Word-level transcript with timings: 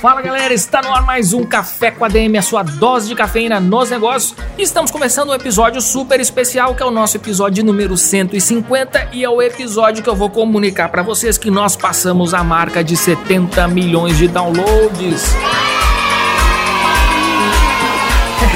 Fala 0.00 0.22
galera, 0.22 0.54
está 0.54 0.80
no 0.80 0.94
ar 0.94 1.02
mais 1.02 1.32
um 1.32 1.42
Café 1.42 1.90
com 1.90 2.04
a 2.04 2.08
DM, 2.08 2.38
a 2.38 2.42
sua 2.42 2.62
dose 2.62 3.08
de 3.08 3.16
cafeína 3.16 3.58
nos 3.58 3.90
negócios. 3.90 4.32
Estamos 4.56 4.92
começando 4.92 5.30
um 5.30 5.34
episódio 5.34 5.80
super 5.80 6.20
especial, 6.20 6.72
que 6.76 6.82
é 6.84 6.86
o 6.86 6.90
nosso 6.92 7.16
episódio 7.16 7.64
número 7.64 7.96
150 7.96 9.08
e 9.12 9.24
é 9.24 9.28
o 9.28 9.42
episódio 9.42 10.00
que 10.00 10.08
eu 10.08 10.14
vou 10.14 10.30
comunicar 10.30 10.88
para 10.88 11.02
vocês 11.02 11.36
que 11.36 11.50
nós 11.50 11.74
passamos 11.74 12.32
a 12.32 12.44
marca 12.44 12.84
de 12.84 12.96
70 12.96 13.66
milhões 13.66 14.16
de 14.16 14.28
downloads. 14.28 15.34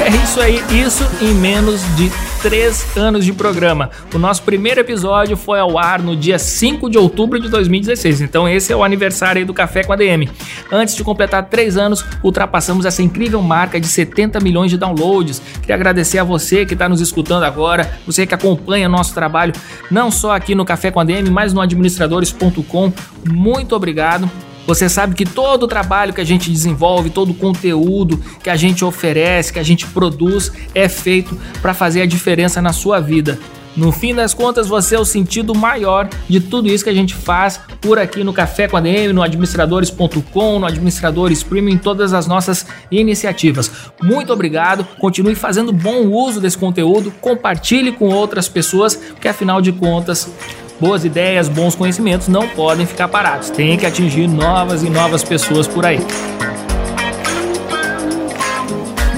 É 0.01 0.09
isso 0.23 0.39
aí, 0.39 0.63
isso 0.71 1.05
em 1.21 1.33
menos 1.33 1.81
de 1.97 2.09
três 2.43 2.97
anos 2.97 3.23
de 3.23 3.31
programa. 3.31 3.89
O 4.13 4.17
nosso 4.17 4.43
primeiro 4.43 4.81
episódio 4.81 5.37
foi 5.37 5.61
ao 5.61 5.79
ar 5.79 6.01
no 6.01 6.13
dia 6.13 6.37
5 6.37 6.89
de 6.89 6.97
outubro 6.97 7.39
de 7.39 7.47
2016, 7.47 8.19
então 8.19 8.49
esse 8.49 8.73
é 8.73 8.75
o 8.75 8.83
aniversário 8.83 9.45
do 9.45 9.53
Café 9.53 9.81
com 9.81 9.93
a 9.93 9.95
DM. 9.95 10.29
Antes 10.69 10.93
de 10.93 11.05
completar 11.05 11.45
três 11.45 11.77
anos, 11.77 12.03
ultrapassamos 12.21 12.85
essa 12.85 13.01
incrível 13.01 13.41
marca 13.41 13.79
de 13.79 13.87
70 13.87 14.41
milhões 14.41 14.69
de 14.69 14.77
downloads. 14.77 15.41
Queria 15.61 15.75
agradecer 15.75 16.19
a 16.19 16.23
você 16.25 16.65
que 16.65 16.73
está 16.73 16.89
nos 16.89 16.99
escutando 16.99 17.43
agora, 17.43 17.89
você 18.05 18.27
que 18.27 18.35
acompanha 18.35 18.89
nosso 18.89 19.13
trabalho, 19.13 19.53
não 19.89 20.11
só 20.11 20.35
aqui 20.35 20.53
no 20.53 20.65
Café 20.65 20.91
com 20.91 20.99
a 20.99 21.05
DM, 21.05 21.29
mas 21.29 21.53
no 21.53 21.61
administradores.com. 21.61 22.91
Muito 23.25 23.73
obrigado. 23.73 24.29
Você 24.65 24.87
sabe 24.87 25.15
que 25.15 25.25
todo 25.25 25.63
o 25.63 25.67
trabalho 25.67 26.13
que 26.13 26.21
a 26.21 26.25
gente 26.25 26.49
desenvolve, 26.49 27.09
todo 27.09 27.31
o 27.31 27.35
conteúdo 27.35 28.19
que 28.41 28.49
a 28.49 28.55
gente 28.55 28.85
oferece, 28.85 29.51
que 29.51 29.59
a 29.59 29.63
gente 29.63 29.85
produz, 29.87 30.51
é 30.73 30.87
feito 30.87 31.37
para 31.61 31.73
fazer 31.73 32.01
a 32.01 32.05
diferença 32.05 32.61
na 32.61 32.71
sua 32.71 32.99
vida. 32.99 33.37
No 33.75 33.91
fim 33.91 34.13
das 34.13 34.35
contas, 34.35 34.67
você 34.67 34.95
é 34.95 34.99
o 34.99 35.05
sentido 35.05 35.55
maior 35.55 36.07
de 36.29 36.39
tudo 36.39 36.69
isso 36.69 36.83
que 36.83 36.91
a 36.91 36.93
gente 36.93 37.15
faz 37.15 37.59
por 37.81 37.97
aqui 37.97 38.23
no 38.23 38.31
Café 38.31 38.67
com 38.67 38.77
a 38.77 38.79
DM, 38.79 39.11
no 39.13 39.23
administradores.com, 39.23 40.59
no 40.59 40.65
Administradores 40.67 41.41
Premium, 41.41 41.73
em 41.73 41.77
todas 41.77 42.13
as 42.13 42.27
nossas 42.27 42.67
iniciativas. 42.91 43.71
Muito 44.01 44.31
obrigado, 44.31 44.85
continue 44.99 45.33
fazendo 45.33 45.73
bom 45.73 46.05
uso 46.07 46.39
desse 46.39 46.57
conteúdo, 46.57 47.11
compartilhe 47.19 47.91
com 47.91 48.09
outras 48.09 48.47
pessoas, 48.47 48.95
porque 48.95 49.27
afinal 49.27 49.59
de 49.59 49.71
contas, 49.71 50.29
boas 50.79 51.05
ideias, 51.05 51.47
bons 51.47 51.75
conhecimentos 51.75 52.27
não 52.27 52.47
podem 52.49 52.85
ficar 52.85 53.07
parados. 53.07 53.49
Tem 53.49 53.77
que 53.77 53.85
atingir 53.85 54.27
novas 54.27 54.83
e 54.83 54.89
novas 54.89 55.23
pessoas 55.23 55.67
por 55.67 55.85
aí. 55.85 55.99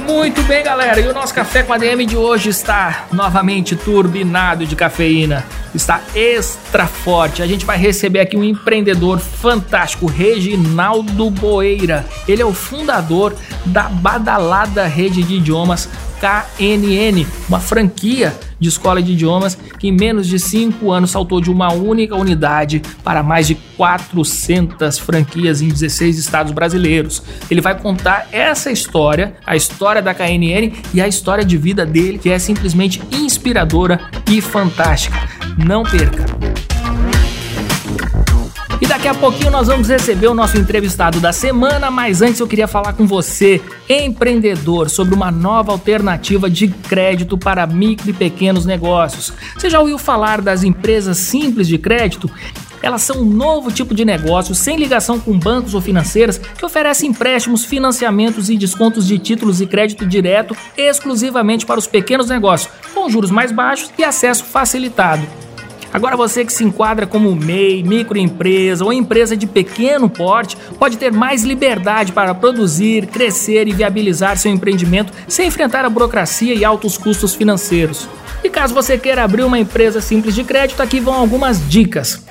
Muito 0.06 0.42
bem, 0.44 0.64
galera. 0.64 1.00
E 1.00 1.08
o 1.08 1.14
nosso 1.14 1.34
café 1.34 1.62
com 1.62 1.74
a 1.74 1.78
DM 1.78 2.06
de 2.06 2.16
hoje 2.16 2.50
está 2.50 3.06
novamente 3.12 3.76
turbinado 3.76 4.66
de 4.66 4.76
cafeína. 4.76 5.46
Está 5.74 6.02
extra 6.16 6.88
forte. 6.88 7.44
A 7.44 7.48
gente 7.48 7.66
vai 7.66 7.78
receber 7.78 8.22
aqui 8.22 8.38
um 8.38 8.44
empreendedor 8.44 9.20
fantástico, 9.20 10.06
Reginaldo 10.06 11.30
Boeira. 11.30 12.06
Ele 12.28 12.42
é 12.42 12.46
o 12.46 12.54
fundador 12.54 13.36
da 13.66 13.84
badalada 13.84 14.86
rede 14.86 15.22
de 15.22 15.36
idiomas 15.36 15.90
KNN, 16.26 17.24
uma 17.48 17.60
franquia 17.60 18.36
de 18.60 18.68
escola 18.68 19.00
de 19.00 19.12
idiomas 19.12 19.56
que 19.78 19.90
em 19.90 19.92
menos 19.92 20.26
de 20.26 20.40
5 20.40 20.92
anos 20.92 21.12
saltou 21.12 21.40
de 21.40 21.52
uma 21.52 21.72
única 21.72 22.16
unidade 22.16 22.82
para 23.04 23.22
mais 23.22 23.46
de 23.46 23.54
400 23.78 24.98
franquias 24.98 25.62
em 25.62 25.68
16 25.68 26.18
estados 26.18 26.52
brasileiros. 26.52 27.22
Ele 27.52 27.62
vai 27.62 27.78
contar 27.78 28.28
essa 28.32 28.72
história, 28.72 29.36
a 29.46 29.56
história 29.56 30.02
da 30.02 30.16
KNN 30.16 30.74
e 30.96 31.00
a 31.00 31.08
história 31.08 31.46
de 31.46 31.58
vida 31.58 31.86
dele, 31.86 32.18
que 32.18 32.32
é 32.32 32.40
simplesmente 32.40 33.00
inspiradora 33.12 34.10
e 34.28 34.42
fantástica. 34.42 35.30
Não 35.64 35.84
perca! 35.84 36.26
E 38.82 38.86
daqui 38.86 39.08
a 39.08 39.14
pouquinho 39.14 39.52
nós 39.52 39.68
vamos 39.68 39.88
receber 39.88 40.28
o 40.28 40.34
nosso 40.34 40.58
entrevistado 40.58 41.20
da 41.20 41.32
semana, 41.32 41.90
mas 41.90 42.22
antes 42.22 42.40
eu 42.40 42.48
queria 42.48 42.68
falar 42.68 42.94
com 42.94 43.08
você, 43.08 43.62
empreendedor, 43.90 44.90
sobre 44.90 45.16
uma 45.16 45.32
nova 45.32 45.72
alternativa 45.72 46.50
de 46.50 46.68
crédito 46.68 47.38
para 47.38 47.66
micro 47.66 48.10
e 48.10 48.14
pequenos 48.14 48.66
negócios. 48.66 49.32
Você 49.58 49.70
já 49.70 49.80
ouviu 49.80 49.98
falar 49.98 50.42
das 50.42 50.64
empresas 50.64 51.18
simples 51.18 51.68
de 51.68 51.78
crédito? 51.78 52.30
Elas 52.82 53.02
são 53.02 53.22
um 53.22 53.26
novo 53.26 53.72
tipo 53.72 53.96
de 53.96 54.04
negócio 54.04 54.54
sem 54.54 54.78
ligação 54.78 55.20
com 55.20 55.40
bancos 55.40 55.74
ou 55.74 55.82
financeiras 55.82 56.38
que 56.38 56.66
oferecem 56.66 57.10
empréstimos, 57.10 57.64
financiamentos 57.64 58.50
e 58.50 58.58
descontos 58.58 59.08
de 59.08 59.18
títulos 59.18 59.62
e 59.62 59.66
crédito 59.66 60.06
direto 60.06 60.56
exclusivamente 60.78 61.66
para 61.66 61.80
os 61.80 61.88
pequenos 61.88 62.28
negócios, 62.28 62.72
com 62.94 63.10
juros 63.10 63.32
mais 63.32 63.52
baixos 63.52 63.92
e 63.98 64.04
acesso 64.04 64.44
facilitado. 64.44 65.45
Agora 65.94 66.18
você 66.18 66.44
que 66.44 66.52
se 66.52 66.64
enquadra 66.64 67.08
como 67.08 67.36
MEI, 67.36 67.84
microempresa 67.84 68.84
ou 68.84 68.92
empresa 68.92 69.36
de 69.36 69.48
pequeno 69.48 70.10
porte, 70.10 70.58
pode 70.78 70.98
ter 70.98 71.12
mais 71.12 71.44
liberdade 71.44 72.12
para 72.12 72.36
produzir, 72.36 73.08
crescer 73.08 73.68
e 73.68 73.74
viabilizar 73.74 74.38
seu 74.38 74.52
empreendimento 74.52 75.14
sem 75.28 75.48
enfrentar 75.48 75.86
a 75.86 75.90
burocracia 75.90 76.54
e 76.54 76.66
altos 76.66 76.98
custos 76.98 77.36
financeiros. 77.36 78.08
E 78.44 78.50
caso 78.50 78.74
você 78.74 78.98
queira 78.98 79.24
abrir 79.24 79.44
uma 79.44 79.58
empresa 79.58 80.02
simples 80.02 80.36
de 80.36 80.44
crédito, 80.44 80.82
aqui 80.82 81.00
vão 81.00 81.16
algumas 81.16 81.68
dicas. 81.68 82.24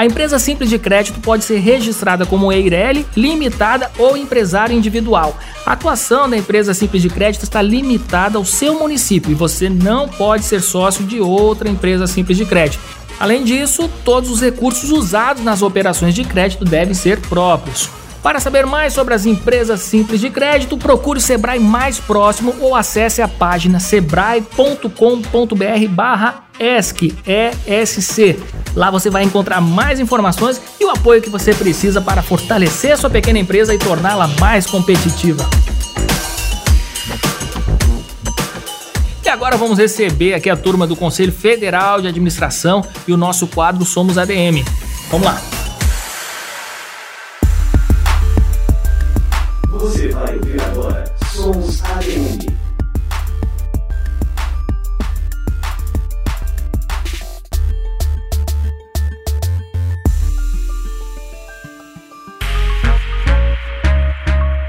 A 0.00 0.06
empresa 0.06 0.38
simples 0.38 0.70
de 0.70 0.78
crédito 0.78 1.20
pode 1.20 1.44
ser 1.44 1.58
registrada 1.58 2.24
como 2.24 2.50
EIRELI, 2.50 3.04
limitada 3.14 3.90
ou 3.98 4.16
empresário 4.16 4.74
individual. 4.74 5.38
A 5.66 5.72
atuação 5.72 6.26
da 6.26 6.38
empresa 6.38 6.72
simples 6.72 7.02
de 7.02 7.10
crédito 7.10 7.42
está 7.42 7.60
limitada 7.60 8.38
ao 8.38 8.44
seu 8.46 8.78
município 8.78 9.30
e 9.30 9.34
você 9.34 9.68
não 9.68 10.08
pode 10.08 10.44
ser 10.44 10.62
sócio 10.62 11.04
de 11.04 11.20
outra 11.20 11.68
empresa 11.68 12.06
simples 12.06 12.38
de 12.38 12.46
crédito. 12.46 12.82
Além 13.20 13.44
disso, 13.44 13.90
todos 14.02 14.30
os 14.30 14.40
recursos 14.40 14.90
usados 14.90 15.44
nas 15.44 15.60
operações 15.60 16.14
de 16.14 16.24
crédito 16.24 16.64
devem 16.64 16.94
ser 16.94 17.20
próprios. 17.20 17.90
Para 18.22 18.40
saber 18.40 18.64
mais 18.64 18.94
sobre 18.94 19.12
as 19.12 19.26
empresas 19.26 19.80
simples 19.80 20.18
de 20.18 20.30
crédito, 20.30 20.78
procure 20.78 21.18
o 21.18 21.22
Sebrae 21.22 21.60
mais 21.60 21.98
próximo 21.98 22.54
ou 22.58 22.74
acesse 22.74 23.20
a 23.20 23.28
página 23.28 23.78
sebrae.com.br/esc, 23.78 26.49
ESC. 26.60 28.38
Lá 28.76 28.90
você 28.90 29.10
vai 29.10 29.24
encontrar 29.24 29.60
mais 29.60 29.98
informações 29.98 30.60
e 30.78 30.84
o 30.84 30.90
apoio 30.90 31.22
que 31.22 31.30
você 31.30 31.54
precisa 31.54 32.00
para 32.00 32.22
fortalecer 32.22 32.96
sua 32.96 33.10
pequena 33.10 33.38
empresa 33.38 33.74
e 33.74 33.78
torná-la 33.78 34.28
mais 34.38 34.66
competitiva. 34.66 35.48
agora 39.40 39.56
vamos 39.56 39.78
receber 39.78 40.34
aqui 40.34 40.50
a 40.50 40.56
turma 40.56 40.86
do 40.86 40.94
Conselho 40.94 41.32
Federal 41.32 42.02
de 42.02 42.08
Administração 42.08 42.84
e 43.08 43.12
o 43.12 43.16
nosso 43.16 43.46
quadro 43.46 43.84
Somos 43.86 44.18
ADM. 44.18 44.62
Vamos 45.10 45.26
lá. 45.26 45.40
Você 49.70 50.08
vai 50.08 50.36
ouvir 50.36 50.60
agora 50.60 51.04
Somos 51.32 51.82
ADM. 51.82 52.49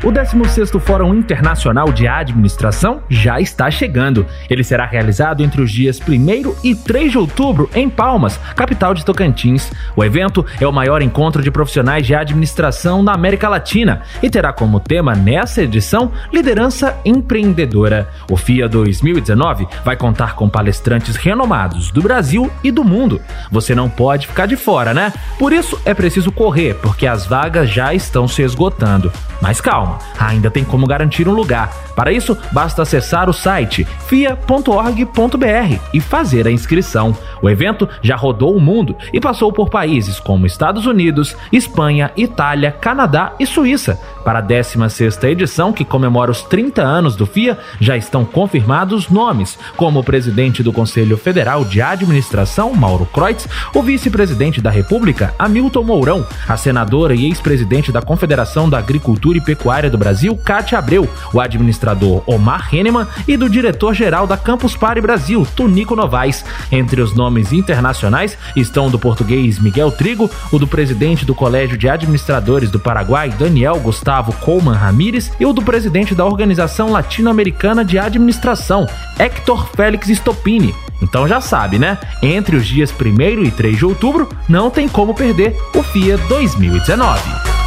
O 0.03 0.11
16º 0.11 0.79
Fórum 0.79 1.13
Internacional 1.13 1.91
de 1.91 2.07
Administração 2.07 3.03
já 3.07 3.39
está 3.39 3.69
chegando. 3.69 4.25
Ele 4.49 4.63
será 4.63 4.83
realizado 4.83 5.43
entre 5.43 5.61
os 5.61 5.71
dias 5.71 5.99
1 5.99 6.55
e 6.63 6.73
3 6.73 7.11
de 7.11 7.19
outubro 7.19 7.69
em 7.75 7.87
Palmas, 7.87 8.39
capital 8.55 8.95
de 8.95 9.05
Tocantins. 9.05 9.71
O 9.95 10.03
evento 10.03 10.43
é 10.59 10.65
o 10.65 10.73
maior 10.73 11.03
encontro 11.03 11.43
de 11.43 11.51
profissionais 11.51 12.07
de 12.07 12.15
administração 12.15 13.03
na 13.03 13.13
América 13.13 13.47
Latina 13.47 14.01
e 14.23 14.29
terá 14.29 14.51
como 14.51 14.79
tema 14.79 15.13
nessa 15.13 15.61
edição 15.61 16.11
liderança 16.33 16.97
empreendedora. 17.05 18.09
O 18.27 18.35
FIA 18.35 18.67
2019 18.67 19.67
vai 19.85 19.95
contar 19.95 20.33
com 20.33 20.49
palestrantes 20.49 21.15
renomados 21.15 21.91
do 21.91 22.01
Brasil 22.01 22.49
e 22.63 22.71
do 22.71 22.83
mundo. 22.83 23.21
Você 23.51 23.75
não 23.75 23.87
pode 23.87 24.25
ficar 24.25 24.47
de 24.47 24.55
fora, 24.55 24.95
né? 24.95 25.13
Por 25.37 25.53
isso 25.53 25.79
é 25.85 25.93
preciso 25.93 26.31
correr, 26.31 26.73
porque 26.81 27.05
as 27.05 27.27
vagas 27.27 27.69
já 27.69 27.93
estão 27.93 28.27
se 28.27 28.41
esgotando. 28.41 29.11
Mas 29.41 29.59
calma, 29.59 29.97
ainda 30.19 30.51
tem 30.51 30.63
como 30.63 30.85
garantir 30.85 31.27
um 31.27 31.33
lugar. 31.33 31.73
Para 31.95 32.13
isso, 32.13 32.37
basta 32.51 32.83
acessar 32.83 33.29
o 33.29 33.33
site 33.33 33.85
fia.org.br 34.07 35.79
e 35.93 35.99
fazer 35.99 36.47
a 36.47 36.51
inscrição. 36.51 37.15
O 37.41 37.49
evento 37.49 37.89
já 38.01 38.15
rodou 38.15 38.55
o 38.55 38.61
mundo 38.61 38.95
e 39.11 39.19
passou 39.19 39.51
por 39.51 39.69
países 39.69 40.19
como 40.19 40.45
Estados 40.45 40.85
Unidos, 40.85 41.35
Espanha, 41.51 42.11
Itália, 42.15 42.71
Canadá 42.71 43.33
e 43.39 43.45
Suíça. 43.45 43.99
Para 44.23 44.39
a 44.39 44.43
16ª 44.43 45.29
edição, 45.29 45.73
que 45.73 45.83
comemora 45.83 46.29
os 46.29 46.43
30 46.43 46.81
anos 46.81 47.15
do 47.15 47.25
FIA, 47.25 47.57
já 47.79 47.97
estão 47.97 48.23
confirmados 48.23 49.09
nomes, 49.09 49.57
como 49.75 49.99
o 49.99 50.03
presidente 50.03 50.61
do 50.61 50.71
Conselho 50.71 51.17
Federal 51.17 51.65
de 51.65 51.81
Administração, 51.81 52.73
Mauro 52.73 53.07
Kreutz, 53.07 53.47
o 53.73 53.81
vice-presidente 53.81 54.61
da 54.61 54.69
República, 54.69 55.33
Hamilton 55.39 55.83
Mourão, 55.83 56.27
a 56.47 56.55
senadora 56.55 57.15
e 57.15 57.25
ex-presidente 57.25 57.91
da 57.91 58.01
Confederação 58.01 58.69
da 58.69 58.77
Agricultura 58.77 59.30
e 59.35 59.41
Pecuária 59.41 59.89
do 59.89 59.97
Brasil, 59.97 60.35
Cátia 60.37 60.77
Abreu, 60.77 61.09
o 61.33 61.39
administrador 61.39 62.23
Omar 62.25 62.73
Henneman 62.73 63.07
e 63.27 63.35
do 63.37 63.49
diretor-geral 63.49 64.27
da 64.27 64.37
Campus 64.37 64.75
Party 64.75 65.01
Brasil, 65.01 65.47
Tunico 65.55 65.95
Novaes. 65.95 66.43
Entre 66.71 67.01
os 67.01 67.13
nomes 67.13 67.51
internacionais 67.53 68.37
estão 68.55 68.87
o 68.87 68.89
do 68.89 68.99
português 68.99 69.59
Miguel 69.59 69.91
Trigo, 69.91 70.29
o 70.51 70.59
do 70.59 70.67
presidente 70.67 71.25
do 71.25 71.35
Colégio 71.35 71.77
de 71.77 71.89
Administradores 71.89 72.69
do 72.69 72.79
Paraguai, 72.79 73.29
Daniel 73.29 73.79
Gustavo 73.79 74.33
Coleman 74.33 74.73
Ramírez, 74.73 75.31
e 75.39 75.45
o 75.45 75.53
do 75.53 75.61
presidente 75.61 76.13
da 76.15 76.25
Organização 76.25 76.91
Latino-Americana 76.91 77.83
de 77.83 77.97
Administração, 77.97 78.87
Hector 79.17 79.67
Félix 79.75 80.09
Stopini. 80.09 80.73
Então 81.01 81.27
já 81.27 81.41
sabe, 81.41 81.79
né? 81.79 81.97
Entre 82.21 82.55
os 82.55 82.65
dias 82.65 82.93
1 82.93 83.43
e 83.43 83.51
3 83.51 83.77
de 83.77 83.85
outubro, 83.85 84.29
não 84.47 84.69
tem 84.69 84.87
como 84.87 85.13
perder 85.13 85.57
o 85.75 85.81
FIA 85.81 86.17
2019. 86.17 87.60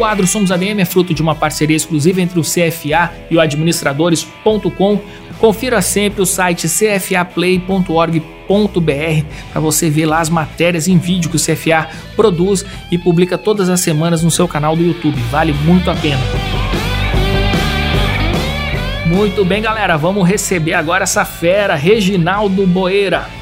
Quadro 0.00 0.26
Somos 0.26 0.50
ADM 0.50 0.80
é 0.80 0.86
fruto 0.86 1.12
de 1.12 1.20
uma 1.20 1.34
parceria 1.34 1.76
exclusiva 1.76 2.22
entre 2.22 2.40
o 2.40 2.42
CFA 2.42 3.12
e 3.30 3.36
o 3.36 3.40
administradores.com. 3.40 4.98
Confira 5.38 5.82
sempre 5.82 6.22
o 6.22 6.26
site 6.26 6.66
cfaplay.org.br 6.66 7.84
para 9.52 9.60
você 9.60 9.90
ver 9.90 10.06
lá 10.06 10.20
as 10.20 10.30
matérias 10.30 10.88
em 10.88 10.96
vídeo 10.96 11.28
que 11.28 11.36
o 11.36 11.38
CFA 11.38 11.86
produz 12.16 12.64
e 12.90 12.96
publica 12.96 13.36
todas 13.36 13.68
as 13.68 13.82
semanas 13.82 14.22
no 14.22 14.30
seu 14.30 14.48
canal 14.48 14.74
do 14.74 14.82
YouTube. 14.82 15.20
Vale 15.30 15.52
muito 15.52 15.90
a 15.90 15.94
pena. 15.94 16.22
Muito 19.04 19.44
bem, 19.44 19.60
galera, 19.60 19.98
vamos 19.98 20.26
receber 20.26 20.72
agora 20.72 21.04
essa 21.04 21.26
fera, 21.26 21.74
Reginaldo 21.74 22.66
Boeira. 22.66 23.39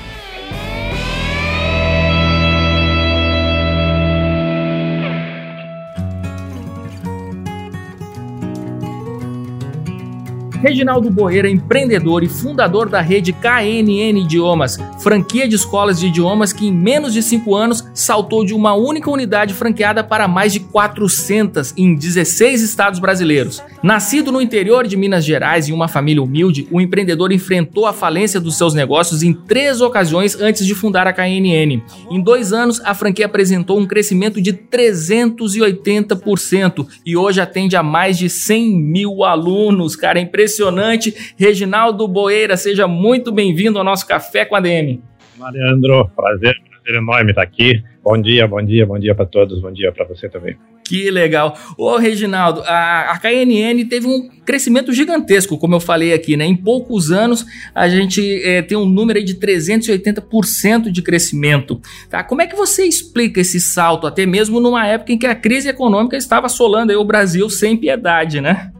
Reginaldo 10.63 11.09
Boeira, 11.11 11.49
empreendedor 11.49 12.25
e 12.25 12.29
fundador 12.29 12.89
da 12.89 13.01
rede 13.01 13.33
KNN 13.33 14.19
Idiomas, 14.19 14.77
franquia 14.99 15.49
de 15.49 15.55
escolas 15.55 16.01
de 16.01 16.09
idiomas 16.09 16.53
que 16.53 16.67
em 16.67 16.73
menos 16.73 17.13
de 17.13 17.23
5 17.23 17.55
anos 17.55 17.88
saltou 17.99 18.45
de 18.45 18.55
uma 18.55 18.75
única 18.75 19.11
unidade 19.11 19.53
franqueada 19.55 20.05
para 20.05 20.29
mais 20.29 20.53
de 20.53 20.61
400 20.61 21.75
em 21.77 21.97
16 21.97 22.63
estados 22.63 23.01
brasileiros. 23.01 23.61
Nascido 23.83 24.31
no 24.31 24.41
interior 24.41 24.87
de 24.87 24.97
Minas 24.97 25.25
Gerais 25.25 25.69
em 25.69 25.73
uma 25.73 25.89
família 25.89 26.23
humilde, 26.23 26.69
o 26.71 26.81
empreendedor 26.81 27.33
enfrentou 27.33 27.87
a 27.87 27.93
falência 27.93 28.39
dos 28.41 28.57
seus 28.57 28.73
negócios 28.73 29.25
em 29.25 29.33
três 29.33 29.81
ocasiões 29.81 30.41
antes 30.41 30.65
de 30.65 30.73
fundar 30.75 31.09
a 31.09 31.13
KNN. 31.13 31.83
Em 32.11 32.23
dois 32.23 32.53
anos, 32.53 32.81
a 32.85 32.95
franquia 32.95 33.27
apresentou 33.27 33.77
um 33.79 33.87
crescimento 33.87 34.41
de 34.41 34.53
380% 34.53 36.87
e 37.05 37.17
hoje 37.17 37.41
atende 37.41 37.75
a 37.77 37.83
mais 37.83 38.17
de 38.17 38.31
100 38.31 38.81
mil 38.81 39.25
alunos. 39.25 39.97
Cara, 39.97 40.21
é 40.21 40.23
impressionante. 40.23 41.35
Reginaldo 41.37 42.07
Boeira, 42.07 42.57
seja 42.57 42.87
muito 42.87 43.33
bem-vindo 43.33 43.77
ao 43.79 43.85
nosso 43.85 44.07
Café 44.07 44.45
com 44.45 44.55
a 44.55 44.61
DM. 44.61 45.03
Mariandro, 45.37 46.09
prazer, 46.17 46.55
prazer 46.89 46.95
enorme 46.95 47.31
estar 47.31 47.43
aqui. 47.43 47.83
Bom 48.03 48.21
dia, 48.21 48.49
bom 48.49 48.63
dia, 48.63 48.87
bom 48.87 48.99
dia 48.99 49.15
para 49.15 49.27
todos, 49.27 49.61
bom 49.61 49.71
dia 49.71 49.93
para 49.93 50.07
você 50.07 50.29
também. 50.29 50.57
Que 50.85 51.11
legal. 51.11 51.55
Ô, 51.77 51.99
Reginaldo, 51.99 52.63
a, 52.65 53.13
a 53.13 53.19
KNN 53.19 53.85
teve 53.87 54.07
um 54.07 54.31
crescimento 54.47 54.91
gigantesco, 54.93 55.59
como 55.59 55.75
eu 55.75 55.81
falei 55.81 56.15
aqui, 56.15 56.35
né? 56.35 56.47
Em 56.47 56.57
poucos 56.57 57.13
anos, 57.13 57.45
a 57.75 57.87
gente 57.89 58.43
é, 58.43 58.63
tem 58.63 58.79
um 58.79 58.87
número 58.87 59.23
de 59.23 59.35
380% 59.35 60.91
de 60.91 61.03
crescimento. 61.03 61.79
Tá? 62.09 62.25
Como 62.25 62.41
é 62.41 62.47
que 62.47 62.57
você 62.57 62.85
explica 62.85 63.41
esse 63.41 63.61
salto, 63.61 64.07
até 64.07 64.25
mesmo 64.25 64.59
numa 64.59 64.87
época 64.87 65.13
em 65.13 65.19
que 65.19 65.27
a 65.27 65.35
crise 65.35 65.69
econômica 65.69 66.17
estava 66.17 66.47
assolando 66.47 66.99
o 66.99 67.05
Brasil 67.05 67.51
sem 67.51 67.77
piedade, 67.77 68.41
né? 68.41 68.73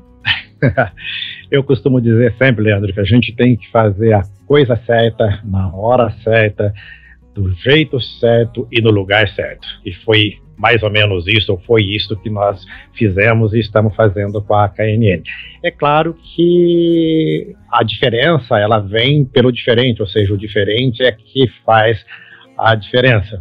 Eu 1.51 1.63
costumo 1.63 2.01
dizer 2.01 2.35
sempre, 2.39 2.65
Leandro, 2.65 2.93
que 2.93 3.01
a 3.01 3.05
gente 3.05 3.35
tem 3.35 3.57
que 3.57 3.71
fazer 3.71 4.15
a 4.15 4.23
coisa 4.47 4.77
certa, 4.87 5.41
na 5.45 5.75
hora 5.75 6.11
certa, 6.23 6.73
do 7.39 7.55
jeito 7.55 8.01
certo 8.01 8.67
e 8.71 8.81
no 8.81 8.91
lugar 8.91 9.29
certo. 9.29 9.67
E 9.85 9.93
foi 9.93 10.39
mais 10.57 10.83
ou 10.83 10.91
menos 10.91 11.27
isso, 11.29 11.53
ou 11.53 11.59
foi 11.61 11.85
isso 11.85 12.17
que 12.17 12.29
nós 12.29 12.67
fizemos 12.93 13.55
e 13.55 13.61
estamos 13.61 13.95
fazendo 13.95 14.43
com 14.43 14.55
a 14.55 14.69
KNN. 14.69 15.23
É 15.63 15.71
claro 15.71 16.17
que 16.35 17.55
a 17.71 17.85
diferença, 17.85 18.59
ela 18.59 18.81
vem 18.81 19.25
pelo 19.25 19.53
diferente, 19.53 20.03
ou 20.03 20.09
seja, 20.09 20.35
o 20.35 20.39
diferente 20.39 21.05
é 21.05 21.13
que 21.13 21.47
faz 21.65 22.05
a 22.59 22.75
diferença. 22.75 23.41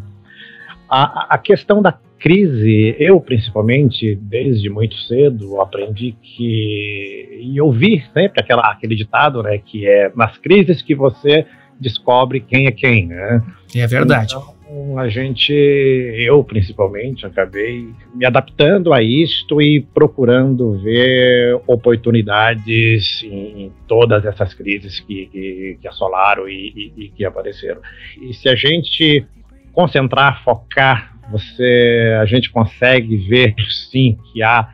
A, 0.87 1.33
a 1.33 1.37
questão 1.39 1.81
da 1.81 1.91
crise, 2.19 2.95
eu 2.99 3.19
principalmente, 3.19 4.15
desde 4.15 4.69
muito 4.69 4.95
cedo, 5.01 5.59
aprendi 5.59 6.15
que. 6.21 7.39
e 7.41 7.59
ouvi 7.59 8.03
sempre 8.13 8.41
aquela, 8.41 8.71
aquele 8.71 8.95
ditado, 8.95 9.41
né, 9.41 9.57
que 9.57 9.87
é 9.87 10.11
nas 10.15 10.37
crises 10.37 10.81
que 10.81 10.93
você 10.93 11.45
descobre 11.79 12.39
quem 12.39 12.67
é 12.67 12.71
quem, 12.71 13.07
né? 13.07 13.41
É 13.75 13.87
verdade. 13.87 14.35
Então, 14.35 14.99
a 14.99 15.07
gente, 15.07 15.53
eu 15.53 16.43
principalmente, 16.43 17.25
acabei 17.25 17.87
me 18.13 18.25
adaptando 18.25 18.93
a 18.93 19.01
isto 19.01 19.61
e 19.61 19.81
procurando 19.81 20.77
ver 20.79 21.59
oportunidades 21.65 23.23
em 23.23 23.71
todas 23.87 24.25
essas 24.25 24.53
crises 24.53 24.99
que, 24.99 25.27
que, 25.27 25.77
que 25.81 25.87
assolaram 25.87 26.49
e, 26.49 26.93
e, 26.97 27.03
e 27.05 27.09
que 27.09 27.23
apareceram. 27.23 27.79
E 28.21 28.33
se 28.33 28.49
a 28.49 28.55
gente 28.55 29.25
concentrar, 29.71 30.43
focar 30.43 31.15
você, 31.29 32.17
a 32.21 32.25
gente 32.25 32.49
consegue 32.49 33.17
ver 33.17 33.53
sim 33.69 34.17
que 34.31 34.41
há 34.41 34.69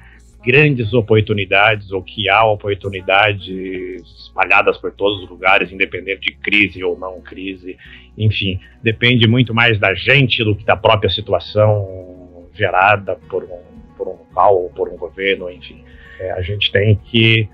grandes 0.45 0.93
oportunidades 0.93 1.91
ou 1.91 2.03
que 2.03 2.29
há 2.29 2.43
oportunidades 2.45 4.01
espalhadas 4.25 4.77
por 4.77 4.91
todos 4.91 5.23
os 5.23 5.29
lugares, 5.29 5.71
independente 5.71 6.21
de 6.21 6.33
crise 6.33 6.83
ou 6.83 6.97
não 6.97 7.21
crise. 7.21 7.77
Enfim, 8.17 8.59
depende 8.81 9.27
muito 9.27 9.53
mais 9.53 9.79
da 9.79 9.93
gente 9.93 10.43
do 10.43 10.55
que 10.55 10.65
da 10.65 10.75
própria 10.75 11.09
situação 11.09 12.49
gerada 12.53 13.15
por 13.29 13.43
um, 13.43 13.95
por 13.97 14.07
um 14.07 14.11
local 14.11 14.63
ou 14.63 14.69
por 14.69 14.89
um 14.89 14.97
governo, 14.97 15.49
enfim. 15.49 15.83
É, 16.19 16.31
a 16.31 16.41
gente 16.41 16.71
tem 16.71 16.95
que 16.95 17.47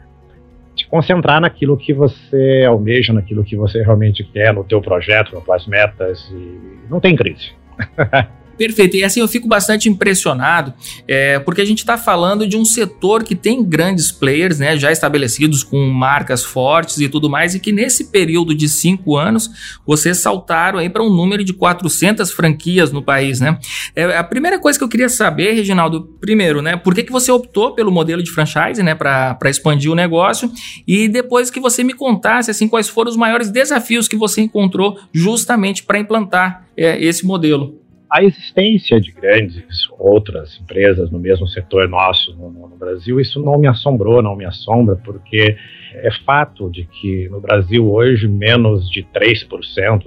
se 0.76 0.88
concentrar 0.88 1.40
naquilo 1.40 1.78
que 1.78 1.94
você 1.94 2.66
almeja, 2.68 3.14
naquilo 3.14 3.44
que 3.44 3.56
você 3.56 3.82
realmente 3.82 4.24
quer, 4.24 4.54
no 4.54 4.64
teu 4.64 4.82
projeto, 4.82 5.36
nas 5.36 5.44
tuas 5.44 5.68
metas, 5.68 6.30
e 6.32 6.90
não 6.90 7.00
tem 7.00 7.16
crise. 7.16 7.52
Perfeito. 8.60 8.98
E 8.98 9.06
assim 9.06 9.22
eu 9.22 9.28
fico 9.30 9.48
bastante 9.48 9.88
impressionado, 9.88 10.74
é, 11.08 11.40
porque 11.40 11.62
a 11.62 11.66
gente 11.66 11.78
está 11.78 11.98
falando 11.98 12.46
de 12.46 12.58
um 12.58 12.66
setor 12.66 13.24
que 13.24 13.34
tem 13.34 13.64
grandes 13.64 14.12
players, 14.12 14.60
né, 14.60 14.78
já 14.78 14.92
estabelecidos 14.92 15.64
com 15.64 15.88
marcas 15.88 16.44
fortes 16.44 16.98
e 17.00 17.08
tudo 17.08 17.30
mais, 17.30 17.56
e 17.56 17.60
que 17.62 17.72
nesse 17.72 18.12
período 18.12 18.54
de 18.54 18.68
cinco 18.68 19.16
anos 19.16 19.50
vocês 19.88 20.18
saltaram 20.18 20.78
aí 20.78 20.90
para 20.90 21.02
um 21.02 21.10
número 21.10 21.42
de 21.42 21.54
400 21.54 22.34
franquias 22.34 22.92
no 22.92 23.02
país, 23.02 23.40
né? 23.40 23.58
É, 23.96 24.18
a 24.18 24.26
primeira 24.26 24.60
coisa 24.60 24.78
que 24.78 24.84
eu 24.84 24.90
queria 24.90 25.08
saber, 25.08 25.54
Reginaldo, 25.54 26.14
primeiro, 26.20 26.62
né, 26.62 26.76
por 26.76 26.94
que, 26.94 27.04
que 27.04 27.14
você 27.14 27.32
optou 27.32 27.74
pelo 27.74 27.90
modelo 27.90 28.22
de 28.22 28.30
franchise, 28.30 28.84
né, 28.84 28.94
para 28.94 29.40
expandir 29.46 29.90
o 29.90 29.96
negócio, 29.96 30.52
e 30.86 31.08
depois 31.08 31.50
que 31.50 31.62
você 31.62 31.82
me 31.82 31.94
contasse 31.94 32.52
assim 32.52 32.68
quais 32.68 32.90
foram 32.90 33.10
os 33.10 33.16
maiores 33.16 33.50
desafios 33.50 34.10
que 34.10 34.18
você 34.18 34.42
encontrou 34.42 35.00
justamente 35.14 35.82
para 35.82 35.98
implantar 35.98 36.68
é, 36.76 37.02
esse 37.02 37.26
modelo 37.26 37.80
a 38.12 38.24
existência 38.24 39.00
de 39.00 39.12
grandes 39.12 39.88
outras 39.92 40.60
empresas 40.60 41.12
no 41.12 41.20
mesmo 41.20 41.48
setor 41.48 41.88
nosso 41.88 42.36
no, 42.36 42.50
no, 42.50 42.76
Brasil, 42.76 43.20
isso 43.20 43.40
não 43.40 43.60
me 43.60 43.68
assombrou, 43.68 44.22
não 44.22 44.36
me 44.36 44.46
assombra, 44.46 44.96
porque 44.96 45.56
é 45.94 46.12
fato 46.26 46.70
de 46.72 46.86
que 46.86 47.30
no 47.30 47.40
Brasil 47.40 47.92
hoje 47.92 48.28
menos 48.28 48.90
de 48.90 49.04
3%, 49.04 49.48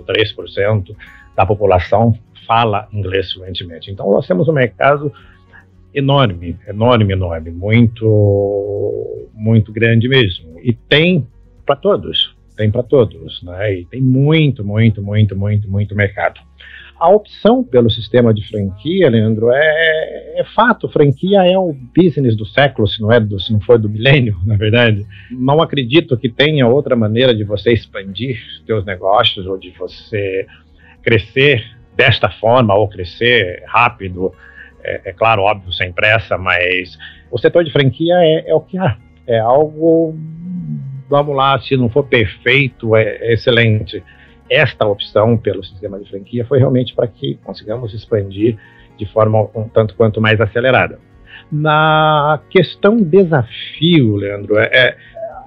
3% 0.05 0.97
da 1.37 1.47
população 1.47 2.19
fala 2.47 2.89
inglês 2.93 3.33
fluentemente. 3.33 3.91
Então, 3.91 4.11
nós 4.11 4.27
temos 4.27 4.49
um 4.49 4.53
mercado 4.53 5.13
enorme, 5.95 6.59
enorme, 6.67 7.13
enorme, 7.13 7.51
muito, 7.51 9.29
muito 9.33 9.73
grande 9.73 10.09
mesmo. 10.09 10.59
E 10.61 10.73
tem 10.73 11.27
para 11.65 11.77
todos, 11.77 12.35
tem 12.57 12.71
para 12.71 12.83
todos, 12.83 13.43
né? 13.43 13.75
E 13.75 13.85
tem 13.85 14.01
muito, 14.01 14.65
muito, 14.65 15.03
muito, 15.03 15.37
muito, 15.37 15.71
muito 15.71 15.95
mercado. 15.95 16.41
A 17.03 17.09
opção 17.09 17.65
pelo 17.65 17.91
sistema 17.91 18.33
de 18.33 18.47
franquia, 18.47 19.11
Leandro, 19.11 19.51
é, 19.51 20.35
é, 20.37 20.45
fato. 20.55 20.89
Franquia 20.89 21.43
é 21.43 21.59
o 21.59 21.75
business 21.97 22.37
do 22.37 22.47
século, 22.47 22.87
se 22.87 23.03
não 23.03 23.11
é 23.11 23.19
do, 23.19 23.41
se 23.41 23.53
não 23.53 23.61
for 23.61 23.77
do 23.77 23.91
milênio, 23.91 24.39
na 24.47 24.57
verdade. 24.57 25.05
Não 25.29 25.61
acredito 25.61 26.17
que 26.17 26.29
tenha 26.29 26.65
outra 26.69 26.95
maneira 26.95 27.35
de 27.35 27.43
você 27.43 27.73
expandir 27.73 28.41
seus 28.65 28.85
negócios 28.85 29.45
ou 29.47 29.59
de 29.59 29.71
você 29.71 30.47
crescer 31.03 31.65
desta 31.97 32.31
forma 32.31 32.73
ou 32.73 32.89
crescer 32.89 33.65
rápido. 33.67 34.33
É, 34.85 35.01
é 35.07 35.13
claro, 35.13 35.43
óbvio, 35.43 35.73
sem 35.73 35.93
pressa, 35.93 36.39
mas 36.39 36.97
o 37.33 37.37
setor 37.37 37.65
de 37.65 37.73
franquia 37.73 38.15
é, 38.15 38.51
é 38.51 38.55
o 38.55 38.61
que 38.61 38.79
há. 38.79 38.97
É 39.27 39.41
algo, 39.41 40.17
vamos 41.11 41.35
lá, 41.35 41.59
se 41.59 41.77
não 41.77 41.89
for 41.89 42.05
perfeito, 42.05 42.95
é, 42.95 43.03
é 43.23 43.33
excelente 43.33 44.01
esta 44.51 44.87
opção 44.87 45.37
pelo 45.37 45.63
sistema 45.65 45.99
de 45.99 46.09
franquia 46.09 46.45
foi 46.45 46.59
realmente 46.59 46.95
para 46.95 47.07
que 47.07 47.39
consigamos 47.43 47.95
expandir 47.95 48.59
de 48.97 49.07
forma 49.07 49.49
um 49.55 49.69
tanto 49.69 49.95
quanto 49.95 50.21
mais 50.21 50.41
acelerada. 50.41 50.99
Na 51.51 52.41
questão 52.51 52.97
desafio, 52.97 54.17
Leandro, 54.17 54.59
é, 54.59 54.67
é 54.73 54.97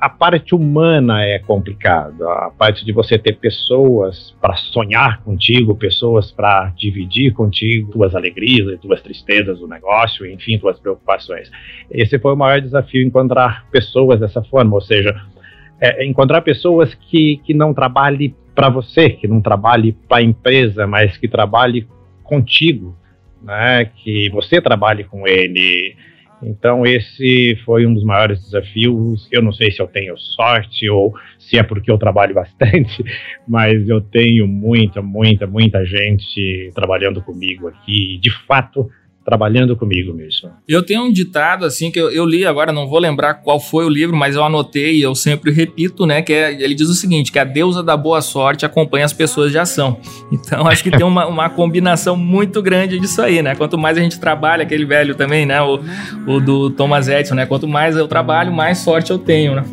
a 0.06 0.10
parte 0.10 0.54
humana 0.54 1.24
é 1.24 1.40
complicada, 1.40 2.30
a 2.30 2.52
parte 2.52 2.86
de 2.86 2.92
você 2.92 3.18
ter 3.18 3.38
pessoas 3.38 4.36
para 4.40 4.56
sonhar 4.56 5.22
contigo, 5.24 5.75
pessoas 5.75 6.32
para 6.32 6.72
dividir 6.78 7.34
contigo 7.34 7.92
tuas 7.92 8.14
alegrias 8.14 8.68
e 8.68 8.78
tuas 8.78 9.02
tristezas 9.02 9.60
do 9.60 9.68
negócio, 9.68 10.25
enfim, 10.30 10.60
tuas 10.60 10.80
preocupações. 10.80 11.50
Esse 11.90 12.20
foi 12.20 12.34
o 12.34 12.36
maior 12.36 12.62
desafio, 12.62 13.02
encontrar 13.02 13.66
pessoas 13.72 14.20
dessa 14.20 14.44
forma, 14.44 14.75
ou 14.75 14.82
seja, 14.82 15.16
é, 15.82 16.06
encontrar 16.06 16.42
pessoas 16.42 16.94
que, 16.94 17.38
que 17.38 17.54
não 17.54 17.74
trabalhem 17.74 18.36
para 18.56 18.70
você, 18.70 19.10
que 19.10 19.28
não 19.28 19.42
trabalhe 19.42 19.92
para 20.08 20.18
a 20.18 20.24
empresa, 20.24 20.88
mas 20.88 21.18
que 21.18 21.28
trabalhe 21.28 21.88
contigo, 22.24 22.98
né? 23.44 23.86
que 23.86 24.30
você 24.30 24.62
trabalhe 24.62 25.04
com 25.04 25.28
ele. 25.28 25.96
Então, 26.42 26.86
esse 26.86 27.58
foi 27.66 27.86
um 27.86 27.94
dos 27.94 28.04
maiores 28.04 28.42
desafios. 28.42 29.28
Eu 29.32 29.42
não 29.42 29.52
sei 29.52 29.72
se 29.72 29.82
eu 29.82 29.88
tenho 29.88 30.18
sorte 30.18 30.90
ou 30.90 31.14
se 31.40 31.58
é 31.58 31.64
porque 31.64 31.92
eu 31.92 31.98
trabalho 31.98 32.34
bastante, 32.36 33.04
mas 33.48 33.88
eu 33.90 34.02
tenho 34.02 34.48
muita, 34.48 35.02
muita, 35.02 35.46
muita 35.46 35.86
gente 35.86 36.72
trabalhando 36.74 37.22
comigo 37.22 37.68
aqui. 37.68 38.18
De 38.22 38.32
fato, 38.46 38.90
trabalhando 39.25 39.75
comigo 39.75 40.13
mesmo. 40.13 40.51
Eu 40.67 40.84
tenho 40.84 41.01
um 41.01 41.12
ditado 41.12 41.65
assim 41.65 41.89
que 41.89 42.00
eu, 42.00 42.12
eu, 42.12 42.24
li 42.24 42.46
agora, 42.46 42.72
não 42.72 42.88
vou 42.88 43.00
lembrar 43.00 43.34
qual 43.34 43.60
foi 43.60 43.84
o 43.84 43.89
livro, 43.89 44.15
mas 44.15 44.36
eu 44.36 44.44
anotei 44.44 44.98
e 44.98 45.01
eu 45.01 45.15
sempre 45.15 45.51
repito, 45.51 46.05
né? 46.05 46.22
Que 46.22 46.32
é, 46.32 46.53
ele 46.62 46.75
diz 46.75 46.88
o 46.88 46.94
seguinte: 46.94 47.32
que 47.32 47.39
a 47.39 47.44
deusa 47.44 47.82
da 47.82 47.98
boa 47.98 48.22
sorte 48.22 48.65
acompanha 48.65 49.03
as 49.03 49.13
pessoas 49.13 49.51
de 49.51 49.58
ação. 49.58 50.00
Então 50.32 50.67
acho 50.67 50.84
que 50.84 50.91
tem 50.91 51.05
uma, 51.05 51.25
uma 51.25 51.50
combinação 51.50 52.15
muito 52.15 52.62
grande 52.62 53.00
disso 53.00 53.22
aí, 53.22 53.41
né? 53.41 53.55
Quanto 53.55 53.77
mais 53.77 53.98
a 53.98 54.01
gente 54.01 54.20
trabalha, 54.20 54.63
aquele 54.63 54.86
velho 54.86 55.15
também, 55.15 55.46
né? 55.46 55.60
O, 55.62 55.79
o 56.27 56.39
do 56.39 56.70
Thomas 56.70 57.08
Edison, 57.08 57.34
né? 57.34 57.46
Quanto 57.46 57.67
mais 57.67 57.96
eu 57.96 58.08
trabalho, 58.08 58.53
mais 58.53 58.79
sorte 58.79 59.12
eu 59.12 59.17
tenho, 59.17 59.55
né? 59.55 59.63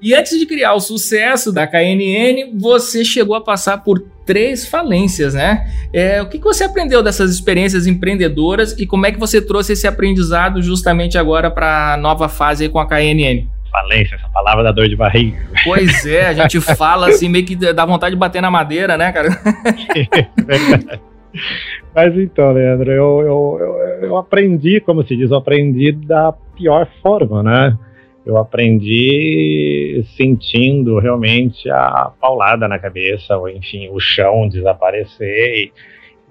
E 0.00 0.14
antes 0.14 0.38
de 0.38 0.46
criar 0.46 0.74
o 0.74 0.80
sucesso 0.80 1.52
da 1.52 1.66
KNN, 1.66 2.52
você 2.58 3.04
chegou 3.04 3.34
a 3.34 3.40
passar 3.40 3.78
por 3.78 3.98
três 4.26 4.66
falências, 4.66 5.34
né? 5.34 5.66
É, 5.92 6.20
o 6.20 6.28
que, 6.28 6.38
que 6.38 6.44
você 6.44 6.64
aprendeu 6.64 7.02
dessas 7.02 7.30
experiências 7.30 7.86
empreendedoras 7.86 8.78
e 8.78 8.86
como 8.86 9.06
é 9.06 9.12
que 9.12 9.18
você 9.18 9.40
trouxe 9.40 9.72
esse 9.72 9.86
aprendizado 9.86 10.60
justamente 10.60 11.16
agora 11.16 11.50
para 11.50 11.94
a 11.94 11.96
nova 11.96 12.28
fase 12.28 12.68
com 12.68 12.78
a 12.78 12.86
KNN? 12.86 13.46
Falência, 13.70 14.16
essa 14.16 14.28
palavra 14.28 14.64
dá 14.64 14.72
dor 14.72 14.88
de 14.88 14.96
barriga. 14.96 15.38
Pois 15.64 16.04
é, 16.04 16.26
a 16.28 16.32
gente 16.34 16.60
fala 16.76 17.08
assim, 17.08 17.28
meio 17.28 17.44
que 17.44 17.56
dá 17.56 17.86
vontade 17.86 18.14
de 18.14 18.18
bater 18.18 18.42
na 18.42 18.50
madeira, 18.50 18.96
né, 18.96 19.12
cara? 19.12 19.28
Mas 21.94 22.16
então, 22.18 22.52
Leandro, 22.52 22.90
eu, 22.90 23.20
eu, 23.20 23.58
eu, 23.60 24.08
eu 24.08 24.16
aprendi, 24.16 24.80
como 24.80 25.06
se 25.06 25.16
diz, 25.16 25.30
eu 25.30 25.36
aprendi 25.38 25.92
da 25.92 26.32
pior 26.56 26.86
forma, 27.02 27.42
né? 27.42 27.78
Eu 28.26 28.36
aprendi 28.36 30.04
sentindo 30.16 30.98
realmente 30.98 31.70
a 31.70 32.10
paulada 32.20 32.66
na 32.66 32.76
cabeça, 32.76 33.38
ou 33.38 33.48
enfim, 33.48 33.88
o 33.88 34.00
chão 34.00 34.48
desaparecer, 34.48 35.70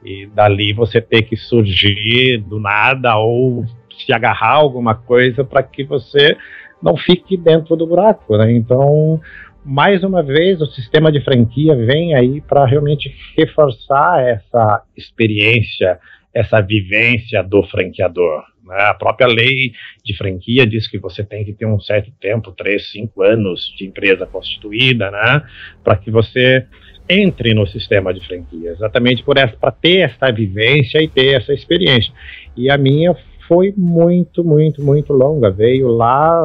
e, 0.03 0.13
e 0.23 0.27
dali 0.27 0.73
você 0.73 0.99
ter 0.99 1.21
que 1.21 1.37
surgir 1.37 2.39
do 2.39 2.59
nada 2.59 3.17
ou 3.17 3.65
se 3.97 4.11
agarrar 4.11 4.49
a 4.49 4.55
alguma 4.55 4.93
coisa 4.93 5.45
para 5.45 5.63
que 5.63 5.85
você 5.85 6.35
não 6.83 6.97
fique 6.97 7.37
dentro 7.37 7.77
do 7.77 7.87
buraco, 7.87 8.37
né? 8.37 8.51
Então, 8.51 9.21
mais 9.63 10.03
uma 10.03 10.21
vez, 10.21 10.61
o 10.61 10.65
sistema 10.65 11.09
de 11.09 11.21
franquia 11.21 11.75
vem 11.77 12.13
aí 12.13 12.41
para 12.41 12.65
realmente 12.65 13.15
reforçar 13.37 14.21
essa 14.21 14.83
experiência, 14.97 15.97
essa 16.33 16.59
vivência 16.59 17.41
do 17.41 17.63
franqueador. 17.63 18.43
Né? 18.65 18.75
A 18.79 18.93
própria 18.93 19.27
lei 19.27 19.71
de 20.03 20.15
franquia 20.17 20.65
diz 20.65 20.87
que 20.87 20.97
você 20.97 21.23
tem 21.23 21.45
que 21.45 21.53
ter 21.53 21.65
um 21.65 21.79
certo 21.79 22.11
tempo, 22.19 22.51
três, 22.51 22.91
cinco 22.91 23.21
anos 23.21 23.73
de 23.77 23.85
empresa 23.85 24.25
constituída, 24.25 25.11
né? 25.11 25.43
para 25.83 25.95
que 25.95 26.09
você 26.09 26.65
entre 27.07 27.53
no 27.53 27.67
sistema 27.67 28.11
de 28.13 28.25
franquia, 28.25 28.71
exatamente 28.71 29.23
por 29.23 29.37
essa, 29.37 29.55
para 29.55 29.71
ter 29.71 29.99
essa 29.99 30.31
vivência 30.31 31.01
e 31.01 31.07
ter 31.07 31.35
essa 31.35 31.53
experiência. 31.53 32.11
E 32.57 32.69
a 32.69 32.77
minha 32.77 33.15
foi 33.47 33.73
muito, 33.77 34.43
muito, 34.43 34.83
muito 34.83 35.13
longa. 35.13 35.51
Veio 35.51 35.87
lá 35.87 36.41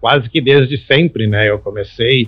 quase 0.00 0.30
que 0.30 0.40
desde 0.40 0.78
sempre, 0.78 1.26
né? 1.26 1.48
Eu 1.48 1.58
comecei 1.58 2.26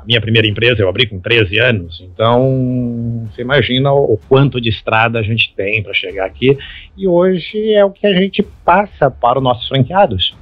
a 0.00 0.04
minha 0.06 0.20
primeira 0.20 0.48
empresa 0.48 0.80
eu 0.80 0.88
abri 0.88 1.06
com 1.06 1.20
13 1.20 1.58
anos, 1.58 2.00
então 2.00 3.28
você 3.30 3.42
imagina 3.42 3.92
o, 3.92 4.18
quanto 4.28 4.60
de 4.60 4.70
estrada 4.70 5.18
a 5.18 5.22
gente 5.22 5.52
tem 5.54 5.82
para 5.82 5.92
chegar 5.92 6.24
aqui. 6.24 6.56
E 6.96 7.06
hoje 7.06 7.74
é 7.74 7.84
o 7.84 7.90
que 7.90 8.06
a 8.06 8.14
gente 8.14 8.42
passa 8.64 9.10
para 9.10 9.38
os 9.38 9.44
nossos 9.44 9.68
franqueados. 9.68 10.34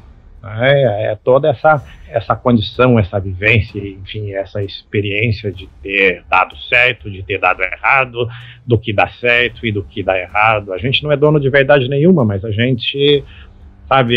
É, 0.60 1.10
é, 1.10 1.18
toda 1.22 1.48
essa, 1.48 1.84
essa 2.08 2.36
condição, 2.36 2.98
essa 2.98 3.18
vivência, 3.18 3.76
enfim, 3.80 4.32
essa 4.32 4.62
experiência 4.62 5.50
de 5.50 5.68
ter 5.82 6.22
dado 6.30 6.56
certo, 6.56 7.10
de 7.10 7.24
ter 7.24 7.38
dado 7.38 7.60
errado, 7.60 8.28
do 8.64 8.78
que 8.78 8.92
dá 8.92 9.08
certo 9.08 9.66
e 9.66 9.72
do 9.72 9.82
que 9.82 10.04
dá 10.04 10.16
errado. 10.16 10.72
A 10.72 10.78
gente 10.78 11.02
não 11.02 11.10
é 11.10 11.16
dono 11.16 11.40
de 11.40 11.50
verdade 11.50 11.88
nenhuma, 11.88 12.24
mas 12.24 12.44
a 12.44 12.52
gente, 12.52 13.24
sabe, 13.88 14.16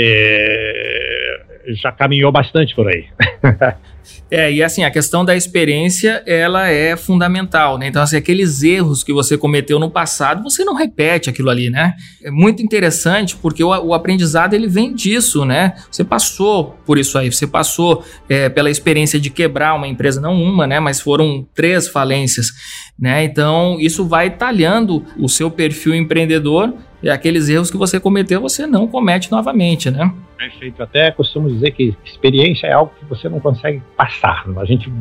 já 1.82 1.91
caminhou 1.91 2.32
bastante 2.32 2.75
por 2.75 2.88
aí. 2.88 3.06
É, 4.30 4.51
e 4.51 4.63
assim, 4.63 4.84
a 4.84 4.89
questão 4.89 5.25
da 5.25 5.36
experiência, 5.36 6.24
ela 6.25 6.68
é 6.70 6.96
fundamental, 6.96 7.77
né? 7.77 7.88
Então, 7.88 8.01
assim, 8.01 8.15
aqueles 8.15 8.63
erros 8.63 9.03
que 9.03 9.12
você 9.12 9.38
cometeu 9.38 9.77
no 9.77 9.91
passado, 9.91 10.41
você 10.41 10.63
não 10.63 10.74
repete 10.74 11.30
aquilo 11.30 11.50
ali, 11.50 11.70
né? 11.70 11.94
É 12.24 12.32
muito 12.32 12.63
interessante 12.63 13.36
porque 13.36 13.62
o, 13.62 13.68
o 13.68 13.94
aprendizado, 13.94 14.53
ele 14.53 14.68
vem 14.68 14.94
disso, 14.94 15.44
né? 15.44 15.74
Você 15.91 16.03
passou 16.03 16.77
por 16.86 16.98
isso 16.98 17.18
aí, 17.18 17.32
você 17.32 17.46
passou 17.46 18.06
é, 18.30 18.48
pela 18.48 18.70
experiência 18.70 19.20
de 19.20 19.30
quebrar 19.30 19.75
uma 19.75 19.88
empresa, 19.88 20.22
não 20.22 20.41
uma, 20.41 20.65
né? 20.65 20.80
Mas 20.80 21.01
foram 21.01 21.46
três 21.53 21.89
falências, 21.89 22.51
né? 22.98 23.24
Então, 23.25 23.77
isso 23.82 24.06
vai 24.08 24.30
talhando 24.30 25.06
o 25.20 25.27
seu 25.27 25.51
perfil 25.51 25.94
empreendedor 25.94 26.74
e 27.01 27.10
aqueles 27.10 27.50
erros 27.50 27.72
que 27.72 27.77
você 27.77 28.00
cometeu, 28.00 28.39
você 28.41 28.67
não 28.67 28.88
comete 28.88 29.31
novamente, 29.31 29.89
né? 29.89 30.13
Perfeito. 30.38 30.81
Até 30.84 31.12
costumo 31.12 31.50
dizer 31.50 31.72
que 31.72 31.96
experiência 32.05 32.67
é 32.67 32.74
algo 32.74 32.91
que 33.00 33.05
você 33.05 33.27
não 33.27 33.39
consegue 33.39 33.81
passar. 33.98 34.46
A 34.58 34.65
gente 34.65 34.91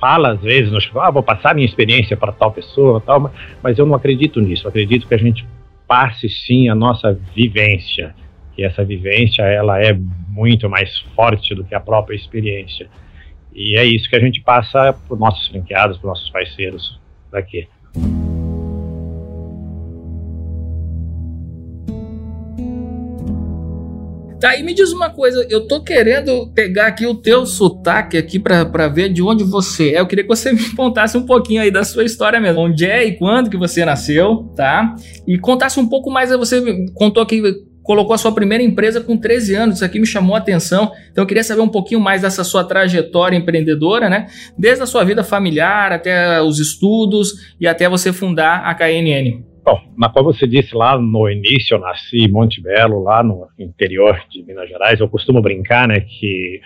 fala 0.00 0.32
às 0.32 0.40
vezes, 0.40 0.72
nós, 0.72 0.90
ah, 0.96 1.10
vou 1.10 1.22
passar 1.22 1.54
minha 1.54 1.66
experiência 1.66 2.16
para 2.16 2.32
tal 2.32 2.52
pessoa, 2.52 3.00
tal, 3.00 3.32
mas 3.62 3.78
eu 3.78 3.86
não 3.86 3.94
acredito 3.94 4.40
nisso. 4.40 4.66
Eu 4.66 4.70
acredito 4.70 5.06
que 5.06 5.14
a 5.14 5.18
gente 5.18 5.46
passe 5.86 6.28
sim 6.28 6.68
a 6.68 6.74
nossa 6.74 7.18
vivência, 7.34 8.14
que 8.54 8.64
essa 8.64 8.84
vivência 8.84 9.42
ela 9.42 9.82
é 9.82 9.92
muito 10.28 10.68
mais 10.68 10.98
forte 11.14 11.54
do 11.54 11.64
que 11.64 11.74
a 11.74 11.80
própria 11.80 12.16
experiência. 12.16 12.88
E 13.54 13.78
é 13.78 13.84
isso 13.84 14.08
que 14.08 14.16
a 14.16 14.20
gente 14.20 14.40
passa 14.40 14.92
para 14.92 15.14
os 15.14 15.20
nossos 15.20 15.46
franqueados, 15.48 15.98
para 15.98 16.06
os 16.06 16.18
nossos 16.18 16.30
parceiros 16.30 17.00
daqui. 17.30 17.68
Tá, 24.40 24.56
e 24.56 24.62
me 24.62 24.74
diz 24.74 24.92
uma 24.92 25.10
coisa, 25.10 25.46
eu 25.48 25.66
tô 25.66 25.82
querendo 25.82 26.50
pegar 26.54 26.88
aqui 26.88 27.06
o 27.06 27.14
teu 27.14 27.46
sotaque 27.46 28.18
aqui 28.18 28.38
para 28.38 28.88
ver 28.88 29.10
de 29.12 29.22
onde 29.22 29.44
você 29.44 29.90
é. 29.90 30.00
Eu 30.00 30.06
queria 30.06 30.24
que 30.24 30.28
você 30.28 30.52
me 30.52 30.74
contasse 30.74 31.16
um 31.16 31.24
pouquinho 31.24 31.62
aí 31.62 31.70
da 31.70 31.84
sua 31.84 32.04
história 32.04 32.40
mesmo. 32.40 32.60
Onde 32.60 32.84
é 32.84 33.04
e 33.04 33.16
quando 33.16 33.48
que 33.48 33.56
você 33.56 33.84
nasceu, 33.84 34.52
tá? 34.56 34.94
E 35.26 35.38
contasse 35.38 35.78
um 35.80 35.88
pouco 35.88 36.10
mais, 36.10 36.30
você 36.30 36.62
contou 36.94 37.22
aqui 37.22 37.40
colocou 37.84 38.14
a 38.14 38.18
sua 38.18 38.32
primeira 38.32 38.64
empresa 38.64 39.00
com 39.00 39.16
13 39.16 39.54
anos. 39.54 39.76
Isso 39.76 39.84
aqui 39.84 40.00
me 40.00 40.06
chamou 40.06 40.34
a 40.34 40.38
atenção. 40.38 40.90
Então 41.12 41.22
eu 41.22 41.28
queria 41.28 41.44
saber 41.44 41.60
um 41.60 41.68
pouquinho 41.68 42.00
mais 42.00 42.22
dessa 42.22 42.42
sua 42.42 42.64
trajetória 42.64 43.36
empreendedora, 43.36 44.08
né? 44.08 44.26
Desde 44.58 44.82
a 44.82 44.86
sua 44.86 45.04
vida 45.04 45.22
familiar 45.22 45.92
até 45.92 46.40
os 46.42 46.58
estudos 46.58 47.54
e 47.60 47.68
até 47.68 47.88
você 47.88 48.12
fundar 48.12 48.64
a 48.64 48.74
KNN. 48.74 49.53
Bom, 49.64 49.80
mas 49.96 50.12
como 50.12 50.30
você 50.30 50.46
disse 50.46 50.76
lá 50.76 50.98
no 50.98 51.26
início, 51.26 51.74
eu 51.74 51.80
nasci 51.80 52.18
em 52.18 52.30
Monte 52.30 52.60
Belo, 52.60 53.02
lá 53.02 53.22
no 53.22 53.48
interior 53.58 54.20
de 54.28 54.42
Minas 54.42 54.68
Gerais. 54.68 55.00
Eu 55.00 55.08
costumo 55.08 55.40
brincar, 55.40 55.88
né, 55.88 56.00
que 56.00 56.60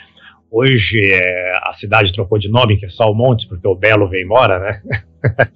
hoje 0.50 0.98
é, 1.12 1.52
a 1.62 1.74
cidade 1.74 2.12
trocou 2.12 2.40
de 2.40 2.48
nome, 2.48 2.76
que 2.76 2.86
é 2.86 2.88
só 2.88 3.08
o 3.08 3.14
Monte, 3.14 3.46
porque 3.46 3.68
o 3.68 3.76
Belo 3.76 4.08
vem 4.08 4.24
embora, 4.24 4.58
né? 4.58 4.82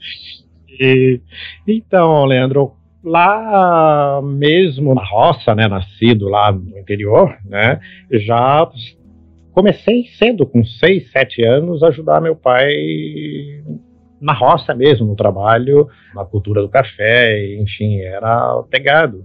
e, 0.78 1.20
então, 1.66 2.24
Leandro, 2.26 2.74
lá 3.02 4.20
mesmo 4.22 4.94
na 4.94 5.04
roça, 5.04 5.52
né, 5.52 5.66
nascido 5.66 6.28
lá 6.28 6.52
no 6.52 6.78
interior, 6.78 7.36
né, 7.44 7.80
já 8.08 8.70
comecei 9.50 10.04
cedo, 10.16 10.46
com 10.46 10.64
seis, 10.64 11.10
sete 11.10 11.44
anos, 11.44 11.82
a 11.82 11.88
ajudar 11.88 12.20
meu 12.20 12.36
pai 12.36 12.72
na 14.22 14.32
roça 14.32 14.72
mesmo, 14.74 15.04
no 15.04 15.16
trabalho, 15.16 15.88
na 16.14 16.24
cultura 16.24 16.62
do 16.62 16.68
café, 16.68 17.56
enfim, 17.56 17.98
era 18.00 18.62
pegado. 18.70 19.24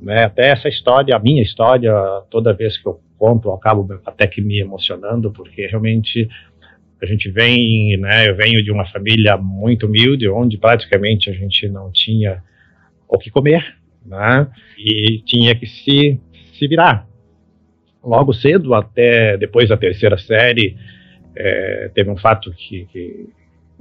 Né? 0.00 0.24
Até 0.24 0.48
essa 0.48 0.68
história, 0.68 1.14
a 1.14 1.20
minha 1.20 1.42
história, 1.42 1.94
toda 2.28 2.52
vez 2.52 2.76
que 2.76 2.86
eu 2.86 3.00
conto, 3.16 3.48
eu 3.48 3.54
acabo 3.54 3.88
até 4.04 4.26
que 4.26 4.42
me 4.42 4.58
emocionando, 4.58 5.30
porque 5.30 5.66
realmente 5.68 6.28
a 7.00 7.06
gente 7.06 7.30
vem, 7.30 7.96
né, 7.96 8.28
eu 8.28 8.36
venho 8.36 8.62
de 8.62 8.70
uma 8.70 8.86
família 8.86 9.36
muito 9.36 9.86
humilde, 9.86 10.28
onde 10.28 10.58
praticamente 10.58 11.30
a 11.30 11.32
gente 11.32 11.68
não 11.68 11.90
tinha 11.90 12.42
o 13.08 13.18
que 13.18 13.30
comer, 13.30 13.76
né? 14.04 14.48
E 14.78 15.20
tinha 15.24 15.54
que 15.54 15.66
se, 15.66 16.20
se 16.54 16.68
virar. 16.68 17.06
Logo 18.02 18.32
cedo, 18.32 18.74
até 18.74 19.36
depois 19.36 19.68
da 19.68 19.76
terceira 19.76 20.16
série, 20.16 20.76
é, 21.36 21.90
teve 21.94 22.10
um 22.10 22.16
fato 22.16 22.52
que, 22.52 22.86
que, 22.86 23.28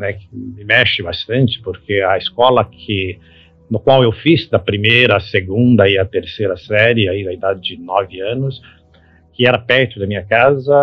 né, 0.01 0.13
que 0.13 0.27
me 0.31 0.65
mexe 0.65 1.01
bastante, 1.03 1.61
porque 1.61 2.01
a 2.01 2.17
escola 2.17 2.65
que 2.65 3.19
no 3.69 3.79
qual 3.79 4.03
eu 4.03 4.11
fiz 4.11 4.49
da 4.49 4.59
primeira, 4.59 5.15
a 5.15 5.19
segunda 5.21 5.87
e 5.87 5.97
a 5.97 6.03
terceira 6.03 6.57
série, 6.57 7.07
aí 7.07 7.23
na 7.23 7.31
idade 7.31 7.61
de 7.61 7.77
nove 7.77 8.19
anos, 8.19 8.61
que 9.31 9.47
era 9.47 9.57
perto 9.57 9.97
da 9.97 10.05
minha 10.05 10.25
casa, 10.25 10.75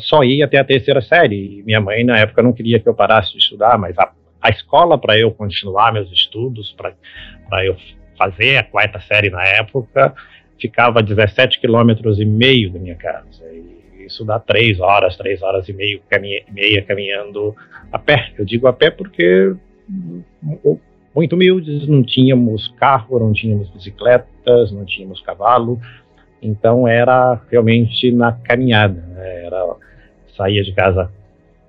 só 0.00 0.24
ia 0.24 0.44
até 0.44 0.58
a 0.58 0.64
terceira 0.64 1.00
série. 1.00 1.60
E 1.60 1.62
minha 1.62 1.80
mãe, 1.80 2.02
na 2.02 2.18
época, 2.18 2.42
não 2.42 2.52
queria 2.52 2.80
que 2.80 2.88
eu 2.88 2.94
parasse 2.94 3.30
de 3.32 3.38
estudar, 3.38 3.78
mas 3.78 3.96
a, 3.96 4.10
a 4.42 4.50
escola 4.50 4.98
para 4.98 5.16
eu 5.16 5.30
continuar 5.30 5.92
meus 5.92 6.10
estudos, 6.10 6.74
para 6.76 7.64
eu 7.64 7.76
fazer 8.18 8.56
a 8.56 8.64
quarta 8.64 9.00
série 9.00 9.30
na 9.30 9.44
época, 9.44 10.12
ficava 10.58 10.98
a 10.98 11.02
17 11.02 11.60
quilômetros 11.60 12.18
e 12.18 12.24
meio 12.24 12.72
da 12.72 12.80
minha 12.80 12.96
casa. 12.96 13.44
E 13.52 13.80
isso 14.06 14.24
dá 14.24 14.38
três 14.38 14.80
horas, 14.80 15.16
três 15.16 15.42
horas 15.42 15.68
e 15.68 15.72
meio, 15.72 16.00
caminha, 16.08 16.42
meia 16.50 16.82
caminhando 16.82 17.54
a 17.92 17.98
pé. 17.98 18.32
Eu 18.38 18.44
digo 18.44 18.66
a 18.66 18.72
pé 18.72 18.90
porque 18.90 19.54
muito 21.14 21.34
humildes, 21.34 21.86
não 21.88 22.02
tínhamos 22.02 22.68
carro, 22.78 23.18
não 23.18 23.32
tínhamos 23.32 23.68
bicicletas, 23.70 24.70
não 24.72 24.84
tínhamos 24.84 25.20
cavalo, 25.20 25.80
então 26.40 26.86
era 26.86 27.40
realmente 27.50 28.10
na 28.12 28.32
caminhada. 28.32 29.00
Né? 29.00 29.46
Era 29.46 29.76
saía 30.36 30.62
de 30.62 30.72
casa 30.72 31.10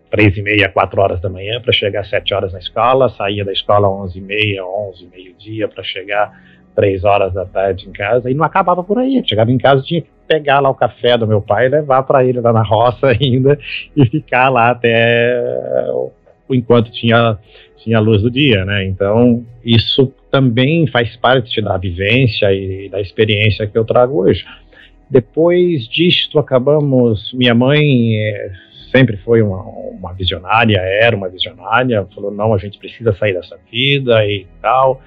três 0.10 0.36
e 0.38 0.42
meia, 0.42 0.70
quatro 0.70 1.02
horas 1.02 1.22
da 1.22 1.30
manhã 1.30 1.60
para 1.62 1.72
chegar 1.72 2.02
às 2.02 2.10
sete 2.10 2.34
horas 2.34 2.54
na 2.54 2.60
escola, 2.60 3.10
saía 3.10 3.46
da 3.46 3.52
escola 3.52 3.90
onze 3.90 4.20
e 4.20 4.22
meia, 4.22 4.66
onze, 4.66 5.08
meio-dia 5.08 5.68
para 5.68 5.84
chegar 5.84 6.32
três 6.76 7.04
horas 7.04 7.34
da 7.34 7.46
tarde 7.46 7.88
em 7.88 7.92
casa 7.92 8.30
e 8.30 8.34
não 8.34 8.44
acabava 8.44 8.84
por 8.84 8.98
aí. 8.98 9.22
Chegava 9.26 9.52
em 9.52 9.58
casa 9.58 9.82
tinha 9.82 10.02
que 10.02 10.10
pegar 10.32 10.62
lá 10.62 10.70
o 10.70 10.76
café 10.76 11.18
do 11.18 11.28
meu 11.28 11.42
pai 11.42 11.68
levar 11.68 12.04
para 12.04 12.24
ele 12.24 12.40
lá 12.40 12.54
na 12.54 12.64
roça 12.64 13.08
ainda 13.20 13.60
e 13.96 14.06
ficar 14.06 14.48
lá 14.48 14.72
até 14.72 15.44
enquanto 16.50 16.90
tinha 16.92 17.38
tinha 17.78 17.98
a 17.98 18.02
luz 18.02 18.22
do 18.22 18.30
dia, 18.30 18.64
né? 18.64 18.86
Então 18.86 19.44
isso 19.66 20.14
também 20.30 20.88
faz 20.88 21.18
parte 21.18 21.62
da 21.62 21.78
vivência 21.78 22.54
e 22.54 22.88
da 22.90 23.02
experiência 23.02 23.68
que 23.68 23.78
eu 23.78 23.84
trago 23.84 24.22
hoje. 24.22 24.46
Depois 25.10 25.88
disto 25.90 26.40
acabamos, 26.40 27.34
minha 27.34 27.54
mãe 27.54 28.16
é, 28.16 28.52
sempre 28.92 29.18
foi 29.18 29.42
uma, 29.42 29.62
uma 29.62 30.14
visionária, 30.14 30.78
era 30.78 31.16
uma 31.16 31.28
visionária, 31.28 32.08
falou, 32.16 32.32
não, 32.32 32.54
a 32.54 32.58
gente 32.58 32.78
precisa 32.78 33.12
sair 33.14 33.34
dessa 33.34 33.58
vida 33.70 34.26
e 34.26 34.46
tal, 34.62 35.02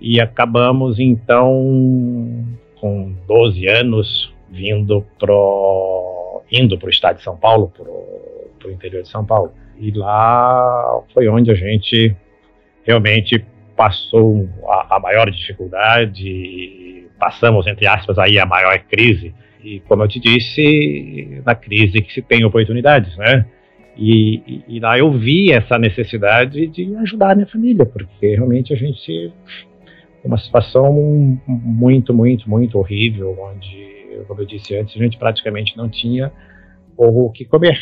e 0.00 0.20
acabamos, 0.20 0.98
então, 0.98 2.44
com 2.78 3.14
12 3.26 3.66
anos, 3.68 4.34
vindo 4.50 5.04
pro, 5.18 6.42
indo 6.50 6.78
para 6.78 6.86
o 6.86 6.90
estado 6.90 7.16
de 7.16 7.22
São 7.22 7.36
Paulo, 7.36 7.72
para 7.76 8.68
o 8.68 8.72
interior 8.72 9.02
de 9.02 9.08
São 9.08 9.24
Paulo. 9.24 9.52
E 9.78 9.90
lá 9.92 11.00
foi 11.12 11.28
onde 11.28 11.50
a 11.50 11.54
gente 11.54 12.16
realmente 12.84 13.44
passou 13.76 14.48
a, 14.66 14.96
a 14.96 15.00
maior 15.00 15.30
dificuldade, 15.30 17.06
passamos, 17.18 17.66
entre 17.66 17.86
aspas, 17.86 18.18
aí 18.18 18.38
a 18.38 18.46
maior 18.46 18.78
crise, 18.80 19.34
e 19.62 19.80
como 19.80 20.02
eu 20.02 20.08
te 20.08 20.18
disse, 20.18 21.42
na 21.44 21.54
crise 21.54 22.00
que 22.00 22.12
se 22.12 22.22
tem 22.22 22.44
oportunidades, 22.44 23.16
né? 23.16 23.44
E, 23.96 24.36
e, 24.46 24.76
e, 24.76 24.80
lá 24.80 24.96
eu 24.96 25.10
vi 25.10 25.50
essa 25.50 25.76
necessidade 25.76 26.68
de 26.68 26.94
ajudar 26.96 27.32
a 27.32 27.34
minha 27.34 27.48
família, 27.48 27.84
porque 27.84 28.28
realmente 28.36 28.72
a 28.72 28.76
gente 28.76 29.32
uma 30.24 30.38
situação 30.38 30.92
muito, 31.46 32.12
muito, 32.12 32.48
muito 32.48 32.78
horrível, 32.78 33.36
onde, 33.40 33.97
como 34.24 34.40
eu 34.40 34.46
disse 34.46 34.76
antes, 34.76 34.96
a 34.96 34.98
gente 34.98 35.18
praticamente 35.18 35.76
não 35.76 35.88
tinha 35.88 36.32
o 36.96 37.30
que 37.30 37.44
comer. 37.44 37.78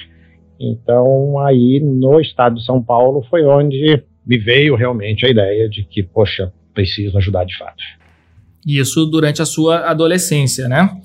Então, 0.59 1.38
aí 1.38 1.81
no 1.81 2.20
estado 2.20 2.57
de 2.57 2.64
São 2.64 2.83
Paulo 2.83 3.25
foi 3.29 3.44
onde 3.44 4.03
me 4.27 4.38
veio 4.38 4.75
realmente 4.75 5.25
a 5.25 5.29
ideia 5.29 5.68
de 5.68 5.85
que, 5.85 6.03
poxa, 6.03 6.53
preciso 6.75 7.16
ajudar 7.18 7.44
de 7.44 7.57
fato. 7.57 7.83
Isso 8.66 9.07
durante 9.07 9.40
a 9.40 9.46
sua 9.46 9.88
adolescência, 9.88 10.68
né? 10.68 11.01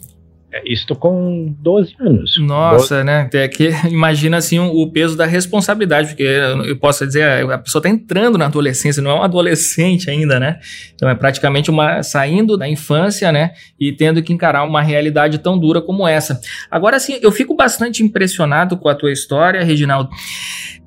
É, 0.54 0.62
isto 0.66 0.94
com 0.96 1.56
12 1.60 1.96
anos. 2.00 2.38
Nossa, 2.40 2.96
12. 2.96 3.04
né? 3.06 3.22
Até 3.22 3.48
que 3.48 3.70
imagina 3.90 4.38
assim 4.38 4.60
o 4.60 4.92
peso 4.92 5.16
da 5.16 5.26
responsabilidade, 5.26 6.10
porque 6.10 6.24
eu 6.24 6.76
posso 6.78 7.08
dizer, 7.08 7.50
a 7.50 7.58
pessoa 7.58 7.80
está 7.80 7.90
entrando 7.90 8.38
na 8.38 8.46
adolescência, 8.46 9.02
não 9.02 9.12
é 9.12 9.16
um 9.16 9.24
adolescente 9.24 10.10
ainda, 10.10 10.40
né? 10.40 10.60
Então 10.94 11.10
é 11.10 11.16
praticamente 11.16 11.70
uma 11.70 12.04
saindo 12.04 12.58
da 12.58 12.68
infância, 12.68 13.32
né? 13.32 13.52
E 13.80 13.94
tendo 13.94 14.22
que 14.22 14.34
encarar 14.34 14.64
uma 14.64 14.82
realidade 14.82 15.38
tão 15.38 15.58
dura 15.58 15.82
como 15.82 16.06
essa. 16.06 16.40
Agora, 16.70 16.98
assim, 16.98 17.18
eu 17.22 17.32
fico 17.32 17.56
bastante 17.56 18.04
impressionado 18.04 18.76
com 18.78 18.90
a 18.90 18.96
tua 18.96 19.12
história, 19.12 19.64
Reginaldo. 19.64 20.10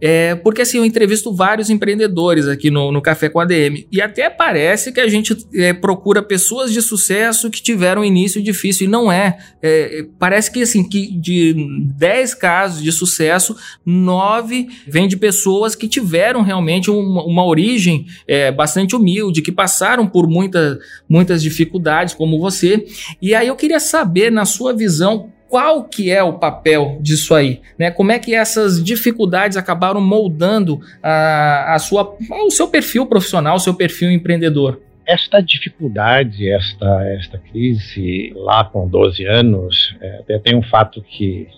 É, 0.00 0.34
porque 0.34 0.60
assim, 0.60 0.76
eu 0.76 0.84
entrevisto 0.84 1.34
vários 1.34 1.70
empreendedores 1.70 2.46
aqui 2.46 2.70
no, 2.70 2.92
no 2.92 3.00
Café 3.00 3.30
com 3.30 3.40
a 3.40 3.44
DM. 3.46 3.86
E 3.90 4.02
até 4.02 4.28
parece 4.28 4.92
que 4.92 5.00
a 5.00 5.08
gente 5.08 5.34
é, 5.54 5.72
procura 5.72 6.22
pessoas 6.22 6.72
de 6.72 6.82
sucesso 6.82 7.50
que 7.50 7.62
tiveram 7.62 8.02
um 8.02 8.04
início 8.04 8.42
difícil. 8.42 8.86
E 8.86 8.90
não 8.90 9.10
é. 9.10 9.38
É. 9.66 10.06
Parece 10.18 10.50
que 10.50 10.62
assim, 10.62 10.86
que 10.86 11.10
de 11.18 11.54
10 11.96 12.34
casos 12.34 12.82
de 12.82 12.92
sucesso, 12.92 13.56
9 13.84 14.68
vêm 14.86 15.08
de 15.08 15.16
pessoas 15.16 15.74
que 15.74 15.88
tiveram 15.88 16.42
realmente 16.42 16.90
uma, 16.90 17.24
uma 17.24 17.46
origem 17.46 18.04
é, 18.28 18.52
bastante 18.52 18.94
humilde, 18.94 19.40
que 19.40 19.50
passaram 19.50 20.06
por 20.06 20.28
muita, 20.28 20.78
muitas 21.08 21.42
dificuldades, 21.42 22.12
como 22.12 22.38
você. 22.38 22.84
E 23.22 23.34
aí 23.34 23.48
eu 23.48 23.56
queria 23.56 23.80
saber, 23.80 24.30
na 24.30 24.44
sua 24.44 24.74
visão, 24.74 25.30
qual 25.48 25.84
que 25.84 26.10
é 26.10 26.22
o 26.22 26.34
papel 26.34 26.98
disso 27.00 27.34
aí, 27.34 27.60
né? 27.78 27.90
Como 27.90 28.12
é 28.12 28.18
que 28.18 28.34
essas 28.34 28.82
dificuldades 28.82 29.56
acabaram 29.56 30.00
moldando 30.00 30.80
a, 31.02 31.74
a 31.74 31.78
sua, 31.78 32.16
o 32.44 32.50
seu 32.50 32.68
perfil 32.68 33.06
profissional, 33.06 33.56
o 33.56 33.60
seu 33.60 33.72
perfil 33.72 34.10
empreendedor? 34.10 34.80
Esta 35.06 35.40
dificuldade, 35.40 36.48
esta, 36.48 37.04
esta 37.08 37.38
crise 37.38 38.32
lá 38.34 38.64
com 38.64 38.88
12 38.88 39.24
anos, 39.26 39.96
é, 40.00 40.38
tem 40.38 40.56
um 40.56 40.62
fato 40.62 41.02
que, 41.02 41.48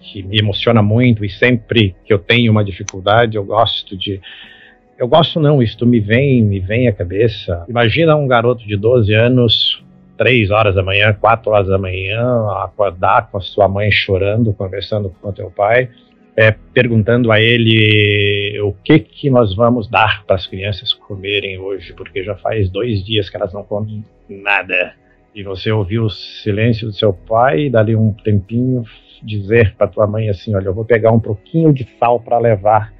que 0.00 0.22
me 0.22 0.38
emociona 0.38 0.82
muito 0.82 1.24
e 1.24 1.28
sempre 1.28 1.96
que 2.04 2.12
eu 2.12 2.18
tenho 2.18 2.52
uma 2.52 2.64
dificuldade 2.64 3.36
eu 3.36 3.44
gosto 3.44 3.96
de 3.96 4.20
eu 4.98 5.08
gosto 5.08 5.40
não, 5.40 5.60
isto 5.60 5.84
me 5.84 5.98
vem, 5.98 6.42
me 6.44 6.60
vem 6.60 6.86
à 6.86 6.92
cabeça. 6.92 7.64
Imagina 7.68 8.14
um 8.14 8.28
garoto 8.28 8.64
de 8.64 8.76
12 8.76 9.12
anos 9.12 9.82
três 10.16 10.50
horas 10.52 10.76
da 10.76 10.82
manhã, 10.84 11.12
quatro 11.12 11.50
horas 11.50 11.66
da 11.66 11.78
manhã, 11.78 12.22
acordar 12.62 13.28
com 13.28 13.38
a 13.38 13.40
sua 13.40 13.66
mãe 13.66 13.90
chorando, 13.90 14.52
conversando 14.52 15.12
com 15.20 15.28
o 15.28 15.32
teu 15.32 15.50
pai, 15.50 15.88
é, 16.36 16.50
perguntando 16.50 17.30
a 17.30 17.40
ele 17.40 18.58
o 18.60 18.72
que 18.72 18.98
que 18.98 19.30
nós 19.30 19.54
vamos 19.54 19.88
dar 19.88 20.24
para 20.24 20.36
as 20.36 20.46
crianças 20.46 20.92
comerem 20.92 21.58
hoje, 21.58 21.92
porque 21.92 22.24
já 22.24 22.34
faz 22.36 22.70
dois 22.70 23.04
dias 23.04 23.28
que 23.28 23.36
elas 23.36 23.52
não 23.52 23.62
comem 23.62 24.04
nada. 24.28 24.94
E 25.34 25.42
você 25.42 25.70
ouviu 25.70 26.04
o 26.04 26.10
silêncio 26.10 26.88
do 26.88 26.94
seu 26.94 27.12
pai 27.12 27.66
e 27.66 27.70
dali 27.70 27.96
um 27.96 28.12
tempinho 28.12 28.84
dizer 29.22 29.74
para 29.76 29.86
tua 29.86 30.06
mãe 30.06 30.28
assim, 30.28 30.54
olha, 30.54 30.66
eu 30.66 30.74
vou 30.74 30.84
pegar 30.84 31.12
um 31.12 31.20
pouquinho 31.20 31.72
de 31.72 31.86
sal 31.98 32.18
para 32.18 32.38
levar 32.38 32.92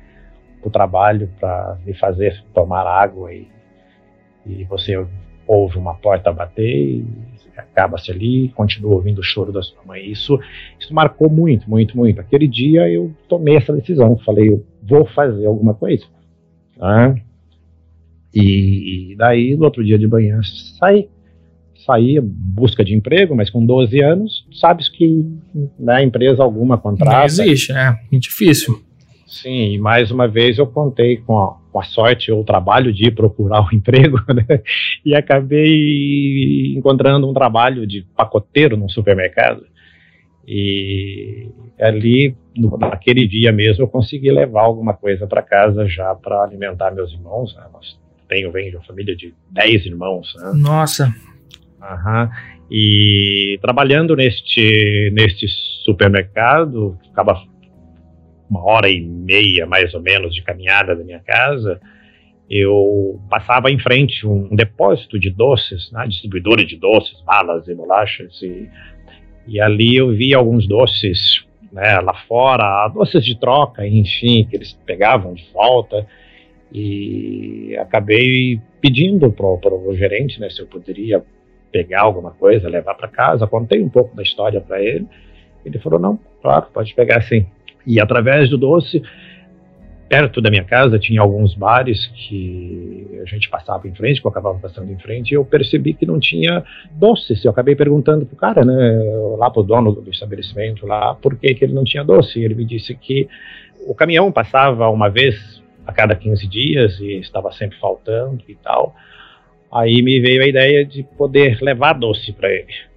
para 0.60 0.68
o 0.68 0.70
trabalho, 0.70 1.28
para 1.40 1.78
me 1.84 1.92
fazer 1.94 2.42
tomar 2.54 2.86
água 2.86 3.34
e, 3.34 3.48
e 4.46 4.64
você 4.64 5.04
ouve 5.46 5.76
uma 5.76 5.94
porta 5.94 6.32
bater 6.32 6.64
e 6.64 7.04
acaba-se 7.62 8.10
ali, 8.10 8.48
continua 8.50 8.94
ouvindo 8.94 9.20
o 9.20 9.24
choro 9.24 9.52
da 9.52 9.62
sua 9.62 9.82
mãe. 9.84 10.10
Isso, 10.10 10.38
isso 10.78 10.92
marcou 10.92 11.30
muito, 11.30 11.68
muito, 11.68 11.96
muito. 11.96 12.20
Aquele 12.20 12.46
dia 12.46 12.88
eu 12.88 13.12
tomei 13.28 13.56
essa 13.56 13.72
decisão, 13.72 14.18
falei, 14.18 14.48
eu 14.48 14.64
vou 14.82 15.06
fazer 15.06 15.46
alguma 15.46 15.74
coisa. 15.74 16.04
Tá? 16.78 17.14
E, 18.34 19.12
e 19.12 19.16
daí, 19.16 19.56
no 19.56 19.64
outro 19.64 19.84
dia 19.84 19.98
de 19.98 20.06
manhã, 20.06 20.40
saí. 20.78 21.08
Saí 21.84 22.20
busca 22.20 22.84
de 22.84 22.94
emprego, 22.94 23.34
mas 23.34 23.50
com 23.50 23.66
12 23.66 24.00
anos, 24.00 24.46
sabes 24.52 24.88
que 24.88 25.26
né, 25.76 26.04
empresa 26.04 26.40
alguma 26.40 26.78
contrata. 26.78 27.18
Não 27.18 27.24
existe, 27.24 27.72
né? 27.72 27.98
É 28.12 28.18
difícil. 28.18 28.80
Sim, 29.26 29.72
e 29.72 29.78
mais 29.78 30.12
uma 30.12 30.28
vez 30.28 30.58
eu 30.58 30.66
contei 30.66 31.16
com 31.16 31.36
a, 31.38 31.56
com 31.72 31.80
a 31.80 31.84
sorte 31.84 32.30
ou 32.30 32.42
o 32.42 32.44
trabalho 32.44 32.92
de 32.92 33.10
procurar 33.10 33.62
um 33.66 33.74
emprego, 33.74 34.18
né? 34.28 34.60
E 35.04 35.14
acabei 35.14 36.74
encontrando 36.76 37.28
um 37.28 37.32
trabalho 37.32 37.86
de 37.86 38.02
pacoteiro 38.14 38.76
num 38.76 38.88
supermercado. 38.88 39.64
E 40.46 41.48
ali, 41.80 42.36
no, 42.56 42.76
naquele 42.76 43.26
dia 43.26 43.52
mesmo, 43.52 43.84
eu 43.84 43.88
consegui 43.88 44.30
levar 44.30 44.62
alguma 44.62 44.92
coisa 44.92 45.26
para 45.26 45.40
casa 45.40 45.88
já 45.88 46.14
para 46.14 46.42
alimentar 46.42 46.90
meus 46.90 47.12
irmãos. 47.12 47.54
Né? 47.56 47.64
Nós 47.72 47.98
tenho, 48.28 48.52
venho 48.52 48.70
de 48.70 48.76
uma 48.76 48.84
família 48.84 49.16
de 49.16 49.32
10 49.50 49.86
irmãos. 49.86 50.34
Né? 50.36 50.52
Nossa! 50.54 51.14
Uhum. 51.80 52.28
E 52.70 53.58
trabalhando 53.60 54.16
neste, 54.16 55.10
neste 55.12 55.46
supermercado, 55.84 56.98
ficava 57.04 57.42
uma 58.52 58.62
hora 58.64 58.90
e 58.90 59.00
meia, 59.00 59.66
mais 59.66 59.94
ou 59.94 60.02
menos, 60.02 60.34
de 60.34 60.42
caminhada 60.42 60.94
da 60.94 61.02
minha 61.02 61.20
casa, 61.20 61.80
eu 62.50 63.18
passava 63.30 63.70
em 63.70 63.78
frente 63.78 64.26
um, 64.26 64.54
depósito 64.54 65.18
de 65.18 65.30
doces, 65.30 65.90
né, 65.90 66.06
distribuidora 66.06 66.62
de 66.62 66.76
doces, 66.76 67.18
balas 67.22 67.66
e 67.66 67.74
bolachas, 67.74 68.42
e, 68.42 68.68
e 69.48 69.58
ali 69.58 69.96
eu 69.96 70.10
vi 70.10 70.34
alguns 70.34 70.68
doces 70.68 71.46
né, 71.72 71.98
lá 72.00 72.12
fora, 72.28 72.88
doces 72.88 73.24
de 73.24 73.40
troca, 73.40 73.86
enfim, 73.86 74.44
que 74.44 74.56
eles 74.56 74.74
pegavam 74.84 75.32
de 75.32 75.46
volta, 75.54 76.06
e 76.70 77.74
acabei 77.78 78.60
pedindo 78.82 79.32
para 79.32 79.46
o 79.46 79.96
gerente 79.96 80.38
né, 80.38 80.50
se 80.50 80.60
eu 80.60 80.66
poderia 80.66 81.24
pegar 81.70 82.02
alguma 82.02 82.32
coisa, 82.32 82.68
levar 82.68 82.94
para 82.94 83.08
casa. 83.08 83.46
Contei 83.46 83.82
um 83.82 83.88
pouco 83.88 84.14
da 84.16 84.22
história 84.22 84.60
para 84.60 84.82
ele. 84.82 85.06
Ele 85.64 85.78
falou: 85.78 85.98
não, 85.98 86.18
claro, 86.40 86.66
pode 86.72 86.94
pegar 86.94 87.20
sim. 87.22 87.46
E 87.86 88.00
através 88.00 88.48
do 88.48 88.58
doce, 88.58 89.02
perto 90.08 90.42
da 90.42 90.50
minha 90.50 90.62
casa 90.62 90.98
tinha 90.98 91.22
alguns 91.22 91.54
bares 91.54 92.06
que 92.06 93.20
a 93.22 93.24
gente 93.24 93.48
passava 93.48 93.88
em 93.88 93.94
frente, 93.94 94.20
que 94.20 94.26
eu 94.26 94.30
acabava 94.30 94.58
passando 94.58 94.92
em 94.92 94.98
frente, 94.98 95.30
e 95.30 95.34
eu 95.34 95.44
percebi 95.44 95.94
que 95.94 96.04
não 96.04 96.20
tinha 96.20 96.62
doces. 96.92 97.42
Eu 97.44 97.50
acabei 97.50 97.74
perguntando 97.74 98.26
pro 98.26 98.36
cara, 98.36 98.62
né, 98.62 99.02
lá 99.38 99.50
pro 99.50 99.62
dono 99.62 99.90
do 99.92 100.10
estabelecimento 100.10 100.86
lá, 100.86 101.14
por 101.14 101.34
que, 101.36 101.54
que 101.54 101.64
ele 101.64 101.72
não 101.72 101.82
tinha 101.82 102.04
doce. 102.04 102.38
E 102.38 102.44
ele 102.44 102.54
me 102.54 102.64
disse 102.64 102.94
que 102.94 103.26
o 103.86 103.94
caminhão 103.94 104.30
passava 104.30 104.88
uma 104.90 105.08
vez 105.08 105.62
a 105.86 105.92
cada 105.92 106.14
15 106.14 106.46
dias 106.46 107.00
e 107.00 107.18
estava 107.18 107.50
sempre 107.50 107.78
faltando 107.78 108.42
e 108.46 108.54
tal. 108.56 108.94
Aí 109.72 110.02
me 110.02 110.20
veio 110.20 110.42
a 110.42 110.46
ideia 110.46 110.84
de 110.84 111.02
poder 111.02 111.58
levar 111.62 111.94
doce 111.94 112.32
para 112.32 112.50
ele. 112.50 112.91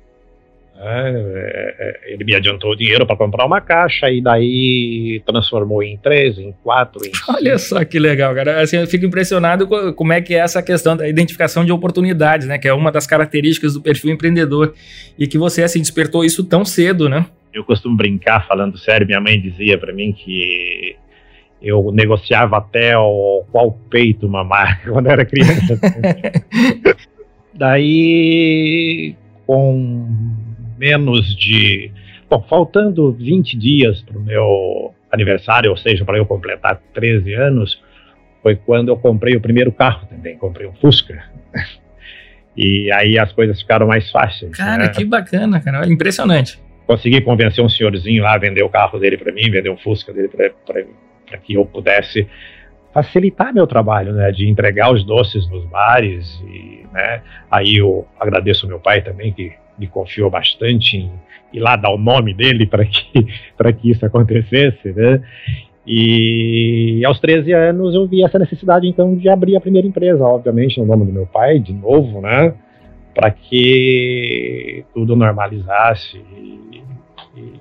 É, 0.77 1.73
é, 1.79 2.13
ele 2.13 2.25
me 2.25 2.35
adiantou 2.35 2.71
o 2.71 2.75
dinheiro 2.75 3.05
para 3.05 3.15
comprar 3.15 3.45
uma 3.45 3.61
caixa 3.61 4.09
e 4.11 4.21
daí 4.21 5.21
transformou 5.25 5.81
em 5.81 5.97
três, 5.97 6.37
em 6.37 6.53
quatro. 6.63 6.99
Em 7.05 7.11
Olha 7.33 7.57
só 7.57 7.83
que 7.85 7.97
legal, 7.97 8.35
cara. 8.35 8.61
Assim, 8.61 8.77
eu 8.77 8.87
fico 8.87 9.05
impressionado 9.05 9.67
com 9.67 9.93
como 9.93 10.11
é 10.11 10.19
que 10.21 10.35
é 10.35 10.39
essa 10.39 10.61
questão 10.61 10.97
da 10.97 11.07
identificação 11.07 11.63
de 11.63 11.71
oportunidades, 11.71 12.47
né? 12.47 12.57
Que 12.57 12.67
é 12.67 12.73
uma 12.73 12.91
das 12.91 13.07
características 13.07 13.73
do 13.73 13.81
perfil 13.81 14.11
empreendedor 14.11 14.73
e 15.17 15.27
que 15.27 15.37
você 15.37 15.63
assim 15.63 15.79
despertou 15.79 16.25
isso 16.25 16.43
tão 16.43 16.65
cedo, 16.65 17.07
né? 17.07 17.25
Eu 17.53 17.63
costumo 17.63 17.95
brincar 17.95 18.45
falando 18.45 18.77
sério. 18.77 19.07
Minha 19.07 19.21
mãe 19.21 19.39
dizia 19.39 19.77
para 19.77 19.93
mim 19.93 20.11
que 20.11 20.97
eu 21.61 21.89
negociava 21.93 22.57
até 22.57 22.97
o 22.97 23.45
qual 23.49 23.71
peito 23.89 24.27
mamar 24.27 24.81
quando 24.91 25.07
era 25.07 25.23
criança. 25.23 25.79
daí 27.55 29.15
com 29.47 30.44
menos 30.77 31.35
de. 31.35 31.91
Bom, 32.29 32.43
faltando 32.49 33.11
20 33.13 33.57
dias 33.57 34.01
para 34.01 34.17
o 34.17 34.21
meu 34.21 34.93
aniversário, 35.11 35.69
ou 35.71 35.77
seja, 35.77 36.03
para 36.03 36.17
eu 36.17 36.25
completar 36.25 36.81
13 36.93 37.33
anos, 37.33 37.81
foi 38.41 38.55
quando 38.55 38.89
eu 38.89 38.97
comprei 38.97 39.35
o 39.35 39.41
primeiro 39.41 39.71
carro 39.71 40.07
também, 40.07 40.37
comprei 40.37 40.67
um 40.67 40.73
Fusca. 40.73 41.23
e 42.55 42.91
aí 42.91 43.17
as 43.17 43.31
coisas 43.31 43.59
ficaram 43.59 43.87
mais 43.87 44.09
fáceis. 44.11 44.51
Cara, 44.51 44.85
né? 44.85 44.89
que 44.89 45.05
bacana, 45.05 45.59
cara, 45.59 45.87
impressionante. 45.87 46.59
Consegui 46.85 47.21
convencer 47.21 47.63
um 47.63 47.69
senhorzinho 47.69 48.21
lá 48.23 48.33
a 48.33 48.37
vender 48.37 48.63
o 48.63 48.69
carro 48.69 48.99
dele 48.99 49.17
para 49.17 49.31
mim, 49.31 49.49
vender 49.49 49.69
um 49.69 49.77
Fusca 49.77 50.13
dele 50.13 50.29
para 50.29 51.37
que 51.39 51.53
eu 51.53 51.65
pudesse 51.65 52.27
facilitar 52.93 53.53
meu 53.53 53.67
trabalho, 53.67 54.13
né, 54.13 54.31
de 54.31 54.47
entregar 54.47 54.93
os 54.93 55.03
doces 55.03 55.49
nos 55.49 55.65
bares 55.65 56.41
e, 56.47 56.85
né, 56.93 57.21
aí 57.51 57.75
eu 57.75 58.07
agradeço 58.17 58.65
meu 58.65 58.79
pai 58.79 59.01
também 59.01 59.33
que 59.33 59.51
me 59.77 59.87
confiou 59.87 60.29
bastante 60.29 60.97
em 60.97 61.11
ir 61.53 61.59
lá 61.59 61.75
dar 61.75 61.89
o 61.91 61.97
nome 61.97 62.33
dele 62.33 62.65
para 62.65 62.85
que, 62.85 63.23
que 63.79 63.91
isso 63.91 64.05
acontecesse, 64.05 64.91
né? 64.93 65.21
E 65.87 67.03
aos 67.05 67.19
13 67.19 67.53
anos 67.53 67.93
eu 67.93 68.07
vi 68.07 68.23
essa 68.23 68.39
necessidade 68.39 68.87
então 68.87 69.15
de 69.15 69.29
abrir 69.29 69.55
a 69.55 69.61
primeira 69.61 69.87
empresa, 69.87 70.23
obviamente 70.23 70.79
no 70.79 70.85
nome 70.85 71.05
do 71.05 71.13
meu 71.13 71.27
pai, 71.27 71.59
de 71.59 71.73
novo, 71.73 72.21
né? 72.21 72.55
Para 73.13 73.29
que 73.29 74.83
tudo 74.93 75.15
normalizasse. 75.15 76.17
E, 76.17 76.81
e, 77.37 77.53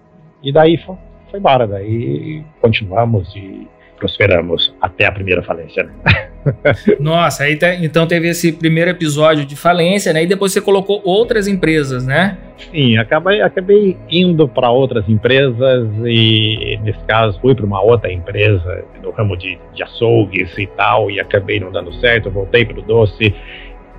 e 0.43 0.53
daí 0.53 0.79
foi, 0.79 0.97
foi 1.31 1.39
embora, 1.39 1.67
daí 1.67 2.43
continuamos 2.61 3.35
e 3.37 3.69
prosperamos 4.05 4.75
até 4.83 5.07
a 5.07 5.13
primeira 5.13 5.43
falência. 5.43 5.85
Né? 5.85 6.29
Nossa, 7.01 7.45
aí 7.45 7.57
tá, 7.57 7.75
então 7.75 8.07
teve 8.07 8.29
esse 8.29 8.53
primeiro 8.53 8.91
episódio 8.91 9.47
de 9.47 9.57
falência, 9.57 10.13
né? 10.13 10.25
E 10.25 10.27
depois 10.27 10.53
você 10.53 10.61
colocou 10.61 11.01
outras 11.07 11.49
empresas, 11.49 12.07
né? 12.07 12.37
Sim, 12.71 12.99
acabei, 12.99 13.41
acabei 13.41 13.97
indo 14.11 14.47
para 14.47 14.71
outras 14.71 15.09
empresas 15.09 15.89
e, 16.05 16.79
nesse 16.83 17.03
caso, 17.07 17.41
fui 17.41 17.55
para 17.55 17.65
uma 17.65 17.81
outra 17.81 18.13
empresa 18.13 18.85
no 19.03 19.11
ramo 19.11 19.39
de, 19.39 19.59
de 19.75 19.83
açougues 19.83 20.57
e 20.59 20.67
tal, 20.67 21.11
e 21.11 21.19
acabei 21.19 21.59
não 21.59 21.73
dando 21.73 21.93
certo. 21.95 22.31
Voltei 22.31 22.67
para 22.67 22.79
o 22.79 22.83
doce, 22.83 23.35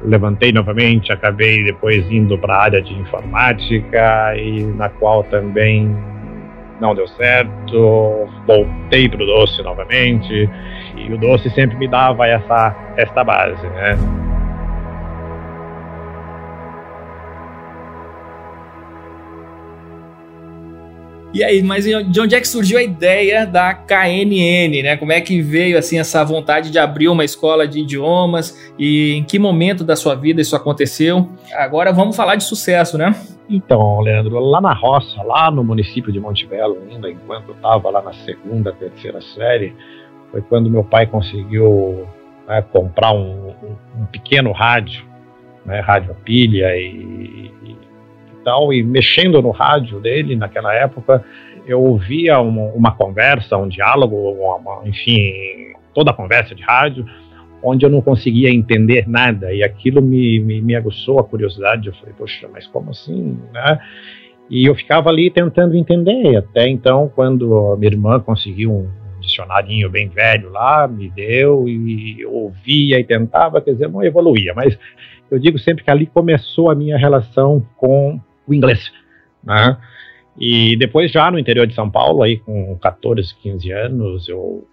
levantei 0.03 0.51
novamente, 0.51 1.11
acabei 1.11 1.63
depois 1.63 2.05
indo 2.11 2.37
para 2.37 2.55
a 2.55 2.61
área 2.61 2.81
de 2.81 2.93
informática 2.93 4.35
e 4.37 4.61
na 4.61 4.87
qual 4.87 5.23
também 5.23 5.97
não 6.79 6.93
deu 6.93 7.07
certo, 7.07 8.27
voltei 8.45 9.07
pro 9.09 9.25
doce 9.25 9.61
novamente, 9.61 10.49
e 10.95 11.13
o 11.13 11.17
doce 11.17 11.49
sempre 11.51 11.77
me 11.77 11.87
dava 11.87 12.27
essa, 12.27 12.75
esta 12.97 13.23
base, 13.23 13.65
né? 13.67 13.97
E 21.35 21.43
aí, 21.43 21.61
mas 21.61 21.83
de 21.83 22.21
onde 22.21 22.33
é 22.33 22.39
que 22.39 22.47
surgiu 22.47 22.77
a 22.77 22.81
ideia 22.81 23.45
da 23.45 23.73
KNN, 23.73 24.81
né? 24.81 24.95
Como 24.95 25.11
é 25.11 25.19
que 25.19 25.41
veio 25.41 25.77
assim 25.77 25.99
essa 25.99 26.23
vontade 26.23 26.71
de 26.71 26.79
abrir 26.79 27.09
uma 27.09 27.25
escola 27.25 27.67
de 27.67 27.81
idiomas 27.81 28.57
e 28.79 29.15
em 29.15 29.23
que 29.25 29.37
momento 29.37 29.83
da 29.83 29.97
sua 29.97 30.15
vida 30.15 30.39
isso 30.39 30.55
aconteceu? 30.55 31.29
Agora 31.51 31.91
vamos 31.91 32.15
falar 32.15 32.37
de 32.37 32.45
sucesso, 32.45 32.97
né? 32.97 33.13
Então, 33.47 33.99
Leandro, 34.01 34.39
lá 34.39 34.59
na 34.59 34.73
roça, 34.73 35.21
lá 35.21 35.51
no 35.51 35.63
município 35.63 36.11
de 36.11 36.19
Monte 36.19 36.47
Belo, 36.47 36.81
ainda 36.89 37.09
enquanto 37.09 37.49
eu 37.49 37.55
estava 37.55 37.89
lá 37.89 38.01
na 38.01 38.13
segunda, 38.13 38.73
terceira 38.73 39.21
série, 39.21 39.75
foi 40.31 40.41
quando 40.41 40.69
meu 40.69 40.83
pai 40.83 41.05
conseguiu 41.05 42.07
né, 42.47 42.61
comprar 42.63 43.11
um, 43.13 43.49
um, 43.99 44.05
pequeno 44.11 44.51
rádio, 44.51 45.05
né, 45.63 45.79
rádio 45.79 46.11
a 46.11 46.15
pilha 46.15 46.75
e, 46.75 47.51
e, 47.63 47.77
tal, 48.43 48.73
e 48.73 48.83
mexendo 48.83 49.41
no 49.41 49.51
rádio 49.51 49.99
dele 49.99 50.35
naquela 50.35 50.73
época, 50.73 51.23
eu 51.67 51.81
ouvia 51.81 52.39
uma, 52.39 52.71
uma 52.73 52.91
conversa, 52.91 53.57
um 53.57 53.67
diálogo, 53.67 54.15
uma, 54.15 54.87
enfim, 54.87 55.73
toda 55.93 56.11
a 56.11 56.13
conversa 56.13 56.53
de 56.53 56.63
rádio, 56.63 57.05
onde 57.65 57.85
eu 57.85 57.89
não 57.89 58.01
conseguia 58.01 58.49
entender 58.49 59.09
nada, 59.09 59.51
e 59.51 59.63
aquilo 59.63 60.01
me, 60.01 60.39
me, 60.39 60.61
me 60.61 60.75
aguçou 60.75 61.19
a 61.19 61.23
curiosidade. 61.23 61.87
Eu 61.87 61.93
falei, 61.95 62.13
poxa, 62.15 62.47
mas 62.51 62.67
como 62.67 62.91
assim, 62.91 63.39
né? 63.51 63.79
E 64.49 64.65
eu 64.65 64.75
ficava 64.75 65.09
ali 65.09 65.31
tentando 65.31 65.75
entender, 65.75 66.37
até 66.37 66.67
então, 66.67 67.11
quando 67.13 67.71
a 67.71 67.77
minha 67.77 67.91
irmã 67.91 68.19
conseguiu 68.19 68.71
um 68.71 68.87
dicionarinho 69.19 69.89
bem 69.89 70.07
velho 70.07 70.51
lá, 70.51 70.87
me 70.87 71.09
deu, 71.09 71.67
e 71.67 72.23
ouvia 72.25 72.99
e 72.99 73.03
tentava, 73.03 73.59
quer 73.59 73.71
dizer, 73.71 73.89
não 73.89 74.03
evoluía, 74.03 74.53
mas 74.55 74.77
eu 75.31 75.39
digo 75.39 75.57
sempre 75.57 75.83
que 75.83 75.89
ali 75.89 76.05
começou 76.05 76.69
a 76.69 76.75
minha 76.75 76.95
relação 76.95 77.65
com 77.75 78.19
o 78.47 78.53
inglês, 78.53 78.91
né? 79.43 79.77
E 80.37 80.75
depois 80.77 81.11
já 81.11 81.31
no 81.31 81.39
interior 81.39 81.65
de 81.65 81.73
São 81.73 81.89
Paulo, 81.89 82.21
aí 82.21 82.37
com 82.37 82.77
14, 82.77 83.33
15 83.41 83.71
anos, 83.71 84.29
eu 84.29 84.67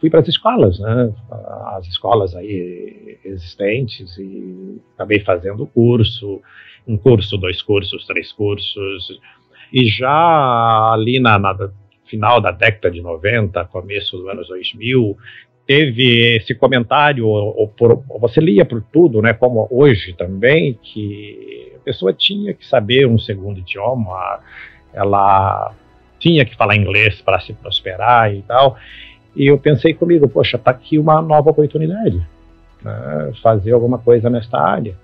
fui 0.00 0.10
para 0.10 0.20
as 0.20 0.28
escolas, 0.28 0.78
né? 0.78 1.12
As 1.76 1.86
escolas 1.86 2.34
aí 2.34 3.18
existentes 3.24 4.16
e 4.18 4.80
acabei 4.94 5.20
fazendo 5.20 5.66
curso, 5.66 6.40
um 6.86 6.96
curso, 6.96 7.36
dois 7.36 7.62
cursos, 7.62 8.06
três 8.06 8.32
cursos. 8.32 9.20
E 9.72 9.86
já 9.86 10.92
ali 10.92 11.18
na, 11.18 11.38
na 11.38 11.54
final 12.04 12.40
da 12.40 12.50
década 12.50 12.90
de 12.90 13.02
90, 13.02 13.64
começo 13.66 14.16
dos 14.16 14.28
anos 14.28 14.48
2000, 14.48 15.16
teve 15.66 16.36
esse 16.36 16.54
comentário, 16.54 17.26
ou, 17.26 17.68
por, 17.68 18.04
você 18.20 18.40
lia 18.40 18.64
por 18.64 18.80
tudo, 18.92 19.20
né, 19.20 19.32
como 19.32 19.66
hoje 19.70 20.12
também, 20.12 20.78
que 20.80 21.72
a 21.76 21.80
pessoa 21.80 22.12
tinha 22.12 22.54
que 22.54 22.64
saber 22.64 23.06
um 23.06 23.18
segundo 23.18 23.58
idioma, 23.58 24.40
ela 24.94 25.74
tinha 26.18 26.44
que 26.44 26.56
falar 26.56 26.76
inglês 26.76 27.20
para 27.20 27.40
se 27.40 27.52
prosperar 27.52 28.32
e 28.32 28.42
tal. 28.42 28.76
E 29.36 29.46
eu 29.46 29.58
pensei 29.58 29.92
comigo, 29.92 30.26
poxa, 30.26 30.56
tá 30.56 30.70
aqui 30.70 30.98
uma 30.98 31.20
nova 31.20 31.50
oportunidade, 31.50 32.26
né, 32.82 33.32
fazer 33.42 33.72
alguma 33.72 33.98
coisa 33.98 34.30
nesta 34.30 34.58
área. 34.58 34.96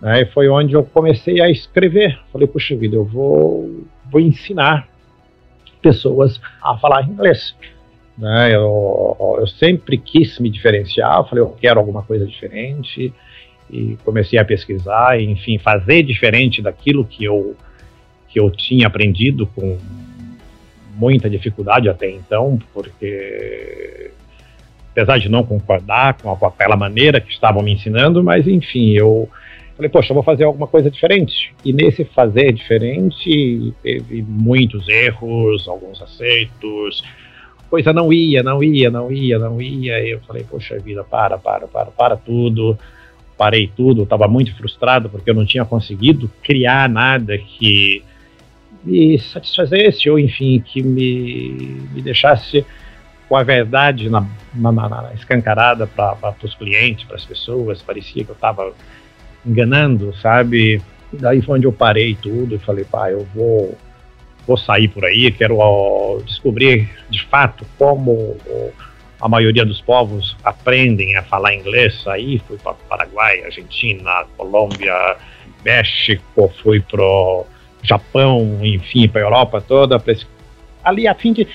Né, 0.00 0.22
e 0.22 0.26
foi 0.26 0.48
onde 0.48 0.74
eu 0.74 0.84
comecei 0.84 1.40
a 1.42 1.50
escrever. 1.50 2.16
Falei, 2.32 2.46
puxa 2.46 2.76
vida, 2.76 2.94
eu 2.94 3.04
vou, 3.04 3.84
vou 4.10 4.20
ensinar 4.20 4.88
pessoas 5.82 6.40
a 6.62 6.78
falar 6.78 7.08
inglês. 7.08 7.56
Né? 8.16 8.54
Eu, 8.54 9.36
eu 9.40 9.46
sempre 9.48 9.98
quis 9.98 10.38
me 10.38 10.48
diferenciar, 10.48 11.28
falei, 11.28 11.42
eu 11.42 11.56
quero 11.60 11.80
alguma 11.80 12.02
coisa 12.02 12.24
diferente, 12.24 13.12
e 13.70 13.98
comecei 14.04 14.38
a 14.38 14.44
pesquisar, 14.44 15.20
enfim, 15.20 15.58
fazer 15.58 16.02
diferente 16.04 16.62
daquilo 16.62 17.04
que 17.04 17.24
eu, 17.24 17.56
que 18.28 18.38
eu 18.38 18.48
tinha 18.50 18.86
aprendido 18.86 19.46
com 19.48 19.76
muita 20.96 21.28
dificuldade 21.28 21.88
até 21.88 22.10
então, 22.10 22.58
porque 22.72 24.10
apesar 24.90 25.18
de 25.18 25.28
não 25.28 25.44
concordar 25.44 26.14
com, 26.14 26.32
aquela 26.46 26.76
maneira 26.76 27.20
que 27.20 27.30
estavam 27.30 27.62
me 27.62 27.72
ensinando, 27.72 28.24
mas 28.24 28.48
enfim, 28.48 28.92
eu 28.92 29.28
falei, 29.76 29.90
poxa, 29.90 30.10
eu 30.10 30.14
vou 30.14 30.22
fazer 30.22 30.44
alguma 30.44 30.66
coisa 30.66 30.90
diferente. 30.90 31.54
E 31.62 31.72
nesse 31.72 32.02
fazer 32.04 32.52
diferente, 32.52 33.74
teve 33.82 34.22
muitos 34.22 34.88
erros, 34.88 35.68
alguns 35.68 36.00
aceitos, 36.00 37.04
coisa 37.68 37.92
não 37.92 38.10
ia, 38.10 38.42
não 38.42 38.62
ia, 38.62 38.90
não 38.90 39.12
ia, 39.12 39.38
não 39.38 39.60
ia. 39.60 40.00
E 40.00 40.12
eu 40.12 40.20
falei, 40.20 40.44
poxa 40.44 40.78
vida, 40.78 41.04
para, 41.04 41.36
para, 41.36 41.66
para, 41.68 41.86
para 41.86 42.16
tudo. 42.16 42.78
Parei 43.36 43.70
tudo, 43.76 44.04
estava 44.04 44.26
muito 44.26 44.56
frustrado 44.56 45.10
porque 45.10 45.28
eu 45.28 45.34
não 45.34 45.44
tinha 45.44 45.62
conseguido 45.62 46.30
criar 46.42 46.88
nada 46.88 47.36
que 47.36 48.02
me 48.86 49.18
satisfazesse 49.18 50.08
ou, 50.08 50.18
enfim, 50.18 50.62
que 50.64 50.82
me, 50.82 51.80
me 51.92 52.00
deixasse 52.00 52.64
com 53.28 53.36
a 53.36 53.42
verdade 53.42 54.08
na, 54.08 54.24
na, 54.54 54.70
na 54.70 55.12
escancarada 55.14 55.86
para 55.86 56.34
os 56.42 56.54
clientes, 56.54 57.04
para 57.04 57.16
as 57.16 57.24
pessoas. 57.24 57.82
Parecia 57.82 58.24
que 58.24 58.30
eu 58.30 58.34
estava 58.34 58.72
enganando, 59.44 60.14
sabe? 60.22 60.80
E 61.12 61.16
daí 61.16 61.42
foi 61.42 61.56
onde 61.56 61.66
eu 61.66 61.72
parei 61.72 62.14
tudo 62.14 62.54
e 62.54 62.58
falei, 62.58 62.84
pá, 62.84 63.10
eu 63.10 63.26
vou 63.34 63.76
vou 64.46 64.56
sair 64.56 64.86
por 64.86 65.04
aí, 65.04 65.32
quero 65.32 65.56
ó, 65.58 66.20
descobrir 66.24 66.88
de 67.10 67.20
fato 67.24 67.66
como 67.76 68.36
a 69.20 69.28
maioria 69.28 69.64
dos 69.64 69.80
povos 69.80 70.36
aprendem 70.44 71.16
a 71.16 71.22
falar 71.24 71.52
inglês. 71.52 72.06
Aí 72.06 72.38
fui 72.46 72.56
para 72.58 72.74
Paraguai, 72.88 73.42
Argentina, 73.42 74.24
Colômbia, 74.36 75.16
México, 75.64 76.52
fui 76.62 76.80
para 76.80 77.02
Japão, 77.86 78.58
enfim, 78.62 79.08
para 79.08 79.20
a 79.20 79.24
Europa 79.24 79.60
toda, 79.60 79.98
pra, 79.98 80.14
ali 80.84 81.06
a 81.06 81.14
fim 81.14 81.32
de, 81.32 81.46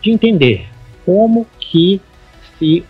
de 0.00 0.10
entender 0.10 0.66
como 1.04 1.46
que 1.58 2.00
se 2.58 2.84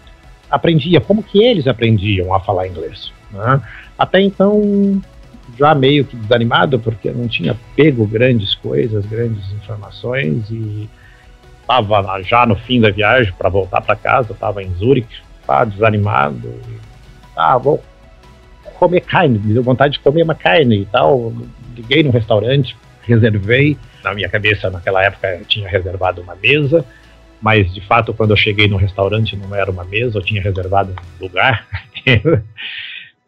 aprendia, 0.50 1.00
como 1.00 1.22
que 1.22 1.42
eles 1.42 1.66
aprendiam 1.66 2.34
a 2.34 2.40
falar 2.40 2.66
inglês. 2.66 3.12
Né? 3.30 3.60
Até 3.96 4.20
então 4.20 5.00
já 5.58 5.74
meio 5.74 6.04
que 6.04 6.16
desanimado, 6.16 6.78
porque 6.78 7.10
não 7.10 7.28
tinha 7.28 7.56
pego 7.76 8.06
grandes 8.06 8.54
coisas, 8.54 9.04
grandes 9.06 9.52
informações, 9.52 10.50
e 10.50 10.88
estava 11.60 12.22
já 12.22 12.46
no 12.46 12.56
fim 12.56 12.80
da 12.80 12.90
viagem 12.90 13.32
para 13.36 13.48
voltar 13.48 13.80
para 13.80 13.94
casa, 13.94 14.32
estava 14.32 14.62
em 14.62 14.72
Zurique, 14.74 15.16
estava 15.40 15.66
desanimado. 15.66 16.48
E, 16.48 16.74
ah, 17.36 17.58
vou 17.58 17.82
comer 18.78 19.00
carne, 19.00 19.38
deu 19.38 19.62
vontade 19.62 19.94
de 19.94 20.00
comer 20.00 20.22
uma 20.22 20.34
carne 20.34 20.82
e 20.82 20.86
tal. 20.86 21.32
Liguei 21.74 22.02
no 22.02 22.10
restaurante, 22.10 22.76
reservei. 23.02 23.76
Na 24.02 24.14
minha 24.14 24.28
cabeça, 24.28 24.70
naquela 24.70 25.04
época, 25.04 25.28
eu 25.36 25.44
tinha 25.44 25.68
reservado 25.68 26.22
uma 26.22 26.34
mesa, 26.34 26.84
mas 27.40 27.72
de 27.72 27.80
fato, 27.82 28.14
quando 28.14 28.30
eu 28.30 28.36
cheguei 28.36 28.66
no 28.66 28.76
restaurante, 28.76 29.36
não 29.36 29.54
era 29.54 29.70
uma 29.70 29.84
mesa, 29.84 30.18
eu 30.18 30.22
tinha 30.22 30.42
reservado 30.42 30.92
um 30.92 31.22
lugar. 31.22 31.66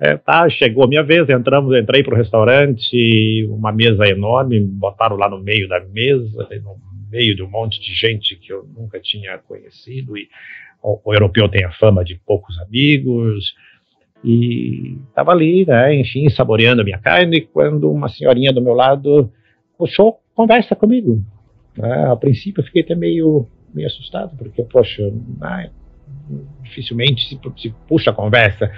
É, 0.04 0.16
tá, 0.16 0.50
chegou 0.50 0.82
a 0.82 0.88
minha 0.88 1.04
vez, 1.04 1.28
entramos, 1.28 1.78
entrei 1.78 2.02
para 2.02 2.12
o 2.12 2.16
restaurante, 2.16 3.46
uma 3.48 3.70
mesa 3.70 4.04
enorme, 4.08 4.58
botaram 4.58 5.14
lá 5.14 5.30
no 5.30 5.38
meio 5.38 5.68
da 5.68 5.78
mesa, 5.78 6.48
no 6.60 6.76
meio 7.08 7.36
de 7.36 7.42
um 7.44 7.48
monte 7.48 7.80
de 7.80 7.94
gente 7.94 8.34
que 8.34 8.52
eu 8.52 8.68
nunca 8.76 8.98
tinha 8.98 9.38
conhecido, 9.38 10.18
e 10.18 10.28
o, 10.82 11.00
o 11.04 11.14
europeu 11.14 11.48
tem 11.48 11.64
a 11.64 11.70
fama 11.70 12.04
de 12.04 12.16
poucos 12.26 12.58
amigos, 12.62 13.54
e 14.24 14.98
estava 15.08 15.32
ali, 15.32 15.66
né, 15.66 15.94
enfim, 15.94 16.28
saboreando 16.30 16.82
a 16.82 16.84
minha 16.84 16.98
carne, 16.98 17.40
quando 17.40 17.90
uma 17.90 18.08
senhorinha 18.08 18.52
do 18.52 18.62
meu 18.62 18.74
lado 18.74 19.30
puxou 19.76 20.20
conversa 20.34 20.74
comigo. 20.76 21.22
Né, 21.76 22.06
a 22.10 22.16
princípio 22.16 22.60
eu 22.60 22.64
fiquei 22.64 22.82
até 22.82 22.94
meio, 22.94 23.46
meio 23.74 23.86
assustado, 23.86 24.36
porque, 24.36 24.62
poxa, 24.62 25.12
ai, 25.40 25.70
dificilmente 26.62 27.28
se, 27.28 27.40
se 27.56 27.74
puxa 27.88 28.10
a 28.10 28.14
conversa 28.14 28.70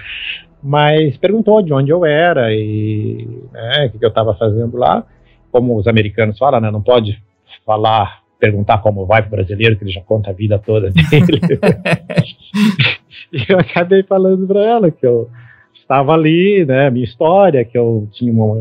mas 0.64 1.14
perguntou 1.18 1.60
de 1.60 1.74
onde 1.74 1.90
eu 1.90 2.06
era 2.06 2.50
e 2.54 3.28
né, 3.52 3.90
o 3.94 3.98
que 3.98 4.04
eu 4.04 4.08
estava 4.08 4.34
fazendo 4.34 4.78
lá. 4.78 5.04
Como 5.52 5.76
os 5.76 5.86
americanos 5.86 6.38
falam, 6.38 6.58
né, 6.58 6.70
não 6.70 6.80
pode 6.80 7.22
falar, 7.66 8.22
perguntar 8.40 8.78
como 8.78 9.04
vai 9.04 9.20
para 9.20 9.28
o 9.28 9.30
brasileiro, 9.32 9.76
que 9.76 9.84
ele 9.84 9.92
já 9.92 10.00
conta 10.00 10.30
a 10.30 10.32
vida 10.32 10.58
toda 10.58 10.90
dele. 10.90 11.40
e 13.32 13.44
eu 13.48 13.58
acabei 13.58 14.02
falando 14.02 14.46
para 14.46 14.64
ela 14.64 14.90
que 14.90 15.06
eu 15.06 15.28
estava 15.74 16.12
ali, 16.14 16.64
né, 16.64 16.88
minha 16.90 17.04
história, 17.04 17.64
que 17.64 17.76
eu 17.76 18.08
tinha 18.12 18.32
uma, 18.32 18.54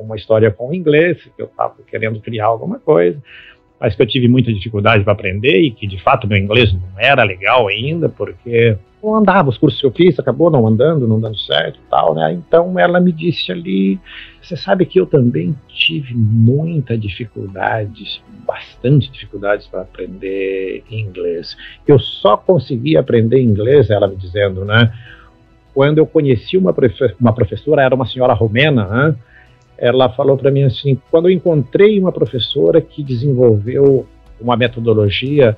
uma 0.00 0.16
história 0.16 0.50
com 0.50 0.68
o 0.68 0.74
inglês, 0.74 1.22
que 1.34 1.42
eu 1.42 1.46
estava 1.46 1.76
querendo 1.86 2.20
criar 2.20 2.46
alguma 2.46 2.78
coisa 2.78 3.20
mas 3.80 3.94
que 3.94 4.02
eu 4.02 4.06
tive 4.06 4.28
muita 4.28 4.52
dificuldade 4.52 5.04
para 5.04 5.12
aprender 5.12 5.60
e 5.60 5.70
que 5.70 5.86
de 5.86 6.02
fato 6.02 6.26
meu 6.26 6.38
inglês 6.38 6.72
não 6.72 6.80
era 6.98 7.22
legal 7.22 7.68
ainda, 7.68 8.08
porque 8.08 8.76
não 9.02 9.14
andava, 9.14 9.48
os 9.48 9.56
cursos 9.56 9.80
que 9.80 9.86
eu 9.86 9.92
fiz 9.92 10.18
acabou 10.18 10.50
não 10.50 10.66
andando, 10.66 11.06
não 11.06 11.20
dando 11.20 11.38
certo 11.38 11.78
tal, 11.88 12.14
né? 12.14 12.32
Então 12.32 12.78
ela 12.78 12.98
me 12.98 13.12
disse 13.12 13.52
ali, 13.52 13.98
você 14.42 14.56
sabe 14.56 14.84
que 14.84 14.98
eu 14.98 15.06
também 15.06 15.54
tive 15.68 16.14
muita 16.14 16.98
dificuldade, 16.98 18.20
bastante 18.44 19.10
dificuldades 19.10 19.68
para 19.68 19.82
aprender 19.82 20.82
inglês. 20.90 21.56
Eu 21.86 21.98
só 21.98 22.36
consegui 22.36 22.96
aprender 22.96 23.40
inglês, 23.40 23.88
ela 23.88 24.08
me 24.08 24.16
dizendo, 24.16 24.64
né? 24.64 24.92
Quando 25.72 25.98
eu 25.98 26.06
conheci 26.06 26.56
uma, 26.56 26.74
uma 27.20 27.32
professora, 27.32 27.82
era 27.82 27.94
uma 27.94 28.06
senhora 28.06 28.32
romena, 28.32 28.84
né? 28.86 29.16
Ela 29.78 30.08
falou 30.10 30.36
para 30.36 30.50
mim 30.50 30.64
assim: 30.64 31.00
quando 31.10 31.28
eu 31.28 31.34
encontrei 31.34 31.98
uma 31.98 32.12
professora 32.12 32.80
que 32.80 33.02
desenvolveu 33.02 34.06
uma 34.40 34.56
metodologia 34.56 35.56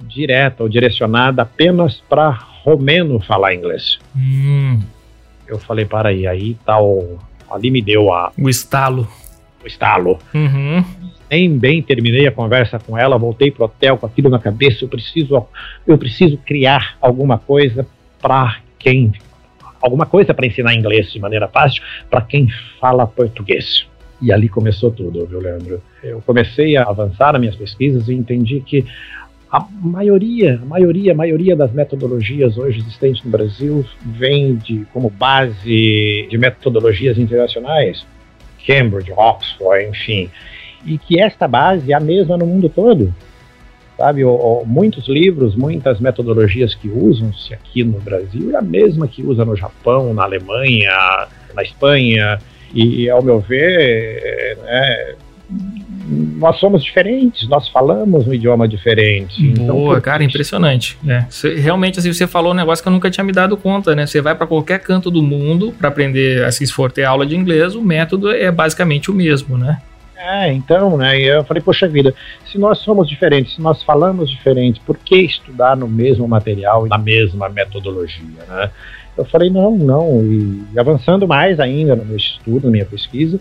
direta 0.00 0.62
ou 0.62 0.68
direcionada 0.68 1.42
apenas 1.42 2.02
para 2.08 2.30
romeno 2.30 3.20
falar 3.20 3.54
inglês. 3.54 3.98
Hum. 4.16 4.80
Eu 5.46 5.58
falei, 5.58 5.84
para 5.84 6.08
aí, 6.08 6.26
aí 6.26 6.56
tal. 6.64 7.18
Ali 7.50 7.70
me 7.70 7.82
deu 7.82 8.12
a. 8.12 8.32
O 8.38 8.48
estalo. 8.48 9.06
O 9.62 9.66
estalo. 9.66 10.18
Uhum. 10.34 10.84
Nem 11.30 11.58
bem 11.58 11.82
terminei 11.82 12.26
a 12.26 12.32
conversa 12.32 12.78
com 12.78 12.96
ela, 12.96 13.18
voltei 13.18 13.50
pro 13.50 13.64
hotel 13.64 13.96
com 13.96 14.06
aquilo 14.06 14.28
na 14.28 14.38
cabeça. 14.38 14.84
Eu 14.84 14.88
preciso, 14.88 15.46
eu 15.86 15.98
preciso 15.98 16.38
criar 16.38 16.96
alguma 17.00 17.38
coisa 17.38 17.86
para 18.20 18.58
quem 18.78 19.12
alguma 19.82 20.06
coisa 20.06 20.32
para 20.32 20.46
ensinar 20.46 20.74
inglês 20.74 21.12
de 21.12 21.18
maneira 21.18 21.48
fácil 21.48 21.82
para 22.08 22.22
quem 22.22 22.46
fala 22.80 23.06
português. 23.06 23.86
E 24.20 24.32
ali 24.32 24.48
começou 24.48 24.92
tudo, 24.92 25.26
viu, 25.26 25.40
Leandro? 25.40 25.82
Eu 26.02 26.22
comecei 26.24 26.76
a 26.76 26.84
avançar 26.84 27.32
nas 27.32 27.40
minhas 27.40 27.56
pesquisas 27.56 28.08
e 28.08 28.14
entendi 28.14 28.60
que 28.60 28.86
a 29.50 29.66
maioria, 29.82 30.60
a 30.62 30.64
maioria, 30.64 31.12
a 31.12 31.14
maioria 31.14 31.56
das 31.56 31.72
metodologias 31.72 32.56
hoje 32.56 32.78
existentes 32.78 33.22
no 33.24 33.30
Brasil 33.30 33.84
vem 34.00 34.56
de 34.56 34.86
como 34.92 35.10
base 35.10 36.26
de 36.30 36.38
metodologias 36.38 37.18
internacionais, 37.18 38.06
Cambridge, 38.66 39.12
Oxford, 39.12 39.88
enfim, 39.88 40.30
e 40.86 40.96
que 40.96 41.20
esta 41.20 41.46
base 41.46 41.92
é 41.92 41.94
a 41.94 42.00
mesma 42.00 42.38
no 42.38 42.46
mundo 42.46 42.68
todo 42.68 43.12
sabe? 43.96 44.22
muitos 44.66 45.08
livros, 45.08 45.54
muitas 45.54 46.00
metodologias 46.00 46.74
que 46.74 46.88
usam-se 46.88 47.54
aqui 47.54 47.84
no 47.84 48.00
Brasil 48.00 48.50
é 48.52 48.56
a 48.56 48.62
mesma 48.62 49.06
que 49.06 49.22
usa 49.22 49.44
no 49.44 49.56
Japão, 49.56 50.12
na 50.14 50.24
Alemanha, 50.24 50.92
na 51.54 51.62
Espanha, 51.62 52.38
e 52.74 53.08
ao 53.10 53.22
meu 53.22 53.40
ver, 53.40 54.58
né, 54.62 55.14
nós 56.38 56.58
somos 56.58 56.82
diferentes, 56.82 57.48
nós 57.48 57.68
falamos 57.68 58.26
um 58.26 58.34
idioma 58.34 58.66
diferente. 58.66 59.42
Então, 59.44 59.76
Boa, 59.76 60.00
cara, 60.00 60.24
impressionante. 60.24 60.98
É. 61.06 61.24
Você, 61.28 61.54
realmente, 61.54 61.98
assim, 61.98 62.12
você 62.12 62.26
falou 62.26 62.52
um 62.52 62.56
negócio 62.56 62.82
que 62.82 62.88
eu 62.88 62.92
nunca 62.92 63.10
tinha 63.10 63.22
me 63.22 63.32
dado 63.32 63.56
conta, 63.56 63.94
né? 63.94 64.06
Você 64.06 64.20
vai 64.20 64.34
para 64.34 64.46
qualquer 64.46 64.80
canto 64.80 65.10
do 65.10 65.22
mundo 65.22 65.72
para 65.78 65.88
aprender, 65.88 66.44
assim, 66.44 66.66
se 66.66 66.72
for 66.72 66.90
ter 66.90 67.04
aula 67.04 67.24
de 67.24 67.36
inglês, 67.36 67.74
o 67.74 67.82
método 67.82 68.30
é 68.30 68.50
basicamente 68.50 69.10
o 69.10 69.14
mesmo, 69.14 69.56
né? 69.56 69.80
É, 70.24 70.52
então, 70.52 70.96
né? 70.96 71.18
Eu 71.18 71.42
falei, 71.42 71.60
poxa 71.60 71.88
vida, 71.88 72.14
se 72.46 72.56
nós 72.56 72.78
somos 72.78 73.08
diferentes, 73.08 73.56
se 73.56 73.60
nós 73.60 73.82
falamos 73.82 74.30
diferente, 74.30 74.80
por 74.86 74.96
que 74.96 75.16
estudar 75.16 75.76
no 75.76 75.88
mesmo 75.88 76.28
material 76.28 76.86
e 76.86 76.88
na 76.88 76.96
mesma 76.96 77.48
metodologia, 77.48 78.44
né? 78.48 78.70
Eu 79.18 79.24
falei, 79.24 79.50
não, 79.50 79.76
não. 79.76 80.22
E 80.22 80.78
avançando 80.78 81.26
mais 81.26 81.58
ainda 81.58 81.96
no 81.96 82.04
meu 82.04 82.16
estudo, 82.16 82.66
na 82.66 82.70
minha 82.70 82.86
pesquisa, 82.86 83.40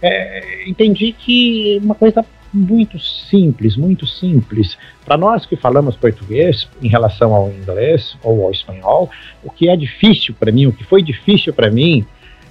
é, 0.00 0.66
entendi 0.66 1.12
que 1.12 1.78
uma 1.84 1.94
coisa 1.94 2.24
muito 2.50 2.98
simples, 2.98 3.76
muito 3.76 4.06
simples. 4.06 4.78
Para 5.04 5.18
nós 5.18 5.44
que 5.44 5.56
falamos 5.56 5.94
português 5.94 6.66
em 6.80 6.88
relação 6.88 7.34
ao 7.34 7.50
inglês 7.50 8.16
ou 8.22 8.46
ao 8.46 8.50
espanhol, 8.50 9.10
o 9.42 9.50
que 9.50 9.68
é 9.68 9.76
difícil 9.76 10.34
para 10.40 10.50
mim, 10.50 10.66
o 10.66 10.72
que 10.72 10.84
foi 10.84 11.02
difícil 11.02 11.52
para 11.52 11.70
mim, 11.70 12.06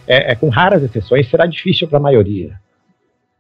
é, 0.05 0.33
é, 0.33 0.35
com 0.35 0.49
raras 0.49 0.83
exceções, 0.83 1.27
será 1.27 1.47
difícil 1.47 1.87
para 1.87 1.97
a 1.97 2.01
maioria 2.01 2.61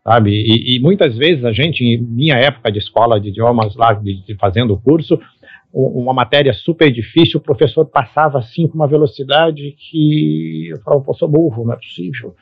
sabe? 0.03 0.31
E, 0.31 0.75
e, 0.75 0.79
muitas 0.79 1.17
vezes 1.17 1.45
a 1.45 1.51
gente, 1.51 1.83
em 1.83 1.97
minha 2.01 2.35
época 2.35 2.71
de 2.71 2.79
escola 2.79 3.19
de 3.19 3.29
idiomas 3.29 3.75
lá, 3.75 3.93
de, 3.93 4.23
de 4.25 4.35
fazendo 4.35 4.73
o 4.73 4.79
curso, 4.79 5.19
uma 5.73 6.13
matéria 6.13 6.53
super 6.53 6.91
difícil, 6.91 7.39
o 7.39 7.43
professor 7.43 7.85
passava 7.85 8.37
assim 8.37 8.67
com 8.67 8.75
uma 8.75 8.87
velocidade 8.87 9.75
que 9.77 10.67
eu 10.69 10.79
falava, 10.81 11.03
pô, 11.03 11.13
sou 11.15 11.27
burro, 11.27 11.65
não 11.65 11.73
é 11.73 11.75
possível. 11.77 12.35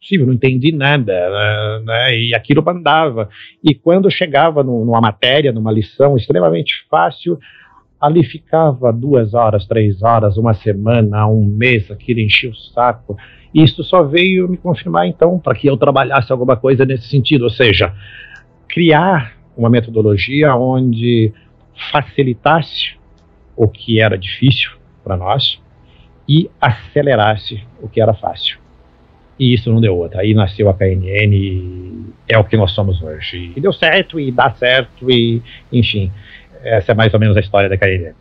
Possível, 0.00 0.26
não 0.26 0.34
entendi 0.34 0.72
nada, 0.72 1.12
né? 1.12 1.82
né 1.84 2.18
e 2.18 2.34
aquilo 2.34 2.64
mandava. 2.64 3.28
E 3.62 3.74
quando 3.74 4.10
chegava 4.10 4.64
numa 4.64 5.00
matéria, 5.00 5.52
numa 5.52 5.70
lição 5.70 6.16
extremamente 6.16 6.84
fácil, 6.90 7.38
ali 8.00 8.24
ficava 8.24 8.92
duas 8.92 9.34
horas, 9.34 9.66
três 9.66 10.02
horas, 10.02 10.36
uma 10.36 10.52
semana, 10.52 11.28
um 11.28 11.44
mês, 11.44 11.90
aquilo 11.92 12.20
enchia 12.20 12.50
o 12.50 12.54
saco. 12.54 13.16
Isso 13.54 13.84
só 13.84 14.02
veio 14.02 14.48
me 14.48 14.56
confirmar, 14.56 15.06
então, 15.06 15.38
para 15.38 15.54
que 15.54 15.68
eu 15.68 15.76
trabalhasse 15.76 16.32
alguma 16.32 16.56
coisa 16.56 16.84
nesse 16.84 17.08
sentido, 17.08 17.42
ou 17.44 17.50
seja, 17.50 17.94
criar 18.68 19.36
uma 19.56 19.70
metodologia 19.70 20.54
onde 20.56 21.32
facilitasse 21.92 22.96
o 23.56 23.68
que 23.68 24.00
era 24.00 24.18
difícil 24.18 24.72
para 25.04 25.16
nós 25.16 25.62
e 26.28 26.50
acelerasse 26.60 27.62
o 27.80 27.88
que 27.88 28.00
era 28.00 28.12
fácil. 28.14 28.58
E 29.38 29.54
isso 29.54 29.72
não 29.72 29.80
deu 29.80 29.96
outra. 29.96 30.22
Aí 30.22 30.34
nasceu 30.34 30.68
a 30.68 30.74
KNN 30.74 31.34
e 31.34 32.04
é 32.28 32.38
o 32.38 32.44
que 32.44 32.56
nós 32.56 32.72
somos 32.72 33.00
hoje. 33.02 33.52
E 33.54 33.60
deu 33.60 33.72
certo 33.72 34.18
e 34.18 34.32
dá 34.32 34.50
certo 34.50 35.10
e, 35.10 35.42
enfim, 35.72 36.10
essa 36.62 36.92
é 36.92 36.94
mais 36.94 37.12
ou 37.14 37.20
menos 37.20 37.36
a 37.36 37.40
história 37.40 37.68
da 37.68 37.76
KNN. 37.76 38.14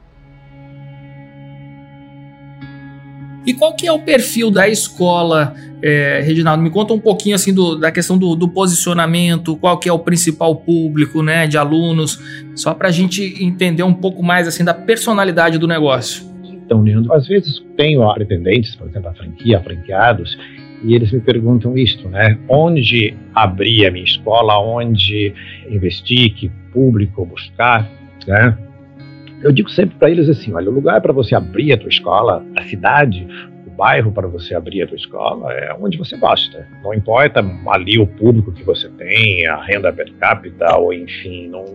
E 3.45 3.53
qual 3.53 3.75
que 3.75 3.85
é 3.85 3.91
o 3.91 3.99
perfil 3.99 4.49
da 4.49 4.69
escola, 4.69 5.53
é, 5.81 6.21
Reginaldo? 6.23 6.63
Me 6.63 6.69
conta 6.69 6.93
um 6.93 6.99
pouquinho 6.99 7.35
assim 7.35 7.53
do, 7.53 7.75
da 7.75 7.91
questão 7.91 8.17
do, 8.17 8.35
do, 8.35 8.47
posicionamento, 8.47 9.55
qual 9.57 9.77
que 9.77 9.89
é 9.89 9.93
o 9.93 9.99
principal 9.99 10.55
público, 10.55 11.21
né, 11.21 11.45
de 11.45 11.57
alunos, 11.57 12.19
só 12.55 12.73
para 12.73 12.87
a 12.87 12.91
gente 12.91 13.43
entender 13.43 13.83
um 13.83 13.93
pouco 13.93 14.23
mais 14.23 14.47
assim 14.47 14.63
da 14.63 14.73
personalidade 14.73 15.57
do 15.57 15.67
negócio. 15.67 16.25
Então, 16.43 16.81
Leandro, 16.81 17.11
às 17.13 17.27
vezes 17.27 17.61
tenho 17.75 18.11
pretendentes, 18.13 18.75
por 18.75 18.87
exemplo, 18.87 19.09
a 19.09 19.13
franquia, 19.13 19.59
franqueados, 19.59 20.37
e 20.83 20.95
eles 20.95 21.11
me 21.11 21.19
perguntam 21.19 21.77
isto, 21.77 22.07
né? 22.09 22.37
Onde 22.47 23.15
abrir 23.33 23.85
a 23.85 23.91
minha 23.91 24.03
escola, 24.03 24.59
onde 24.59 25.33
investir, 25.69 26.33
que 26.33 26.49
público 26.73 27.25
buscar, 27.25 27.89
né? 28.27 28.57
Eu 29.43 29.51
digo 29.51 29.69
sempre 29.69 29.97
para 29.97 30.09
eles 30.09 30.29
assim: 30.29 30.53
olha, 30.53 30.69
o 30.69 30.73
lugar 30.73 31.01
para 31.01 31.11
você 31.11 31.35
abrir 31.35 31.73
a 31.73 31.77
tua 31.77 31.89
escola, 31.89 32.43
a 32.55 32.63
cidade, 32.63 33.27
o 33.67 33.69
bairro 33.71 34.09
para 34.11 34.25
você 34.25 34.55
abrir 34.55 34.81
a 34.81 34.87
tua 34.87 34.95
escola 34.95 35.51
é 35.51 35.75
onde 35.77 35.97
você 35.97 36.15
gosta. 36.15 36.65
Não 36.81 36.93
importa 36.93 37.43
ali 37.67 37.99
o 37.99 38.07
público 38.07 38.53
que 38.53 38.63
você 38.63 38.87
tem, 38.89 39.45
a 39.45 39.61
renda 39.61 39.91
per 39.91 40.11
capita, 40.13 40.77
ou 40.77 40.93
enfim, 40.93 41.49
não, 41.49 41.65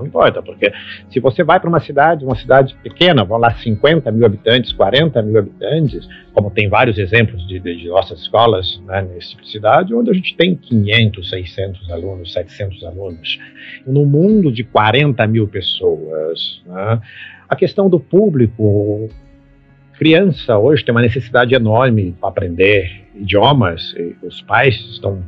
não 0.00 0.06
importa, 0.06 0.42
porque 0.42 0.72
se 1.10 1.20
você 1.20 1.42
vai 1.42 1.58
para 1.60 1.68
uma 1.68 1.80
cidade, 1.80 2.24
uma 2.24 2.36
cidade 2.36 2.74
pequena, 2.82 3.24
vão 3.24 3.38
lá 3.38 3.54
50 3.54 4.10
mil 4.10 4.26
habitantes, 4.26 4.72
40 4.72 5.22
mil 5.22 5.38
habitantes, 5.38 6.08
como 6.32 6.50
tem 6.50 6.68
vários 6.68 6.98
exemplos 6.98 7.46
de, 7.46 7.60
de, 7.60 7.88
nossas 7.88 8.20
escolas 8.20 8.80
né, 8.86 9.02
nesse 9.02 9.30
tipo 9.30 9.42
de 9.42 9.50
cidade, 9.50 9.94
onde 9.94 10.10
a 10.10 10.14
gente 10.14 10.36
tem 10.36 10.54
500, 10.54 11.30
600 11.30 11.90
alunos, 11.90 12.32
700 12.32 12.84
alunos. 12.84 13.38
No 13.86 14.04
mundo 14.04 14.50
de 14.50 14.64
40 14.64 15.26
mil 15.26 15.46
pessoas, 15.48 16.62
né, 16.66 17.00
a 17.48 17.56
questão 17.56 17.88
do 17.88 18.00
público, 18.00 19.08
criança 19.98 20.58
hoje 20.58 20.84
tem 20.84 20.92
uma 20.92 21.02
necessidade 21.02 21.54
enorme 21.54 22.14
para 22.20 22.28
aprender 22.28 23.04
idiomas, 23.14 23.94
os 24.22 24.42
pais 24.42 24.74
estão 24.92 25.22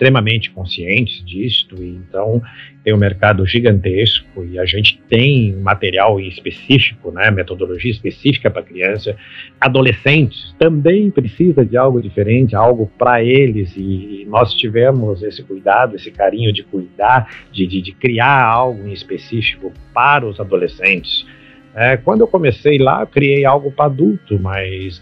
extremamente 0.00 0.50
conscientes 0.50 1.22
disto, 1.26 1.76
e 1.82 1.88
então 1.88 2.40
tem 2.82 2.94
um 2.94 2.96
mercado 2.96 3.44
gigantesco 3.44 4.42
e 4.42 4.58
a 4.58 4.64
gente 4.64 4.98
tem 5.10 5.52
material 5.56 6.18
específico, 6.18 7.12
né, 7.12 7.30
metodologia 7.30 7.90
específica 7.90 8.50
para 8.50 8.62
criança. 8.62 9.14
Adolescentes 9.60 10.54
também 10.58 11.10
precisa 11.10 11.66
de 11.66 11.76
algo 11.76 12.00
diferente, 12.00 12.56
algo 12.56 12.90
para 12.98 13.22
eles, 13.22 13.76
e 13.76 14.26
nós 14.26 14.54
tivemos 14.54 15.22
esse 15.22 15.42
cuidado, 15.42 15.96
esse 15.96 16.10
carinho 16.10 16.50
de 16.50 16.62
cuidar, 16.62 17.28
de, 17.52 17.66
de, 17.66 17.82
de 17.82 17.92
criar 17.92 18.42
algo 18.42 18.88
em 18.88 18.92
específico 18.94 19.70
para 19.92 20.26
os 20.26 20.40
adolescentes. 20.40 21.26
É, 21.74 21.98
quando 21.98 22.22
eu 22.22 22.26
comecei 22.26 22.78
lá, 22.78 23.02
eu 23.02 23.06
criei 23.06 23.44
algo 23.44 23.70
para 23.70 23.84
adulto, 23.84 24.40
mas 24.40 25.00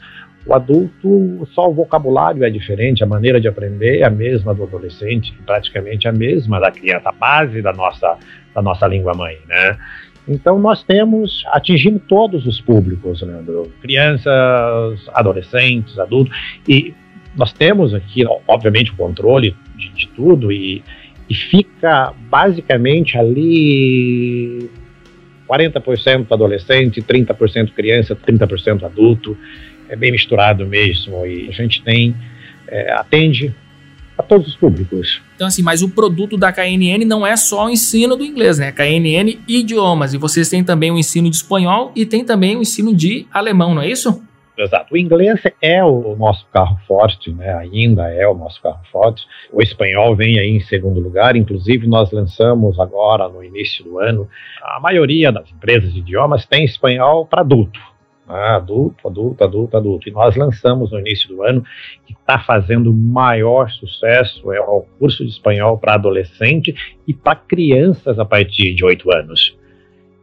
o 0.49 0.55
adulto, 0.55 1.47
só 1.53 1.69
o 1.69 1.75
vocabulário 1.75 2.43
é 2.43 2.49
diferente, 2.49 3.05
a 3.05 3.07
maneira 3.07 3.39
de 3.39 3.47
aprender 3.47 3.99
é 3.99 4.05
a 4.05 4.11
mesma 4.11 4.55
do 4.55 4.63
adolescente, 4.63 5.35
praticamente 5.45 6.09
a 6.09 6.13
mesma 6.13 6.59
da 6.59 6.71
criança, 6.71 7.11
a 7.11 7.13
base 7.13 7.61
da 7.61 7.71
nossa, 7.75 8.17
da 8.55 8.63
nossa 8.63 8.87
língua 8.87 9.13
mãe, 9.13 9.37
né? 9.47 9.77
Então 10.27 10.59
nós 10.59 10.83
temos 10.83 11.45
atingindo 11.49 11.99
todos 11.99 12.47
os 12.47 12.63
públicos, 12.63 13.21
Leandro, 13.21 13.71
crianças, 13.83 15.07
adolescentes, 15.13 15.99
adultos, 15.99 16.35
e 16.67 16.95
nós 17.37 17.53
temos 17.53 17.93
aqui, 17.93 18.25
obviamente, 18.47 18.91
o 18.91 18.97
controle 18.97 19.55
de, 19.77 19.91
de 19.91 20.09
tudo 20.09 20.51
e, 20.51 20.83
e 21.29 21.35
fica 21.35 22.15
basicamente 22.31 23.19
ali 23.19 24.71
40% 25.47 26.27
adolescente, 26.31 27.03
30% 27.03 27.73
criança, 27.75 28.17
30% 28.17 28.85
adulto 28.85 29.37
é 29.88 29.96
bem 29.96 30.12
misturado 30.12 30.66
mesmo 30.66 31.27
e 31.27 31.48
a 31.48 31.53
gente 31.53 31.83
tem 31.83 32.14
é, 32.66 32.92
atende 32.92 33.55
a 34.16 34.22
todos 34.22 34.48
os 34.48 34.57
públicos. 34.57 35.22
Então 35.37 35.46
assim, 35.46 35.62
mas 35.62 35.83
o 35.83 35.88
produto 35.88 36.37
da 36.37 36.53
KNN 36.53 37.05
não 37.07 37.27
é 37.27 37.37
só 37.37 37.66
o 37.66 37.70
ensino 37.70 38.16
do 38.16 38.24
inglês, 38.24 38.59
né? 38.59 38.72
KNN 38.72 39.38
idiomas 39.46 40.12
e 40.12 40.18
vocês 40.18 40.48
têm 40.48 40.64
também 40.64 40.90
o 40.90 40.98
ensino 40.98 41.31
de 41.31 41.37
espanhol 41.37 41.92
e 41.94 42.05
tem 42.05 42.24
também 42.24 42.57
o 42.57 42.61
ensino 42.61 42.94
de 42.94 43.27
alemão, 43.33 43.74
não 43.74 43.83
é 43.83 43.88
isso? 43.88 44.22
Exato. 44.59 44.92
O 44.92 44.98
inglês 44.98 45.40
é 45.62 45.85
o 45.85 46.16
nosso 46.16 46.44
carro 46.53 46.77
forte, 46.88 47.31
né? 47.31 47.55
Ainda 47.55 48.12
é 48.12 48.27
o 48.27 48.35
nosso 48.35 48.61
carro 48.61 48.81
forte. 48.90 49.24
O 49.53 49.62
espanhol 49.62 50.16
vem 50.16 50.37
aí 50.37 50.51
em 50.51 50.61
segundo 50.61 50.98
lugar. 50.98 51.37
Inclusive, 51.37 51.87
nós 51.87 52.11
lançamos 52.11 52.79
agora, 52.81 53.29
no 53.29 53.44
início 53.44 53.85
do 53.85 54.01
ano, 54.01 54.29
a 54.61 54.81
maioria 54.81 55.31
das 55.31 55.48
empresas 55.53 55.92
de 55.94 56.01
idiomas 56.01 56.44
tem 56.44 56.64
espanhol 56.64 57.24
para 57.24 57.42
adulto. 57.42 57.79
Ah, 58.29 58.57
adulto, 58.57 59.09
adulto, 59.09 59.43
adulto, 59.43 59.77
adulto. 59.77 60.09
E 60.09 60.12
nós 60.12 60.37
lançamos 60.37 60.93
no 60.93 60.99
início 60.99 61.29
do 61.29 61.43
ano, 61.43 61.64
que 62.07 62.12
está 62.12 62.38
fazendo 62.38 62.93
maior 62.93 63.71
sucesso, 63.71 64.53
é 64.53 64.61
o 64.61 64.85
curso 64.99 65.25
de 65.25 65.31
espanhol 65.31 65.79
para 65.79 65.95
adolescente 65.95 66.75
e 67.07 67.14
para 67.14 67.35
crianças 67.37 68.19
a 68.19 68.25
partir 68.27 68.75
de 68.75 68.85
8 68.85 69.11
anos. 69.11 69.57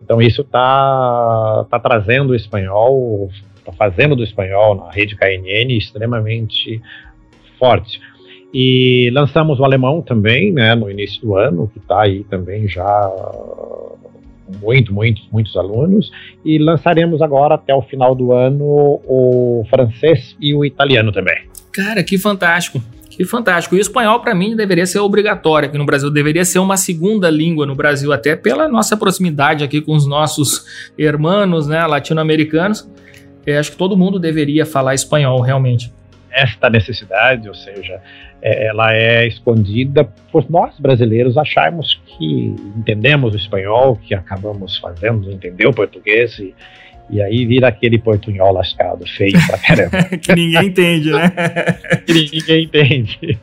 Então 0.04 0.22
isso 0.22 0.41
está 0.41 1.65
tá 1.68 1.80
trazendo 1.80 2.30
o 2.30 2.36
espanhol, 2.36 3.32
está 3.58 3.72
fazendo 3.72 4.15
do 4.15 4.24
espanhol 4.24 4.76
na 4.76 4.91
rede 4.91 5.15
KNN 5.15 5.76
extremamente 5.76 6.80
forte. 7.58 8.00
E 8.54 9.10
lançamos 9.13 9.60
o 9.60 9.65
alemão 9.65 10.02
também, 10.02 10.54
né, 10.54 10.76
no 10.76 10.89
início 10.91 11.20
do 11.22 11.36
ano, 11.36 11.68
que 11.68 11.80
está 11.80 12.04
aí 12.04 12.24
também 12.26 12.68
já 12.68 13.12
muito, 14.62 14.94
muito, 14.94 15.22
muitos 15.32 15.56
alunos, 15.56 16.12
e 16.44 16.58
lançaremos 16.58 17.22
agora 17.22 17.56
até 17.56 17.74
o 17.74 17.82
final 17.82 18.14
do 18.14 18.32
ano 18.32 18.64
o 18.66 19.64
francês 19.70 20.36
e 20.40 20.54
o 20.54 20.64
italiano 20.64 21.12
também. 21.12 21.38
Cara, 21.72 22.04
que 22.04 22.18
fantástico! 22.18 22.82
Que 23.16 23.24
fantástico. 23.24 23.76
E 23.76 23.78
o 23.78 23.82
espanhol, 23.82 24.20
para 24.20 24.36
mim, 24.36 24.58
deveria 24.58 24.86
ser 24.86 25.00
obrigatório 25.00 25.70
aqui 25.70 25.78
no 25.78 25.86
Brasil. 25.86 26.12
Deveria 26.12 26.43
ser 26.43 26.60
uma 26.60 26.76
segunda 26.76 27.30
língua 27.30 27.66
no 27.66 27.74
Brasil, 27.74 28.12
até 28.12 28.36
pela 28.36 28.68
nossa 28.68 28.98
proximidade 28.98 29.64
aqui 29.64 29.80
com 29.80 29.93
os 29.93 30.06
nossos 30.06 30.66
irmãos 30.98 31.66
né, 31.66 31.86
latino-americanos. 31.86 32.86
Eu 33.46 33.58
acho 33.58 33.72
que 33.72 33.78
todo 33.78 33.96
mundo 33.96 34.20
deveria 34.20 34.66
falar 34.66 34.96
espanhol, 34.96 35.39
realmente. 35.39 35.93
Esta 36.36 36.70
necessidade, 36.70 37.48
ou 37.48 37.56
seja, 37.56 38.02
é, 38.42 38.68
ela 38.68 38.94
é 38.94 39.26
escondida 39.26 40.04
por 40.32 40.50
nós 40.50 40.78
brasileiros 40.80 41.38
acharmos 41.38 42.00
que 42.06 42.56
entendemos 42.78 43.34
o 43.34 43.38
espanhol, 43.38 43.96
que 43.96 44.14
acabamos 44.14 44.78
fazendo 44.78 45.32
entender 45.32 45.66
o 45.66 45.74
português 45.74 46.38
e, 46.38 46.54
e 47.10 47.22
aí 47.22 47.46
vira 47.46 47.70
aquele 47.70 47.98
portunhol 47.98 48.52
lascado, 48.52 49.08
feio 49.08 49.38
pra 49.48 49.58
caramba. 49.58 50.04
que 50.22 50.36
ninguém 50.36 50.68
entende, 50.68 51.12
né? 51.12 51.30
que 52.06 52.14
ninguém 52.14 52.64
entende. 52.66 53.40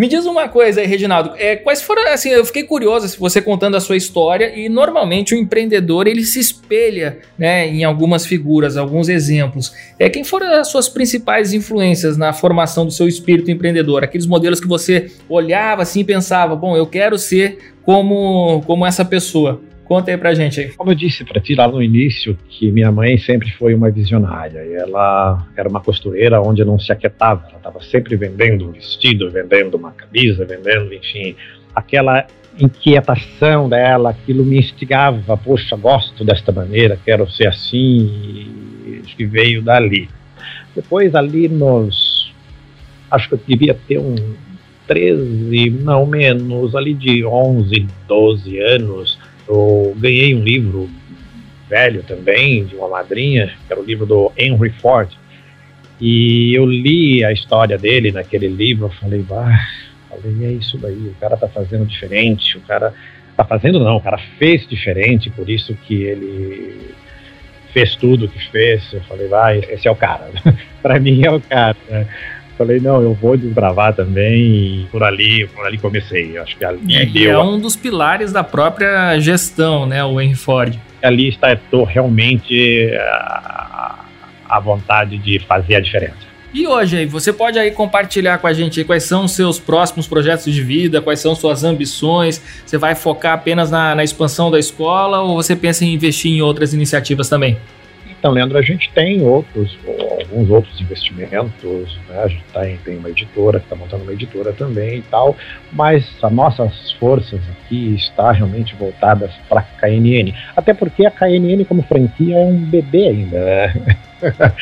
Me 0.00 0.08
diz 0.08 0.24
uma 0.24 0.48
coisa 0.48 0.80
aí, 0.80 0.86
Reginaldo. 0.86 1.34
É, 1.36 1.56
quais 1.56 1.82
foram, 1.82 2.10
assim, 2.10 2.30
eu 2.30 2.42
fiquei 2.42 2.62
curioso 2.62 3.06
se 3.06 3.18
você 3.18 3.42
contando 3.42 3.76
a 3.76 3.80
sua 3.80 3.98
história 3.98 4.50
e 4.58 4.66
normalmente 4.66 5.34
o 5.34 5.36
empreendedor 5.36 6.06
ele 6.06 6.24
se 6.24 6.40
espelha, 6.40 7.18
né, 7.38 7.68
em 7.68 7.84
algumas 7.84 8.24
figuras, 8.24 8.78
alguns 8.78 9.10
exemplos. 9.10 9.74
É 9.98 10.08
quem 10.08 10.24
foram 10.24 10.54
as 10.54 10.68
suas 10.68 10.88
principais 10.88 11.52
influências 11.52 12.16
na 12.16 12.32
formação 12.32 12.86
do 12.86 12.90
seu 12.90 13.06
espírito 13.06 13.50
empreendedor? 13.50 14.02
Aqueles 14.02 14.24
modelos 14.24 14.58
que 14.58 14.66
você 14.66 15.10
olhava 15.28 15.82
assim 15.82 16.00
e 16.00 16.04
pensava, 16.04 16.56
bom, 16.56 16.74
eu 16.74 16.86
quero 16.86 17.18
ser 17.18 17.58
como 17.82 18.62
como 18.66 18.86
essa 18.86 19.04
pessoa. 19.04 19.60
Conta 19.90 20.12
aí 20.12 20.16
pra 20.16 20.32
gente. 20.32 20.68
Como 20.76 20.92
eu 20.92 20.94
disse 20.94 21.24
para 21.24 21.40
ti 21.40 21.56
lá 21.56 21.66
no 21.66 21.82
início, 21.82 22.38
que 22.48 22.70
minha 22.70 22.92
mãe 22.92 23.18
sempre 23.18 23.50
foi 23.50 23.74
uma 23.74 23.90
visionária. 23.90 24.60
Ela 24.60 25.44
era 25.56 25.68
uma 25.68 25.80
costureira 25.80 26.40
onde 26.40 26.64
não 26.64 26.78
se 26.78 26.92
aquietava. 26.92 27.46
Ela 27.48 27.56
estava 27.56 27.82
sempre 27.82 28.14
vendendo 28.14 28.68
um 28.68 28.70
vestido, 28.70 29.28
vendendo 29.32 29.76
uma 29.76 29.90
camisa, 29.90 30.44
vendendo, 30.44 30.94
enfim. 30.94 31.34
Aquela 31.74 32.24
inquietação 32.56 33.68
dela, 33.68 34.10
aquilo 34.10 34.44
me 34.44 34.60
instigava. 34.60 35.36
Poxa, 35.36 35.74
gosto 35.74 36.24
desta 36.24 36.52
maneira, 36.52 36.96
quero 37.04 37.28
ser 37.28 37.48
assim. 37.48 38.46
Acho 39.04 39.16
que 39.16 39.26
veio 39.26 39.60
dali. 39.60 40.08
Depois, 40.72 41.16
ali 41.16 41.48
nos. 41.48 42.32
Acho 43.10 43.28
que 43.28 43.34
eu 43.34 43.40
devia 43.44 43.74
ter 43.88 43.98
um 43.98 44.14
13, 44.86 45.68
não 45.82 46.06
menos, 46.06 46.76
ali 46.76 46.94
de 46.94 47.24
11, 47.24 47.88
12 48.06 48.58
anos 48.60 49.19
eu 49.50 49.94
ganhei 49.96 50.34
um 50.34 50.42
livro 50.42 50.88
velho 51.68 52.02
também, 52.02 52.64
de 52.64 52.76
uma 52.76 52.88
madrinha, 52.88 53.48
que 53.66 53.72
era 53.72 53.80
o 53.80 53.84
livro 53.84 54.06
do 54.06 54.32
Henry 54.36 54.70
Ford. 54.70 55.10
E 56.00 56.54
eu 56.54 56.64
li 56.64 57.24
a 57.24 57.32
história 57.32 57.76
dele 57.76 58.10
naquele 58.10 58.48
livro, 58.48 58.86
eu 58.86 58.90
falei, 58.90 59.22
bah, 59.22 59.58
falei, 60.08 60.46
é 60.46 60.52
isso 60.52 60.78
daí, 60.78 61.08
o 61.08 61.14
cara 61.20 61.36
tá 61.36 61.48
fazendo 61.48 61.84
diferente, 61.84 62.56
o 62.56 62.60
cara 62.62 62.94
tá 63.36 63.44
fazendo 63.44 63.78
não, 63.80 63.96
o 63.96 64.00
cara 64.00 64.18
fez 64.38 64.66
diferente, 64.66 65.30
por 65.30 65.48
isso 65.48 65.74
que 65.86 66.02
ele 66.02 66.94
fez 67.72 67.94
tudo 67.96 68.26
o 68.26 68.28
que 68.28 68.50
fez. 68.50 68.92
Eu 68.92 69.00
falei, 69.02 69.28
vai, 69.28 69.58
esse 69.58 69.86
é 69.86 69.90
o 69.90 69.96
cara. 69.96 70.30
para 70.82 70.98
mim 70.98 71.24
é 71.24 71.30
o 71.30 71.40
cara. 71.40 71.76
Falei, 72.60 72.78
não, 72.78 73.00
eu 73.00 73.14
vou 73.14 73.38
desbravar 73.38 73.94
também 73.94 74.82
e 74.82 74.86
por 74.92 75.02
ali, 75.02 75.46
por 75.46 75.64
ali 75.64 75.78
comecei. 75.78 76.36
Acho 76.36 76.58
que 76.58 76.62
ali 76.62 76.94
é, 76.94 77.06
deu... 77.06 77.30
é 77.30 77.42
um 77.42 77.58
dos 77.58 77.74
pilares 77.74 78.32
da 78.34 78.44
própria 78.44 79.18
gestão, 79.18 79.86
né, 79.86 80.04
o 80.04 80.20
Henry 80.20 80.34
Ford. 80.34 80.78
Ali 81.02 81.30
está 81.30 81.58
realmente 81.88 82.90
a, 83.00 84.04
a 84.46 84.60
vontade 84.60 85.16
de 85.16 85.38
fazer 85.38 85.76
a 85.76 85.80
diferença. 85.80 86.18
E 86.52 86.66
hoje 86.66 86.98
aí, 86.98 87.06
você 87.06 87.32
pode 87.32 87.58
aí 87.58 87.70
compartilhar 87.70 88.36
com 88.36 88.46
a 88.46 88.52
gente 88.52 88.84
quais 88.84 89.04
são 89.04 89.24
os 89.24 89.32
seus 89.32 89.58
próximos 89.58 90.06
projetos 90.06 90.52
de 90.52 90.62
vida, 90.62 91.00
quais 91.00 91.18
são 91.18 91.34
suas 91.34 91.64
ambições? 91.64 92.42
Você 92.66 92.76
vai 92.76 92.94
focar 92.94 93.32
apenas 93.32 93.70
na, 93.70 93.94
na 93.94 94.04
expansão 94.04 94.50
da 94.50 94.58
escola 94.58 95.22
ou 95.22 95.34
você 95.34 95.56
pensa 95.56 95.82
em 95.82 95.94
investir 95.94 96.30
em 96.30 96.42
outras 96.42 96.74
iniciativas 96.74 97.26
também? 97.26 97.56
Então, 98.20 98.32
Leandro, 98.32 98.58
a 98.58 98.62
gente 98.62 98.90
tem 98.90 99.22
outros, 99.22 99.78
alguns 100.20 100.50
outros 100.50 100.78
investimentos, 100.78 101.98
né? 102.06 102.22
a 102.22 102.28
gente 102.28 102.44
tá 102.52 102.68
em, 102.68 102.76
tem 102.76 102.98
uma 102.98 103.08
editora 103.08 103.58
que 103.58 103.64
está 103.64 103.74
montando 103.74 104.02
uma 104.02 104.12
editora 104.12 104.52
também 104.52 104.98
e 104.98 105.02
tal, 105.02 105.34
mas 105.72 106.06
as 106.22 106.30
nossas 106.30 106.92
forças 106.92 107.40
aqui 107.48 107.94
está 107.94 108.30
realmente 108.30 108.74
voltadas 108.74 109.32
para 109.48 109.60
a 109.60 109.62
KNN, 109.62 110.34
até 110.54 110.74
porque 110.74 111.06
a 111.06 111.10
KNN 111.10 111.64
como 111.64 111.82
franquia 111.82 112.36
é 112.36 112.44
um 112.44 112.58
bebê 112.58 113.08
ainda, 113.08 113.38
né? 113.42 113.96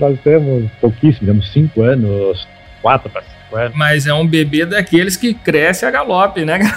Nós 0.00 0.18
temos 0.24 0.68
pouquíssimo, 0.80 1.28
temos 1.28 1.52
cinco 1.52 1.82
anos, 1.82 2.48
quatro 2.82 3.08
para 3.08 3.22
Mas 3.74 4.06
é 4.06 4.14
um 4.14 4.26
bebê 4.26 4.64
daqueles 4.64 5.16
que 5.16 5.34
cresce 5.34 5.84
a 5.84 5.90
galope, 5.90 6.44
né? 6.44 6.60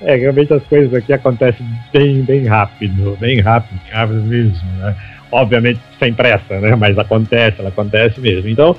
É, 0.00 0.14
realmente 0.14 0.52
as 0.52 0.62
coisas 0.64 0.92
aqui 0.94 1.12
acontecem 1.12 1.66
bem, 1.92 2.22
bem 2.22 2.46
rápido, 2.46 3.16
bem 3.18 3.40
rápido, 3.40 3.80
rápido 3.90 4.22
mesmo, 4.22 4.68
né? 4.78 4.94
Obviamente 5.32 5.80
sem 5.98 6.12
pressa, 6.12 6.60
né? 6.60 6.76
Mas 6.76 6.98
acontece, 6.98 7.60
ela 7.60 7.70
acontece 7.70 8.20
mesmo. 8.20 8.48
Então, 8.48 8.76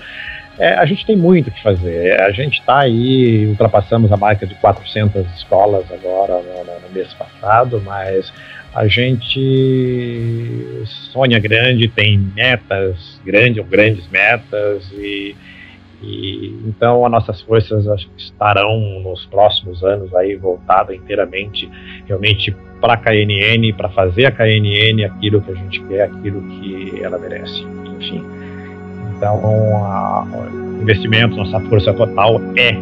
é, 0.59 0.73
a 0.73 0.86
gente 0.86 1.05
tem 1.05 1.15
muito 1.15 1.49
o 1.49 1.51
que 1.51 1.61
fazer. 1.61 2.19
A 2.21 2.32
gente 2.32 2.59
está 2.59 2.80
aí, 2.80 3.45
ultrapassamos 3.47 4.11
a 4.11 4.17
marca 4.17 4.45
de 4.45 4.55
400 4.55 5.25
escolas 5.36 5.86
agora 5.91 6.41
no, 6.41 6.63
no, 6.82 6.93
mês 6.93 7.13
passado, 7.13 7.82
mas 7.86 8.32
a 8.78 8.88
gente 8.88 10.84
sonha 11.11 11.39
grande, 11.39 11.88
tem 11.88 12.19
metas 12.36 13.19
grandes, 13.25 13.67
grandes 13.67 14.07
metas 14.09 14.88
e 14.93 15.36
e, 16.01 16.55
então, 16.63 17.03
as 17.05 17.11
nossas 17.11 17.41
forças 17.41 17.88
estarão 18.15 18.80
nos 19.01 19.25
próximos 19.25 19.84
anos 19.84 20.13
aí 20.13 20.36
voltadas 20.36 20.95
inteiramente, 20.95 21.67
realmente 22.05 22.55
para 22.80 22.93
a 22.93 22.97
KNN, 22.97 23.73
para 23.75 23.89
fazer 23.89 24.28
a 24.28 24.32
KNN 24.32 25.05
aquilo 25.05 25.41
que 25.41 25.51
a 25.51 25.55
gente 25.55 25.84
quer, 25.86 26.03
aquilo 26.03 26.39
que 26.43 27.01
ela 27.01 27.17
merece. 27.17 27.63
Enfim. 27.97 28.23
Então, 29.15 29.41
o 29.43 30.82
investimento, 30.84 31.36
nossa 31.36 31.59
força 31.61 31.91
total 31.91 32.39
é 32.55 32.73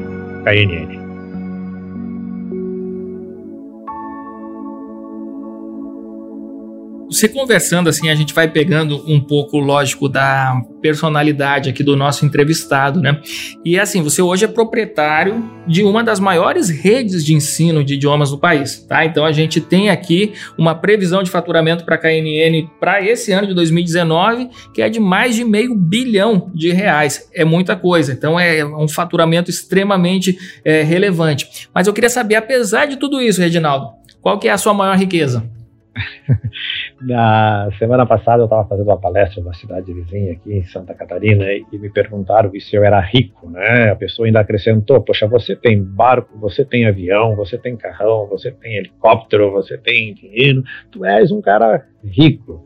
KNN. 0.44 1.05
Você 7.10 7.30
conversando 7.30 7.88
assim, 7.88 8.10
a 8.10 8.16
gente 8.16 8.34
vai 8.34 8.48
pegando 8.48 9.04
um 9.08 9.20
pouco, 9.20 9.60
lógico, 9.60 10.10
da 10.10 10.60
personalidade 10.82 11.70
aqui 11.70 11.84
do 11.84 11.96
nosso 11.96 12.26
entrevistado, 12.26 13.00
né? 13.00 13.22
E 13.64 13.80
assim, 13.80 14.02
você 14.02 14.22
hoje 14.22 14.46
é 14.46 14.48
proprietário 14.48 15.44
de 15.68 15.84
uma 15.84 16.04
das 16.04 16.20
maiores 16.20 16.70
redes 16.70 17.24
de 17.24 17.34
ensino 17.34 17.84
de 17.84 17.94
idiomas 17.94 18.32
do 18.32 18.38
país, 18.38 18.84
tá? 18.84 19.06
Então 19.06 19.24
a 19.24 19.32
gente 19.32 19.62
tem 19.62 19.90
aqui 19.90 20.34
uma 20.58 20.74
previsão 20.74 21.22
de 21.22 21.30
faturamento 21.30 21.86
para 21.86 21.96
a 21.96 21.98
KNN 21.98 22.68
para 22.80 23.04
esse 23.04 23.32
ano 23.32 23.48
de 23.48 23.54
2019, 23.54 24.50
que 24.74 24.82
é 24.82 24.90
de 24.90 25.00
mais 25.00 25.36
de 25.36 25.46
meio 25.46 25.76
bilhão 25.76 26.52
de 26.56 26.72
reais. 26.72 27.30
É 27.34 27.46
muita 27.46 27.76
coisa. 27.76 28.14
Então 28.14 28.40
é 28.40 28.66
um 28.66 28.88
faturamento 28.88 29.50
extremamente 29.50 30.38
é, 30.64 30.82
relevante. 30.82 31.70
Mas 31.74 31.86
eu 31.86 31.94
queria 31.94 32.10
saber, 32.10 32.36
apesar 32.36 32.88
de 32.88 32.98
tudo 32.98 33.22
isso, 33.22 33.42
Reginaldo, 33.42 33.90
qual 34.22 34.40
que 34.40 34.48
é 34.48 34.52
a 34.52 34.58
sua 34.58 34.74
maior 34.74 34.98
riqueza? 34.98 35.48
Na 37.02 37.70
semana 37.78 38.06
passada 38.06 38.42
eu 38.42 38.46
estava 38.46 38.68
fazendo 38.68 38.88
uma 38.88 38.98
palestra 38.98 39.42
numa 39.42 39.54
cidade 39.54 39.94
vizinha 39.94 40.32
aqui 40.32 40.54
em 40.54 40.64
Santa 40.64 40.94
Catarina 40.94 41.46
e, 41.52 41.66
me 41.74 41.90
perguntaram 41.90 42.50
se 42.58 42.76
eu 42.76 42.86
era 42.86 43.00
rico, 43.02 43.50
né? 43.50 43.92
A 43.92 43.96
pessoa 43.96 44.28
ainda 44.28 44.40
acrescentou: 44.40 45.02
Poxa, 45.02 45.28
você 45.28 45.56
tem 45.56 45.84
barco, 45.84 46.38
você 46.40 46.64
tem 46.64 46.86
avião, 46.86 47.36
você 47.36 47.58
tem 47.58 47.76
carrão, 47.76 48.28
você 48.28 48.50
tem 48.50 48.78
helicóptero, 48.78 49.52
você 49.52 49.78
tem 49.78 50.14
dinheiro, 50.14 50.64
tu 50.90 51.04
és 51.04 51.32
um 51.32 51.42
cara 51.42 51.86
rico. 52.04 52.66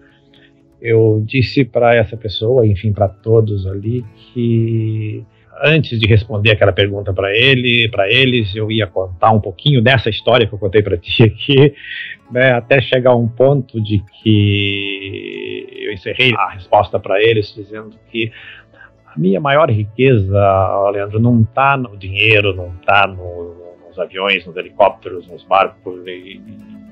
Eu 0.79 1.23
disse 1.25 1.65
para 1.65 1.95
essa 1.95 2.15
pessoa, 2.15 2.65
enfim, 2.65 2.93
para 2.93 3.09
todos 3.09 3.65
ali, 3.65 4.05
que 4.15 5.25
antes 5.61 5.99
de 5.99 6.07
responder 6.07 6.51
aquela 6.51 6.71
pergunta 6.71 7.13
para 7.13 7.35
ele, 7.35 7.89
para 7.89 8.09
eles, 8.09 8.55
eu 8.55 8.71
ia 8.71 8.87
contar 8.87 9.31
um 9.31 9.39
pouquinho 9.39 9.81
dessa 9.81 10.09
história 10.09 10.47
que 10.47 10.53
eu 10.53 10.59
contei 10.59 10.81
para 10.81 10.97
ti 10.99 11.23
aqui, 11.23 11.73
né, 12.31 12.51
até 12.53 12.81
chegar 12.81 13.11
a 13.11 13.15
um 13.15 13.27
ponto 13.27 13.81
de 13.81 14.03
que 14.21 15.67
eu 15.85 15.93
encerrei 15.93 16.33
a 16.35 16.49
resposta 16.51 16.99
para 16.99 17.21
eles 17.21 17.53
dizendo 17.55 17.95
que 18.11 18.31
a 19.05 19.17
minha 19.17 19.39
maior 19.39 19.69
riqueza, 19.69 20.39
Leandro, 20.91 21.19
não 21.19 21.41
está 21.41 21.75
no 21.75 21.97
dinheiro, 21.97 22.55
não 22.55 22.73
está 22.79 23.07
no, 23.07 23.55
nos 23.87 23.97
aviões, 23.97 24.45
nos 24.45 24.55
helicópteros, 24.55 25.27
nos 25.27 25.43
barcos, 25.43 26.05
e, 26.05 26.39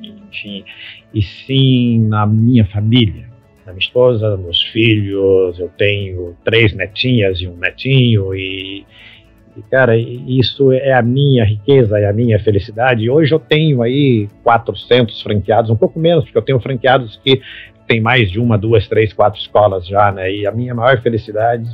enfim, 0.01 0.65
e 1.13 1.21
sim 1.21 2.07
na 2.07 2.25
minha 2.25 2.65
família 2.65 3.26
na 3.67 3.73
minha 3.73 3.83
esposa, 3.83 4.37
meus 4.37 4.63
filhos, 4.63 5.59
eu 5.59 5.69
tenho 5.77 6.37
três 6.45 6.73
netinhas 6.73 7.41
e 7.41 7.47
um 7.47 7.57
netinho 7.57 8.33
e, 8.33 8.85
e, 9.57 9.61
cara, 9.69 9.97
isso 9.97 10.71
é 10.71 10.93
a 10.93 11.01
minha 11.01 11.43
riqueza, 11.43 11.99
é 11.99 12.07
a 12.07 12.13
minha 12.13 12.39
felicidade. 12.39 13.09
Hoje 13.09 13.35
eu 13.35 13.39
tenho 13.39 13.81
aí 13.81 14.29
400 14.41 15.21
franqueados, 15.21 15.69
um 15.69 15.75
pouco 15.75 15.99
menos, 15.99 16.23
porque 16.23 16.37
eu 16.37 16.41
tenho 16.41 16.59
franqueados 16.61 17.19
que 17.21 17.41
tem 17.87 18.01
mais 18.01 18.29
de 18.29 18.39
uma, 18.39 18.57
duas, 18.57 18.87
três, 18.87 19.13
quatro 19.13 19.39
escolas 19.39 19.87
já, 19.87 20.11
né? 20.11 20.31
E 20.31 20.45
a 20.45 20.51
minha 20.51 20.75
maior 20.75 21.01
felicidade 21.01 21.65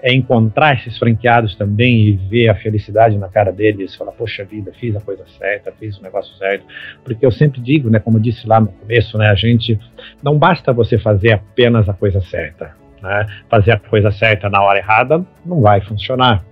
é 0.00 0.12
encontrar 0.14 0.76
esses 0.76 0.96
franqueados 0.96 1.56
também 1.56 2.08
e 2.08 2.12
ver 2.12 2.48
a 2.48 2.54
felicidade 2.54 3.18
na 3.18 3.28
cara 3.28 3.50
deles, 3.50 3.94
falar, 3.96 4.12
poxa 4.12 4.44
vida, 4.44 4.72
fiz 4.78 4.94
a 4.94 5.00
coisa 5.00 5.24
certa, 5.38 5.72
fiz 5.72 5.98
o 5.98 6.02
negócio 6.02 6.34
certo. 6.36 6.64
Porque 7.04 7.26
eu 7.26 7.32
sempre 7.32 7.60
digo, 7.60 7.90
né, 7.90 7.98
como 7.98 8.16
eu 8.16 8.22
disse 8.22 8.46
lá 8.46 8.60
no 8.60 8.68
começo, 8.68 9.18
né, 9.18 9.28
a 9.28 9.34
gente 9.34 9.78
não 10.22 10.38
basta 10.38 10.72
você 10.72 10.98
fazer 10.98 11.32
apenas 11.32 11.88
a 11.88 11.92
coisa 11.92 12.20
certa. 12.20 12.74
Né? 13.02 13.26
Fazer 13.50 13.72
a 13.72 13.78
coisa 13.78 14.10
certa 14.12 14.48
na 14.48 14.62
hora 14.62 14.78
errada 14.78 15.24
não 15.44 15.60
vai 15.60 15.80
funcionar. 15.80 16.44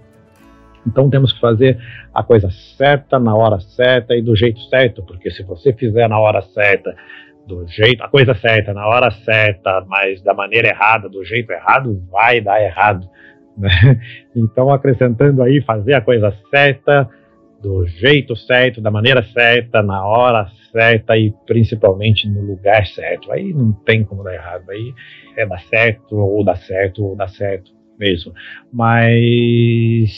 Então 0.87 1.09
temos 1.09 1.33
que 1.33 1.41
fazer 1.41 1.79
a 2.13 2.23
coisa 2.23 2.51
certa 2.77 3.19
na 3.19 3.35
hora 3.35 3.59
certa 3.61 4.15
e 4.15 4.23
do 4.23 4.37
jeito 4.37 4.61
certo, 4.69 5.03
porque 5.03 5.31
se 5.31 5.43
você 5.43 5.73
fizer 5.73 6.09
na 6.09 6.19
hora 6.19 6.43
certa, 6.43 6.95
do 7.47 7.67
jeito, 7.67 8.03
a 8.03 8.09
coisa 8.09 8.35
certa, 8.35 8.73
na 8.73 8.87
hora 8.87 9.11
certa, 9.11 9.85
mas 9.87 10.23
da 10.23 10.33
maneira 10.35 10.69
errada, 10.69 11.09
do 11.09 11.25
jeito 11.25 11.51
errado, 11.53 12.03
vai 12.11 12.41
dar 12.41 12.63
errado. 12.63 13.09
Né? 13.57 13.71
Então, 14.35 14.69
acrescentando 14.73 15.41
aí, 15.41 15.63
fazer 15.63 15.95
a 15.95 16.01
coisa 16.01 16.37
certa, 16.51 17.09
do 17.63 17.87
jeito 17.87 18.35
certo, 18.35 18.81
da 18.81 18.91
maneira 18.91 19.23
certa, 19.23 19.81
na 19.81 20.05
hora 20.05 20.51
certa 20.73 21.17
e 21.17 21.33
principalmente 21.47 22.29
no 22.29 22.43
lugar 22.43 22.85
certo. 22.89 23.31
Aí 23.31 23.55
não 23.55 23.73
tem 23.73 24.03
como 24.03 24.25
dar 24.25 24.35
errado. 24.35 24.69
Aí 24.69 24.93
é 25.37 25.47
dar 25.47 25.61
certo, 25.61 26.17
ou 26.17 26.45
dar 26.45 26.57
certo, 26.57 27.05
ou 27.05 27.17
dar 27.17 27.29
certo 27.29 27.71
mesmo. 27.99 28.33
Mas 28.73 30.11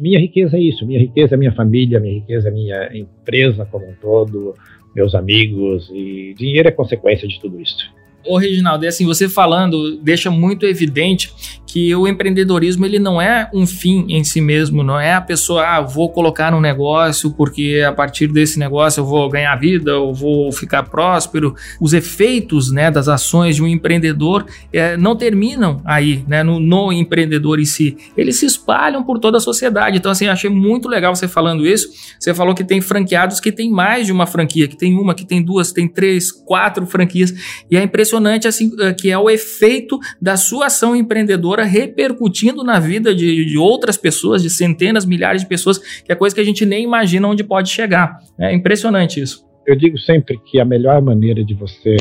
minha 0.00 0.18
riqueza 0.18 0.56
é 0.56 0.60
isso. 0.60 0.86
Minha 0.86 1.00
riqueza 1.00 1.34
é 1.34 1.38
minha 1.38 1.52
família, 1.52 2.00
minha 2.00 2.14
riqueza 2.14 2.48
é 2.48 2.50
minha 2.50 2.88
empresa 2.96 3.66
como 3.66 3.86
um 3.86 3.94
todo, 3.94 4.54
meus 4.94 5.14
amigos, 5.14 5.90
e 5.92 6.34
dinheiro 6.36 6.68
é 6.68 6.72
consequência 6.72 7.26
de 7.26 7.40
tudo 7.40 7.60
isso. 7.60 7.90
Ô, 8.26 8.36
Reginaldo, 8.36 8.84
e 8.84 8.88
assim, 8.88 9.06
você 9.06 9.28
falando 9.28 9.96
deixa 9.96 10.30
muito 10.30 10.66
evidente 10.66 11.32
que 11.70 11.94
o 11.94 12.08
empreendedorismo 12.08 12.84
ele 12.84 12.98
não 12.98 13.22
é 13.22 13.48
um 13.54 13.64
fim 13.64 14.04
em 14.08 14.24
si 14.24 14.40
mesmo, 14.40 14.82
não 14.82 14.98
é 14.98 15.14
a 15.14 15.20
pessoa, 15.20 15.64
ah, 15.64 15.80
vou 15.80 16.10
colocar 16.10 16.52
um 16.52 16.60
negócio 16.60 17.30
porque 17.30 17.80
a 17.86 17.92
partir 17.92 18.26
desse 18.26 18.58
negócio 18.58 19.00
eu 19.00 19.04
vou 19.04 19.28
ganhar 19.28 19.54
vida, 19.54 19.92
eu 19.92 20.12
vou 20.12 20.50
ficar 20.50 20.82
próspero. 20.82 21.54
Os 21.80 21.92
efeitos 21.92 22.72
né, 22.72 22.90
das 22.90 23.06
ações 23.06 23.54
de 23.54 23.62
um 23.62 23.68
empreendedor 23.68 24.46
é, 24.72 24.96
não 24.96 25.14
terminam 25.14 25.80
aí, 25.84 26.24
né, 26.26 26.42
no, 26.42 26.58
no, 26.58 26.92
empreendedor 26.92 27.60
em 27.60 27.64
si. 27.64 27.96
Eles 28.16 28.34
se 28.36 28.46
espalham 28.46 29.04
por 29.04 29.20
toda 29.20 29.36
a 29.38 29.40
sociedade. 29.40 29.96
Então, 29.96 30.10
assim, 30.10 30.26
achei 30.26 30.50
muito 30.50 30.88
legal 30.88 31.14
você 31.14 31.28
falando 31.28 31.64
isso. 31.64 31.88
Você 32.18 32.34
falou 32.34 32.52
que 32.52 32.64
tem 32.64 32.80
franqueados 32.80 33.38
que 33.38 33.52
tem 33.52 33.70
mais 33.70 34.06
de 34.06 34.12
uma 34.12 34.26
franquia, 34.26 34.66
que 34.66 34.76
tem 34.76 34.98
uma, 34.98 35.14
que 35.14 35.24
tem 35.24 35.40
duas, 35.40 35.70
tem 35.70 35.86
três, 35.86 36.32
quatro 36.32 36.84
franquias. 36.84 37.32
E 37.70 37.76
é 37.76 37.82
impressionante 37.82 38.48
assim 38.48 38.72
é, 38.80 38.92
que 38.92 39.08
é 39.08 39.16
o 39.16 39.30
efeito 39.30 40.00
da 40.20 40.36
sua 40.36 40.66
ação 40.66 40.96
empreendedora 40.96 41.59
repercutindo 41.64 42.62
na 42.64 42.78
vida 42.78 43.14
de, 43.14 43.44
de, 43.44 43.58
outras 43.58 43.96
pessoas, 43.96 44.42
de 44.42 44.50
centenas, 44.50 45.04
milhares 45.04 45.42
de 45.42 45.48
pessoas, 45.48 45.78
que 45.78 46.12
é 46.12 46.14
coisa 46.14 46.34
que 46.34 46.40
a 46.40 46.44
gente 46.44 46.64
nem 46.66 46.84
imagina 46.84 47.28
onde 47.28 47.44
pode 47.44 47.70
chegar. 47.70 48.18
É 48.38 48.52
impressionante 48.52 49.20
isso. 49.20 49.44
Eu 49.66 49.76
digo 49.76 49.98
sempre 49.98 50.38
que 50.46 50.58
a 50.58 50.64
melhor 50.64 51.00
maneira 51.00 51.44
de 51.44 51.54
você 51.54 51.96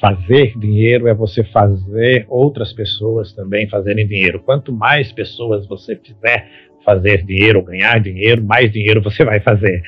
fazer 0.00 0.58
dinheiro 0.58 1.06
é 1.06 1.14
você 1.14 1.44
fazer 1.44 2.24
outras 2.28 2.72
pessoas 2.72 3.32
também 3.32 3.68
fazerem 3.68 4.06
dinheiro. 4.06 4.40
Quanto 4.40 4.72
mais 4.72 5.12
pessoas 5.12 5.66
você 5.66 5.94
fizer 5.94 6.48
fazer 6.84 7.24
dinheiro, 7.24 7.62
ganhar 7.62 8.00
dinheiro, 8.00 8.42
mais 8.42 8.72
dinheiro 8.72 9.02
você 9.02 9.24
vai 9.24 9.40
fazer 9.40 9.82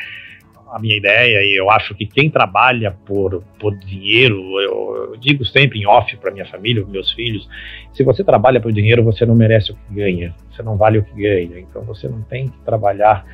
a 0.73 0.79
minha 0.79 0.97
ideia 0.97 1.45
e 1.45 1.55
eu 1.55 1.71
acho 1.71 1.95
que 1.95 2.07
quem 2.07 2.31
trabalha 2.31 2.97
por, 3.05 3.45
por 3.61 3.77
dinheiro, 3.77 4.37
eu, 4.61 5.11
eu 5.11 5.17
digo 5.19 5.45
sempre 5.45 5.79
em 5.79 5.87
off 5.87 6.17
para 6.17 6.31
minha 6.31 6.47
família, 6.47 6.85
meus 6.87 7.13
filhos, 7.13 7.47
se 7.93 8.03
você 8.03 8.25
trabalha 8.25 8.59
por 8.59 8.73
dinheiro, 8.73 9.05
você 9.05 9.27
não 9.27 9.35
merece 9.35 9.71
o 9.71 9.75
que 9.75 9.95
ganha, 9.95 10.35
você 10.51 10.63
não 10.63 10.79
vale 10.79 10.99
o 10.99 11.05
que 11.05 11.15
ganha, 11.15 11.61
então 11.61 11.83
você 11.83 12.09
não 12.09 12.23
tem 12.23 12.49
que 12.49 12.59
trabalhar 12.65 13.25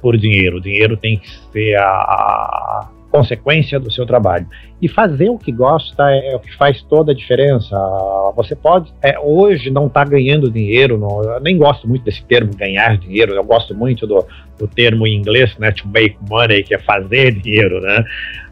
por 0.00 0.16
dinheiro, 0.16 0.58
o 0.58 0.60
dinheiro 0.60 0.96
tem 0.96 1.18
que 1.18 1.28
ser 1.50 1.74
a, 1.76 1.84
a 1.84 2.90
consequência 3.14 3.78
do 3.78 3.92
seu 3.92 4.04
trabalho. 4.04 4.44
E 4.82 4.88
fazer 4.88 5.30
o 5.30 5.38
que 5.38 5.52
gosta 5.52 6.10
é, 6.10 6.32
é 6.32 6.36
o 6.36 6.40
que 6.40 6.52
faz 6.56 6.82
toda 6.82 7.12
a 7.12 7.14
diferença. 7.14 7.76
Você 8.34 8.56
pode, 8.56 8.92
é, 9.00 9.16
hoje, 9.20 9.70
não 9.70 9.86
estar 9.86 10.04
tá 10.04 10.10
ganhando 10.10 10.50
dinheiro, 10.50 10.98
não, 10.98 11.22
eu 11.22 11.40
nem 11.40 11.56
gosto 11.56 11.88
muito 11.88 12.04
desse 12.04 12.24
termo 12.24 12.52
ganhar 12.56 12.98
dinheiro, 12.98 13.32
eu 13.32 13.44
gosto 13.44 13.72
muito 13.72 14.04
do, 14.04 14.26
do 14.58 14.66
termo 14.66 15.06
em 15.06 15.16
inglês, 15.16 15.56
né, 15.58 15.70
to 15.70 15.86
make 15.86 16.16
money, 16.28 16.64
que 16.64 16.74
é 16.74 16.78
fazer 16.78 17.32
dinheiro, 17.34 17.80
né? 17.80 18.04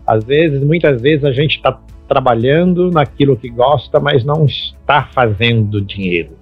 Às 0.07 0.23
vezes, 0.23 0.63
muitas 0.63 1.03
vezes, 1.03 1.25
a 1.25 1.33
gente 1.33 1.57
está 1.57 1.77
trabalhando 2.07 2.89
naquilo 2.89 3.37
que 3.37 3.49
gosta, 3.49 3.99
mas 3.99 4.25
não 4.25 4.47
está 4.47 5.09
fazendo 5.13 5.81
dinheiro. 5.81 6.37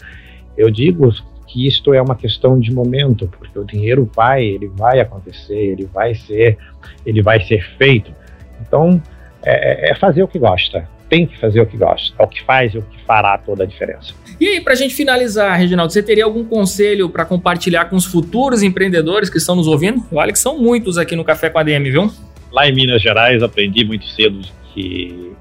Eu 0.59 0.71
digo 0.71 1.11
que 1.51 1.67
isto 1.67 1.93
é 1.93 2.01
uma 2.01 2.15
questão 2.15 2.59
de 2.59 2.73
momento, 2.73 3.29
porque 3.39 3.59
o 3.59 3.65
dinheiro 3.65 4.09
vai, 4.15 4.45
ele 4.45 4.69
vai 4.69 5.01
acontecer, 5.01 5.57
ele 5.57 5.89
vai 5.93 6.15
ser, 6.15 6.57
ele 7.05 7.21
vai 7.23 7.41
ser 7.41 7.63
feito. 7.77 8.13
Então, 8.61 9.03
é, 9.43 9.91
é 9.91 9.95
fazer 9.97 10.23
o 10.23 10.29
que 10.29 10.39
gosta. 10.39 10.89
Tem 11.09 11.27
que 11.27 11.37
fazer 11.41 11.61
o 11.61 11.67
que 11.67 11.77
gosta. 11.77 12.15
É 12.17 12.23
o 12.23 12.29
que 12.29 12.41
faz 12.45 12.73
e 12.73 12.79
o 12.79 12.83
que 12.83 13.05
fará 13.05 13.37
toda 13.37 13.65
a 13.65 13.67
diferença. 13.67 14.15
E 14.41 14.47
aí, 14.47 14.61
para 14.61 14.75
a 14.75 14.77
gente 14.77 14.95
finalizar, 14.95 15.59
Reginaldo, 15.59 15.93
você 15.93 16.03
teria 16.03 16.25
algum 16.25 16.45
conselho 16.45 17.11
para 17.11 17.25
compartilhar 17.25 17.87
com 17.87 17.97
os 17.97 18.05
futuros 18.05 18.63
empreendedores 18.63 19.29
que 19.29 19.39
estão 19.39 19.57
nos 19.57 19.67
ouvindo? 19.67 20.05
Olha 20.13 20.33
que 20.33 20.39
são 20.39 20.57
muitos 20.57 20.99
aqui 20.99 21.17
no 21.17 21.25
Café 21.25 21.51
com 21.51 21.59
a 21.59 21.65
DM, 21.65 21.91
viu? 21.91 22.13
Lá 22.53 22.69
em 22.69 22.75
Minas 22.75 23.03
Gerais, 23.03 23.43
aprendi 23.43 23.85
muito 23.85 24.07
cedo 24.07 24.41
que 24.73 25.33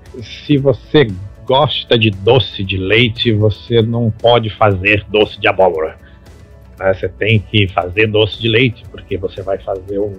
se 0.45 0.57
você 0.57 1.07
gosta 1.49 1.97
de 1.97 2.11
doce 2.11 2.63
de 2.63 2.77
leite, 2.77 3.33
você 3.33 3.81
não 3.81 4.11
pode 4.11 4.51
fazer 4.51 5.03
doce 5.09 5.41
de 5.41 5.47
abóbora. 5.47 5.97
Né? 6.79 6.93
Você 6.93 7.09
tem 7.09 7.39
que 7.39 7.67
fazer 7.67 8.05
doce 8.05 8.39
de 8.39 8.47
leite, 8.47 8.83
porque 8.91 9.17
você 9.17 9.41
vai 9.41 9.57
fazer 9.57 9.97
um 9.97 10.13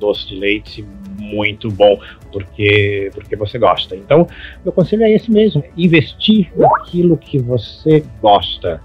doce 0.00 0.26
de 0.28 0.34
leite 0.34 0.82
muito 1.18 1.70
bom, 1.70 2.00
porque, 2.32 3.10
porque 3.12 3.36
você 3.36 3.58
gosta. 3.58 3.94
Então, 3.94 4.26
meu 4.64 4.72
conselho 4.72 5.02
é 5.02 5.12
esse 5.12 5.30
mesmo: 5.30 5.62
investir 5.76 6.50
naquilo 6.56 7.18
que 7.18 7.38
você 7.38 8.02
gosta. 8.22 8.80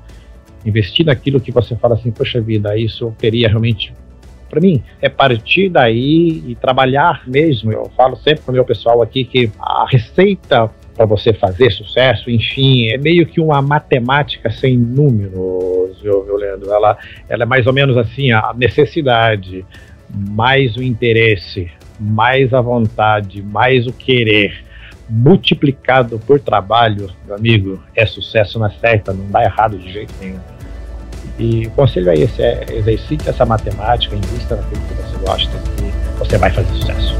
Investir 0.65 1.05
naquilo 1.05 1.39
que 1.39 1.53
você 1.53 1.73
fala 1.77 1.95
assim, 1.95 2.11
poxa 2.11 2.41
vida, 2.41 2.77
isso 2.77 3.05
eu 3.05 3.15
teria 3.17 3.47
realmente 3.47 3.93
para 4.49 4.61
mim 4.61 4.81
é 5.01 5.09
partir 5.09 5.69
daí 5.69 6.43
e 6.47 6.55
trabalhar 6.55 7.23
mesmo. 7.27 7.71
Eu 7.71 7.89
falo 7.95 8.15
sempre 8.17 8.43
para 8.43 8.51
o 8.51 8.53
meu 8.55 8.65
pessoal 8.65 9.01
aqui 9.01 9.23
que 9.23 9.51
a 9.59 9.85
receita 9.89 10.69
para 10.97 11.05
você 11.05 11.31
fazer 11.31 11.71
sucesso, 11.71 12.29
enfim, 12.29 12.89
é 12.89 12.97
meio 12.97 13.27
que 13.27 13.39
uma 13.39 13.61
matemática 13.61 14.49
sem 14.49 14.75
números, 14.75 16.01
viu, 16.01 16.23
viu 16.23 16.35
Leandro? 16.35 16.71
Ela, 16.71 16.97
ela 17.29 17.43
é 17.43 17.45
mais 17.45 17.67
ou 17.67 17.71
menos 17.71 17.95
assim, 17.95 18.31
a 18.31 18.51
necessidade, 18.57 19.63
mais 20.09 20.75
o 20.75 20.81
interesse, 20.81 21.69
mais 21.99 22.51
a 22.51 22.61
vontade, 22.61 23.43
mais 23.43 23.85
o 23.85 23.93
querer, 23.93 24.63
multiplicado 25.07 26.19
por 26.19 26.39
trabalho, 26.39 27.11
meu 27.25 27.35
amigo, 27.35 27.81
é 27.95 28.05
sucesso 28.05 28.57
na 28.57 28.71
certa, 28.71 29.13
não 29.13 29.29
dá 29.29 29.43
errado 29.43 29.77
de 29.77 29.93
jeito 29.93 30.13
nenhum. 30.19 30.39
E 31.37 31.67
o 31.67 31.71
conselho 31.71 32.09
é 32.09 32.15
esse, 32.15 32.41
é 32.41 32.65
exercite 32.71 33.29
essa 33.29 33.45
matemática, 33.45 34.15
invista 34.15 34.55
naquilo 34.55 34.81
que 34.81 34.93
você 34.95 35.17
gosta 35.23 35.57
e 35.79 36.17
você 36.17 36.37
vai 36.37 36.49
fazer 36.49 36.73
sucesso. 36.73 37.15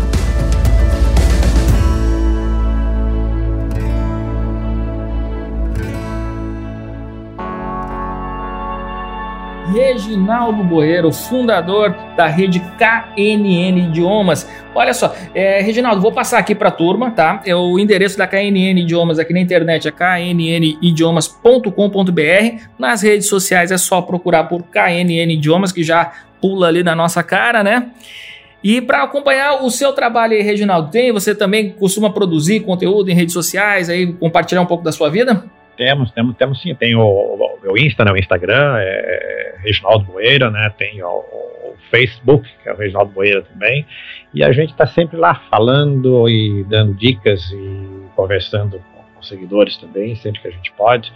Reginaldo 9.72 10.63
Borreiro, 10.63 11.11
fundador 11.11 11.95
da 12.15 12.28
rede 12.28 12.59
KNN 12.78 13.89
Idiomas. 13.89 14.49
Olha 14.74 14.93
só, 14.93 15.13
é, 15.36 15.61
Reginaldo, 15.61 16.01
vou 16.01 16.11
passar 16.11 16.39
aqui 16.39 16.55
para 16.55 16.70
a 16.70 16.72
turma, 16.72 17.11
tá? 17.11 17.41
É 17.45 17.55
o 17.55 17.78
endereço 17.78 18.18
da 18.18 18.26
KNN 18.26 18.80
Idiomas 18.80 19.20
aqui 19.20 19.34
na 19.34 19.39
internet 19.39 19.88
é 19.88 19.91
knnidiomas.com.br. 19.91 22.61
Nas 22.80 23.01
redes 23.01 23.28
sociais 23.28 23.72
é 23.72 23.78
só 23.78 24.01
procurar 24.01 24.45
por 24.45 24.63
KNN 24.63 25.34
Idiomas, 25.34 25.72
que 25.72 25.84
já 25.84 26.11
pula 26.41 26.68
ali 26.68 26.84
na 26.84 26.95
nossa 26.95 27.22
cara, 27.22 27.63
né? 27.63 27.91
E 28.63 28.82
para 28.82 29.03
acompanhar 29.03 29.63
o 29.63 29.70
seu 29.70 29.93
trabalho 29.93 30.34
aí, 30.34 30.41
Reginaldo, 30.41 30.91
tem? 30.91 31.11
Você 31.11 31.36
também 31.36 31.72
costuma 31.72 32.09
produzir 32.09 32.61
conteúdo 32.61 33.09
em 33.09 33.13
redes 33.13 33.34
sociais, 33.34 33.89
aí 33.89 34.13
compartilhar 34.13 34.61
um 34.61 34.65
pouco 34.65 34.84
da 34.84 34.91
sua 34.91 35.09
vida? 35.09 35.43
Temos, 35.78 36.11
temos, 36.11 36.36
temos 36.36 36.61
sim. 36.61 36.73
Tem 36.73 36.95
o, 36.95 37.57
meu 37.61 37.78
Insta, 37.78 38.03
né, 38.03 38.11
o 38.11 38.17
Instagram, 38.17 38.78
é, 38.80 39.55
é 39.55 39.55
Reginaldo 39.61 40.05
Boeira, 40.05 40.49
né? 40.49 40.73
Tem 40.78 41.01
o, 41.03 41.07
o, 41.07 41.75
Facebook, 41.89 42.49
que 42.61 42.67
é 42.67 42.73
o 42.73 42.75
Reginaldo 42.75 43.11
Boeira 43.11 43.43
também. 43.43 43.86
E 44.34 44.43
a 44.43 44.51
gente 44.51 44.71
está 44.71 44.86
sempre 44.86 45.15
lá 45.15 45.36
falando 45.49 46.28
e 46.28 46.65
dando 46.67 46.93
dicas 46.93 47.49
e 47.51 48.07
conversando 48.15 48.82
com 49.15 49.21
seguidores 49.21 49.78
também, 49.78 50.15
sempre 50.15 50.41
que 50.41 50.47
a 50.47 50.51
gente 50.51 50.71
pode. 50.73 51.13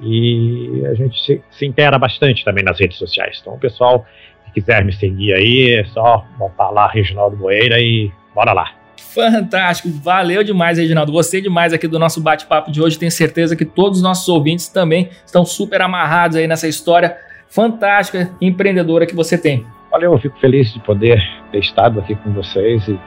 E 0.00 0.82
a 0.86 0.94
gente 0.94 1.20
se, 1.22 1.42
se 1.50 1.66
intera 1.66 1.98
bastante 1.98 2.44
também 2.44 2.64
nas 2.64 2.78
redes 2.78 2.96
sociais. 2.96 3.38
Então, 3.40 3.54
o 3.54 3.58
pessoal 3.58 4.06
que 4.46 4.60
quiser 4.60 4.84
me 4.84 4.92
seguir 4.92 5.34
aí, 5.34 5.72
é 5.72 5.84
só 5.86 6.24
botar 6.38 6.70
lá 6.70 6.86
Reginaldo 6.86 7.36
Boeira 7.36 7.80
e 7.80 8.10
bora 8.34 8.52
lá. 8.52 8.75
Fantástico, 9.16 9.88
valeu 10.02 10.44
demais, 10.44 10.76
Reginaldo. 10.76 11.10
Gostei 11.10 11.40
demais 11.40 11.72
aqui 11.72 11.88
do 11.88 11.98
nosso 11.98 12.20
bate-papo 12.20 12.70
de 12.70 12.82
hoje. 12.82 12.98
Tenho 12.98 13.10
certeza 13.10 13.56
que 13.56 13.64
todos 13.64 13.96
os 13.98 14.04
nossos 14.04 14.28
ouvintes 14.28 14.68
também 14.68 15.08
estão 15.24 15.42
super 15.42 15.80
amarrados 15.80 16.36
aí 16.36 16.46
nessa 16.46 16.68
história 16.68 17.16
fantástica 17.48 18.30
empreendedora 18.42 19.06
que 19.06 19.14
você 19.14 19.38
tem. 19.38 19.64
Valeu, 19.90 20.12
eu 20.12 20.18
fico 20.18 20.38
feliz 20.38 20.70
de 20.70 20.80
poder 20.80 21.18
ter 21.50 21.60
estado 21.60 21.98
aqui 21.98 22.14
com 22.16 22.30
vocês 22.34 22.86
e 22.88 23.00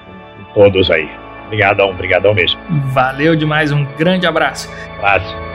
com 0.56 0.64
todos 0.64 0.90
aí. 0.90 1.08
Obrigadão, 1.46 1.92
obrigadão 1.92 2.34
mesmo. 2.34 2.60
Valeu 2.92 3.36
demais, 3.36 3.72
um 3.72 3.86
grande 3.96 4.26
abraço. 4.26 4.68
Abraço. 4.98 5.49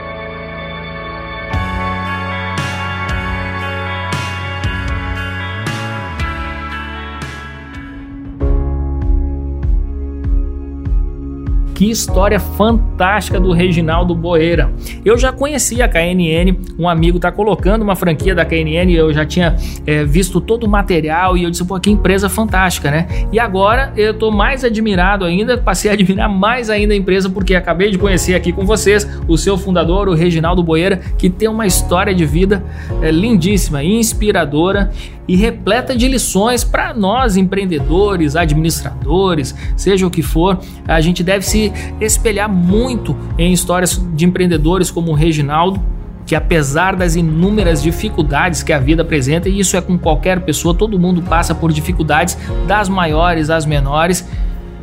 Que 11.75 11.91
história 11.91 12.39
fantástica 12.39 13.37
do 13.37 13.51
Reginaldo 13.51 14.15
Boeira. 14.15 14.71
Eu 15.03 15.17
já 15.17 15.33
conhecia 15.33 15.83
a 15.83 15.89
KNN, 15.89 16.57
um 16.79 16.87
amigo 16.87 17.17
está 17.17 17.33
colocando 17.33 17.81
uma 17.81 17.97
franquia 17.97 18.33
da 18.33 18.45
KNN, 18.45 18.91
eu 18.93 19.13
já 19.13 19.25
tinha 19.25 19.57
é, 19.85 20.05
visto 20.05 20.39
todo 20.39 20.63
o 20.63 20.69
material 20.69 21.35
e 21.35 21.43
eu 21.43 21.51
disse, 21.51 21.65
pô, 21.65 21.77
que 21.77 21.91
empresa 21.91 22.29
fantástica, 22.29 22.89
né? 22.89 23.07
E 23.29 23.37
agora 23.37 23.91
eu 23.97 24.11
estou 24.11 24.31
mais 24.31 24.63
admirado 24.63 25.25
ainda, 25.25 25.57
passei 25.57 25.91
a 25.91 25.93
admirar 25.93 26.29
mais 26.29 26.69
ainda 26.69 26.93
a 26.93 26.97
empresa 26.97 27.29
porque 27.29 27.53
acabei 27.53 27.91
de 27.91 27.97
conhecer 27.97 28.35
aqui 28.35 28.53
com 28.53 28.65
vocês 28.65 29.05
o 29.27 29.37
seu 29.37 29.57
fundador, 29.57 30.07
o 30.07 30.13
Reginaldo 30.13 30.63
Boeira, 30.63 31.01
que 31.17 31.29
tem 31.29 31.49
uma 31.49 31.67
história 31.67 32.15
de 32.15 32.25
vida 32.25 32.63
é, 33.01 33.11
lindíssima, 33.11 33.83
inspiradora 33.83 34.91
e 35.27 35.35
repleta 35.35 35.95
de 35.95 36.07
lições 36.07 36.63
para 36.63 36.93
nós 36.93 37.35
empreendedores, 37.35 38.35
administradores, 38.35 39.55
seja 39.75 40.05
o 40.05 40.11
que 40.11 40.21
for. 40.21 40.59
A 40.87 41.01
gente 41.01 41.23
deve 41.23 41.45
se 41.45 41.64
espelhar 41.99 42.49
muito 42.49 43.15
em 43.37 43.51
histórias 43.53 44.01
de 44.13 44.25
empreendedores 44.25 44.91
como 44.91 45.11
o 45.11 45.15
Reginaldo, 45.15 45.81
que 46.25 46.35
apesar 46.35 46.95
das 46.95 47.15
inúmeras 47.15 47.83
dificuldades 47.83 48.63
que 48.63 48.73
a 48.73 48.79
vida 48.79 49.03
apresenta, 49.03 49.47
e 49.47 49.59
isso 49.59 49.77
é 49.77 49.81
com 49.81 49.97
qualquer 49.97 50.41
pessoa, 50.41 50.73
todo 50.73 50.99
mundo 50.99 51.21
passa 51.21 51.53
por 51.53 51.71
dificuldades, 51.71 52.37
das 52.65 52.89
maiores 52.89 53.49
às 53.49 53.65
menores, 53.65 54.27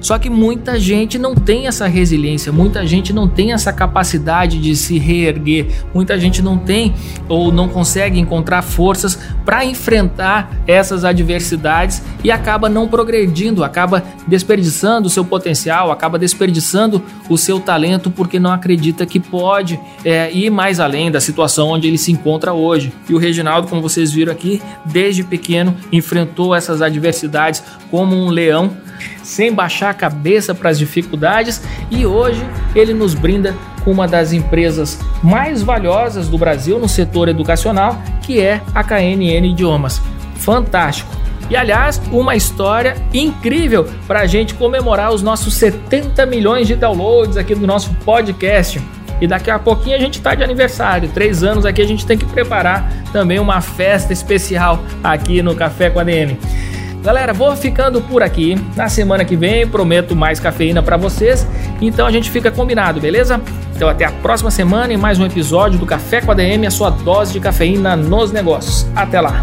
só 0.02 0.18
que 0.18 0.28
muita 0.28 0.78
gente 0.78 1.16
não 1.18 1.34
tem 1.34 1.68
essa 1.68 1.86
resiliência, 1.86 2.52
muita 2.52 2.84
gente 2.84 3.12
não 3.12 3.28
tem 3.28 3.52
essa 3.52 3.72
capacidade 3.72 4.58
de 4.58 4.74
se 4.74 4.98
reerguer, 4.98 5.68
muita 5.94 6.18
gente 6.18 6.42
não 6.42 6.58
tem 6.58 6.92
ou 7.28 7.52
não 7.52 7.68
consegue 7.68 8.18
encontrar 8.18 8.62
forças 8.62 9.18
para 9.44 9.64
enfrentar 9.64 10.50
essas 10.66 11.04
adversidades 11.04 12.02
e 12.24 12.30
acaba 12.30 12.68
não 12.68 12.88
progredindo, 12.88 13.62
acaba 13.62 14.02
desperdiçando 14.26 15.06
o 15.06 15.10
seu 15.10 15.24
potencial, 15.24 15.92
acaba 15.92 16.18
desperdiçando 16.18 17.00
o 17.28 17.38
seu 17.38 17.60
talento 17.60 18.10
porque 18.10 18.40
não 18.40 18.52
acredita 18.52 19.06
que 19.06 19.20
pode 19.20 19.78
é, 20.04 20.32
ir 20.32 20.50
mais 20.50 20.80
além 20.80 21.10
da 21.10 21.20
situação 21.20 21.68
onde 21.68 21.86
ele 21.86 21.98
se 21.98 22.10
encontra 22.10 22.52
hoje. 22.52 22.92
E 23.08 23.14
o 23.14 23.18
Reginaldo, 23.18 23.68
como 23.68 23.80
vocês 23.80 24.10
viram 24.10 24.32
aqui, 24.32 24.60
desde 24.84 25.22
pequeno 25.22 25.76
enfrentou 25.92 26.54
essas 26.54 26.82
adversidades 26.82 27.62
como 27.90 28.16
um 28.16 28.28
leão 28.28 28.70
sem 29.22 29.52
baixar 29.52 29.90
a 29.90 29.94
cabeça 29.94 30.54
para 30.54 30.70
as 30.70 30.78
dificuldades 30.78 31.62
e 31.90 32.06
hoje 32.06 32.44
ele 32.74 32.94
nos 32.94 33.14
brinda 33.14 33.54
com 33.84 33.90
uma 33.90 34.06
das 34.06 34.32
empresas 34.32 34.98
mais 35.22 35.62
valiosas 35.62 36.28
do 36.28 36.38
Brasil 36.38 36.78
no 36.78 36.88
setor 36.88 37.28
educacional, 37.28 38.00
que 38.22 38.40
é 38.40 38.60
a 38.74 38.82
KNN 38.82 39.46
Idiomas. 39.46 40.00
Fantástico! 40.36 41.22
E 41.50 41.56
aliás, 41.56 42.00
uma 42.10 42.34
história 42.34 42.96
incrível 43.12 43.86
para 44.06 44.20
a 44.20 44.26
gente 44.26 44.54
comemorar 44.54 45.12
os 45.12 45.22
nossos 45.22 45.54
70 45.54 46.24
milhões 46.24 46.66
de 46.66 46.74
downloads 46.74 47.36
aqui 47.36 47.54
do 47.54 47.66
nosso 47.66 47.92
podcast. 48.06 48.80
E 49.20 49.26
daqui 49.26 49.50
a 49.50 49.58
pouquinho 49.58 49.94
a 49.94 49.98
gente 49.98 50.18
está 50.18 50.34
de 50.34 50.42
aniversário, 50.42 51.08
três 51.10 51.44
anos 51.44 51.64
aqui 51.64 51.80
a 51.82 51.86
gente 51.86 52.04
tem 52.06 52.18
que 52.18 52.26
preparar 52.26 52.90
também 53.12 53.38
uma 53.38 53.60
festa 53.60 54.12
especial 54.12 54.82
aqui 55.04 55.42
no 55.42 55.54
Café 55.54 55.90
com 55.90 56.00
a 56.00 56.04
DM. 56.04 56.38
Galera, 57.02 57.32
vou 57.32 57.56
ficando 57.56 58.00
por 58.00 58.22
aqui. 58.22 58.56
Na 58.76 58.88
semana 58.88 59.24
que 59.24 59.34
vem 59.34 59.66
prometo 59.66 60.14
mais 60.14 60.38
cafeína 60.38 60.82
para 60.82 60.96
vocês. 60.96 61.46
Então 61.80 62.06
a 62.06 62.12
gente 62.12 62.30
fica 62.30 62.50
combinado, 62.50 63.00
beleza? 63.00 63.40
Então 63.74 63.88
até 63.88 64.04
a 64.04 64.12
próxima 64.12 64.52
semana 64.52 64.92
em 64.92 64.96
mais 64.96 65.18
um 65.18 65.26
episódio 65.26 65.80
do 65.80 65.84
Café 65.84 66.20
com 66.20 66.30
a 66.30 66.34
DM, 66.34 66.64
a 66.64 66.70
sua 66.70 66.90
dose 66.90 67.32
de 67.32 67.40
cafeína 67.40 67.96
nos 67.96 68.30
negócios. 68.30 68.86
Até 68.94 69.20
lá. 69.20 69.42